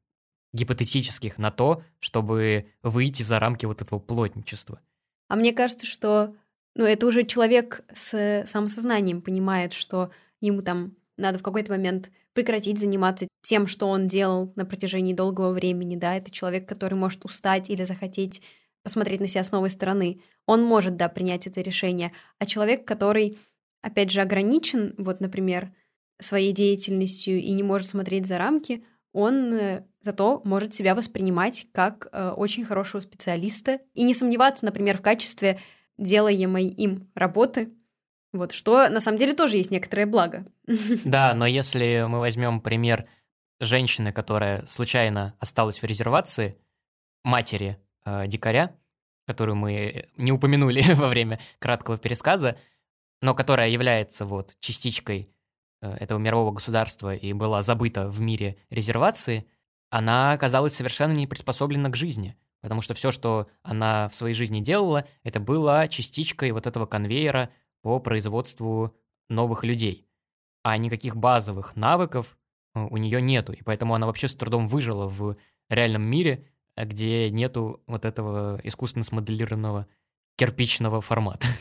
гипотетических 0.51 1.37
на 1.37 1.51
то, 1.51 1.83
чтобы 2.01 2.69
выйти 2.81 3.23
за 3.23 3.39
рамки 3.39 3.65
вот 3.65 3.81
этого 3.81 3.99
плотничества. 3.99 4.81
А 5.29 5.37
мне 5.37 5.53
кажется, 5.53 5.85
что 5.85 6.35
ну, 6.75 6.85
это 6.85 7.05
уже 7.05 7.23
человек 7.23 7.83
с 7.93 8.43
самосознанием 8.45 9.21
понимает, 9.21 9.73
что 9.73 10.11
ему 10.41 10.61
там 10.61 10.95
надо 11.17 11.37
в 11.37 11.43
какой-то 11.43 11.71
момент 11.71 12.11
прекратить 12.33 12.79
заниматься 12.79 13.27
тем, 13.41 13.67
что 13.67 13.87
он 13.87 14.07
делал 14.07 14.51
на 14.55 14.65
протяжении 14.65 15.13
долгого 15.13 15.51
времени, 15.51 15.95
да, 15.95 16.15
это 16.15 16.31
человек, 16.31 16.67
который 16.67 16.95
может 16.95 17.23
устать 17.25 17.69
или 17.69 17.83
захотеть 17.83 18.41
посмотреть 18.83 19.21
на 19.21 19.27
себя 19.27 19.43
с 19.43 19.51
новой 19.51 19.69
стороны, 19.69 20.21
он 20.45 20.63
может, 20.63 20.97
да, 20.97 21.07
принять 21.07 21.47
это 21.47 21.61
решение. 21.61 22.11
А 22.37 22.45
человек, 22.45 22.85
который, 22.85 23.37
опять 23.81 24.11
же, 24.11 24.21
ограничен, 24.21 24.93
вот, 24.97 25.21
например, 25.21 25.71
своей 26.19 26.51
деятельностью 26.51 27.39
и 27.39 27.51
не 27.51 27.63
может 27.63 27.87
смотреть 27.87 28.25
за 28.25 28.37
рамки, 28.37 28.83
он 29.13 29.53
э, 29.53 29.85
зато 30.01 30.41
может 30.43 30.73
себя 30.73 30.95
воспринимать 30.95 31.67
как 31.71 32.07
э, 32.11 32.29
очень 32.31 32.65
хорошего 32.65 32.99
специалиста 32.99 33.79
и 33.93 34.03
не 34.03 34.13
сомневаться, 34.13 34.65
например, 34.65 34.97
в 34.97 35.01
качестве 35.01 35.59
делаемой 36.03 36.67
им 36.67 37.09
работы, 37.15 37.73
вот, 38.33 38.51
что 38.51 38.89
на 38.89 38.99
самом 38.99 39.17
деле 39.17 39.33
тоже 39.33 39.57
есть 39.57 39.71
некоторое 39.71 40.05
благо. 40.05 40.45
Да, 41.05 41.33
но 41.33 41.45
если 41.45 42.05
мы 42.07 42.19
возьмем 42.19 42.61
пример 42.61 43.07
женщины, 43.59 44.11
которая 44.11 44.65
случайно 44.65 45.35
осталась 45.39 45.81
в 45.81 45.85
резервации, 45.85 46.57
матери 47.23 47.77
э, 48.05 48.27
дикаря, 48.27 48.75
которую 49.25 49.55
мы 49.55 50.09
не 50.17 50.31
упомянули 50.31 50.81
во 50.93 51.07
время 51.07 51.39
краткого 51.59 51.97
пересказа, 51.97 52.57
но 53.21 53.33
которая 53.33 53.69
является 53.69 54.25
вот 54.25 54.55
частичкой 54.59 55.29
э, 55.81 55.91
этого 55.93 56.19
мирового 56.19 56.51
государства 56.51 57.15
и 57.15 57.33
была 57.33 57.61
забыта 57.61 58.09
в 58.09 58.19
мире 58.19 58.57
резервации, 58.69 59.45
она 59.89 60.31
оказалась 60.31 60.73
совершенно 60.73 61.13
не 61.13 61.27
приспособлена 61.27 61.89
к 61.89 61.95
жизни, 61.95 62.35
потому 62.63 62.81
что 62.81 62.93
все, 62.93 63.11
что 63.11 63.47
она 63.61 64.07
в 64.07 64.15
своей 64.15 64.33
жизни 64.33 64.61
делала, 64.61 65.05
это 65.23 65.41
было 65.41 65.85
частичкой 65.89 66.51
вот 66.51 66.65
этого 66.65 66.85
конвейера 66.85 67.49
по 67.81 67.99
производству 67.99 68.95
новых 69.29 69.65
людей. 69.65 70.07
А 70.63 70.77
никаких 70.77 71.17
базовых 71.17 71.75
навыков 71.75 72.37
э, 72.73 72.79
у 72.79 72.95
нее 72.95 73.21
нету, 73.21 73.51
и 73.51 73.61
поэтому 73.61 73.95
она 73.95 74.07
вообще 74.07 74.29
с 74.29 74.35
трудом 74.35 74.69
выжила 74.69 75.09
в 75.09 75.35
реальном 75.69 76.03
мире, 76.03 76.47
где 76.77 77.29
нету 77.29 77.83
вот 77.85 78.05
этого 78.05 78.61
искусственно 78.63 79.03
смоделированного 79.03 79.85
кирпичного 80.37 81.01
формата. 81.01 81.45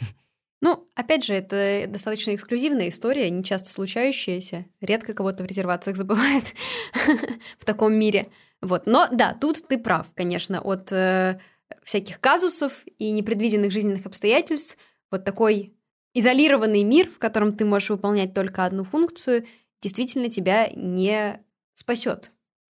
Ну, 0.64 0.88
опять 0.94 1.24
же, 1.24 1.34
это 1.34 1.86
достаточно 1.88 2.36
эксклюзивная 2.36 2.88
история, 2.88 3.28
не 3.30 3.42
часто 3.42 3.68
случающаяся. 3.68 4.66
Редко 4.80 5.12
кого-то 5.12 5.42
в 5.42 5.46
резервациях 5.46 5.96
забывает 5.96 6.54
в 7.58 7.64
таком 7.64 7.94
мире. 7.94 8.30
Вот. 8.62 8.86
Но 8.86 9.08
да, 9.10 9.36
тут 9.38 9.66
ты 9.66 9.76
прав, 9.76 10.06
конечно, 10.14 10.60
от 10.60 10.90
э, 10.92 11.40
всяких 11.82 12.20
казусов 12.20 12.84
и 12.98 13.10
непредвиденных 13.10 13.72
жизненных 13.72 14.06
обстоятельств. 14.06 14.78
Вот 15.10 15.24
такой 15.24 15.74
изолированный 16.14 16.84
мир, 16.84 17.10
в 17.10 17.18
котором 17.18 17.52
ты 17.52 17.64
можешь 17.64 17.90
выполнять 17.90 18.34
только 18.34 18.64
одну 18.64 18.84
функцию, 18.84 19.46
действительно 19.80 20.30
тебя 20.30 20.70
не 20.74 21.40
спасет. 21.74 22.30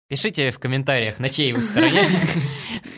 Пишите 0.08 0.50
в 0.50 0.58
комментариях, 0.58 1.18
на 1.18 1.28
чьей 1.28 1.52
вы 1.52 1.60
стороне. 1.60 2.02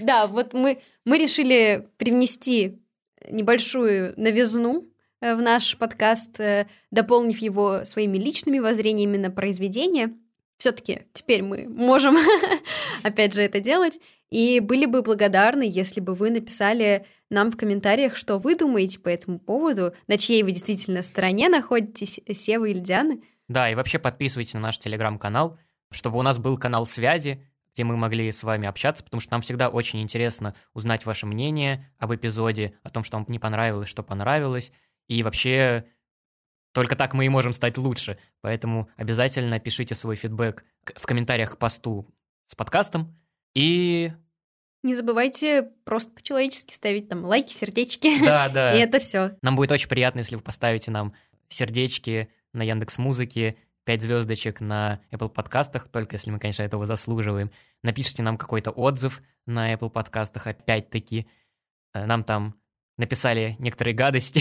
Да, 0.01 0.27
вот 0.27 0.53
мы, 0.53 0.81
мы 1.05 1.19
решили 1.19 1.89
привнести 1.97 2.81
небольшую 3.29 4.15
новизну 4.17 4.85
э, 5.21 5.35
в 5.35 5.43
наш 5.43 5.77
подкаст, 5.77 6.41
э, 6.41 6.67
дополнив 6.91 7.39
его 7.39 7.85
своими 7.85 8.19
личными 8.19 8.59
воззрениями 8.59 9.17
на 9.17 9.31
произведение. 9.31 10.13
Все-таки 10.63 11.07
теперь 11.13 11.43
мы 11.43 11.69
можем, 11.69 12.17
опять 13.03 13.35
же, 13.35 13.43
это 13.43 13.59
делать. 13.59 13.99
И 14.31 14.61
были 14.61 14.87
бы 14.87 15.03
благодарны, 15.03 15.65
если 15.69 16.01
бы 16.01 16.15
вы 16.15 16.31
написали 16.31 17.05
нам 17.31 17.51
в 17.51 17.57
комментариях, 17.57 18.15
что 18.15 18.39
вы 18.39 18.55
думаете 18.55 19.01
по 19.01 19.09
этому 19.09 19.41
поводу, 19.41 19.93
на 20.07 20.17
чьей 20.17 20.45
вы 20.45 20.53
действительно 20.53 21.03
стороне 21.03 21.49
находитесь, 21.49 22.21
Сева 22.33 22.67
или 22.67 22.79
Дианы. 22.79 23.23
Да, 23.49 23.69
и 23.69 23.75
вообще 23.75 23.99
подписывайтесь 23.99 24.55
на 24.55 24.61
наш 24.61 24.79
телеграм-канал 24.79 25.59
чтобы 25.91 26.19
у 26.19 26.23
нас 26.23 26.39
был 26.39 26.57
канал 26.57 26.87
связи, 26.87 27.45
где 27.75 27.83
мы 27.83 27.97
могли 27.97 28.31
с 28.31 28.45
вами 28.45 28.69
общаться, 28.69 29.05
потому 29.05 29.21
что 29.21 29.33
нам 29.33 29.43
всегда 29.43 29.69
очень 29.69 30.01
интересно 30.01 30.55
узнать 30.75 31.05
ваше 31.05 31.27
мнение 31.27 31.93
об 31.99 32.15
эпизоде, 32.15 32.75
о 32.85 32.89
том, 32.89 33.05
что 33.05 33.17
вам 33.17 33.27
не 33.29 33.39
понравилось, 33.39 33.89
что 33.89 34.03
понравилось, 34.03 34.73
и 35.09 35.23
вообще 35.23 35.85
только 36.73 36.97
так 36.97 37.15
мы 37.15 37.27
и 37.27 37.29
можем 37.29 37.53
стать 37.53 37.79
лучше. 37.79 38.19
Поэтому 38.41 38.89
обязательно 38.97 39.61
пишите 39.61 39.95
свой 39.95 40.17
фидбэк 40.17 40.65
в 40.97 41.07
комментариях 41.07 41.53
к 41.53 41.59
посту 41.59 42.09
с 42.47 42.55
подкастом. 42.55 43.17
И... 43.55 44.13
Не 44.83 44.95
забывайте 44.95 45.71
просто 45.85 46.11
по-человечески 46.13 46.75
ставить 46.75 47.09
там 47.09 47.25
лайки, 47.25 47.53
сердечки. 47.53 48.25
Да, 48.25 48.49
да. 48.53 48.75
И 48.75 48.81
это 48.81 48.99
все. 48.99 49.37
Нам 49.43 49.55
будет 49.55 49.71
очень 49.71 49.89
приятно, 49.89 50.21
если 50.21 50.37
вы 50.37 50.43
поставите 50.43 50.91
нам 50.91 51.15
сердечки 51.49 52.31
на 52.53 52.63
Яндекс 52.63 52.99
Музыке 52.99 53.57
5 53.85 54.03
звездочек 54.03 54.61
на 54.61 55.01
Apple 55.11 55.29
подкастах, 55.29 55.89
только 55.89 56.17
если 56.17 56.31
мы, 56.31 56.39
конечно, 56.39 56.63
этого 56.63 56.87
заслуживаем. 56.87 57.51
Напишите 57.83 58.23
нам 58.23 58.39
какой-то 58.39 58.71
отзыв 58.71 59.23
на 59.47 59.73
Apple 59.73 59.91
подкастах, 59.91 60.47
опять-таки. 60.47 61.27
Э, 61.95 62.07
нам 62.07 62.25
там 62.25 62.55
написали 63.03 63.57
некоторые 63.59 63.95
гадости. 63.95 64.41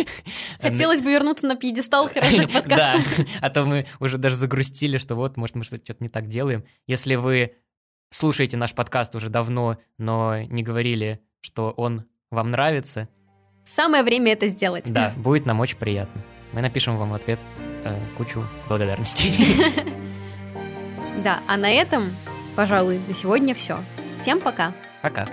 Хотелось 0.60 1.00
бы 1.00 1.10
вернуться 1.10 1.46
на 1.46 1.56
пьедестал 1.56 2.08
хороших 2.08 2.50
подкастов. 2.50 3.02
Да, 3.18 3.24
а 3.40 3.50
то 3.50 3.64
мы 3.64 3.86
уже 4.00 4.18
даже 4.18 4.36
загрустили, 4.36 4.98
что 4.98 5.14
вот, 5.14 5.36
может, 5.36 5.56
мы 5.56 5.64
что-то 5.64 5.96
не 6.00 6.08
так 6.08 6.26
делаем. 6.26 6.64
Если 6.86 7.14
вы 7.14 7.54
слушаете 8.10 8.56
наш 8.56 8.72
подкаст 8.74 9.14
уже 9.14 9.28
давно, 9.28 9.78
но 9.98 10.42
не 10.42 10.62
говорили, 10.62 11.20
что 11.40 11.70
он 11.70 12.04
вам 12.30 12.50
нравится... 12.50 13.08
Самое 13.64 14.02
время 14.02 14.32
это 14.32 14.48
сделать. 14.48 14.92
Да, 14.92 15.12
будет 15.16 15.46
нам 15.46 15.60
очень 15.60 15.78
приятно. 15.78 16.22
Мы 16.52 16.60
напишем 16.60 16.96
вам 16.96 17.10
в 17.10 17.14
ответ 17.14 17.38
э, 17.84 17.96
кучу 18.16 18.44
благодарностей. 18.68 19.32
Да, 21.22 21.40
а 21.46 21.56
на 21.56 21.70
этом, 21.70 22.16
пожалуй, 22.56 23.00
на 23.06 23.14
сегодня 23.14 23.54
все. 23.54 23.78
Всем 24.18 24.40
пока. 24.40 24.74
Пока. 25.02 25.26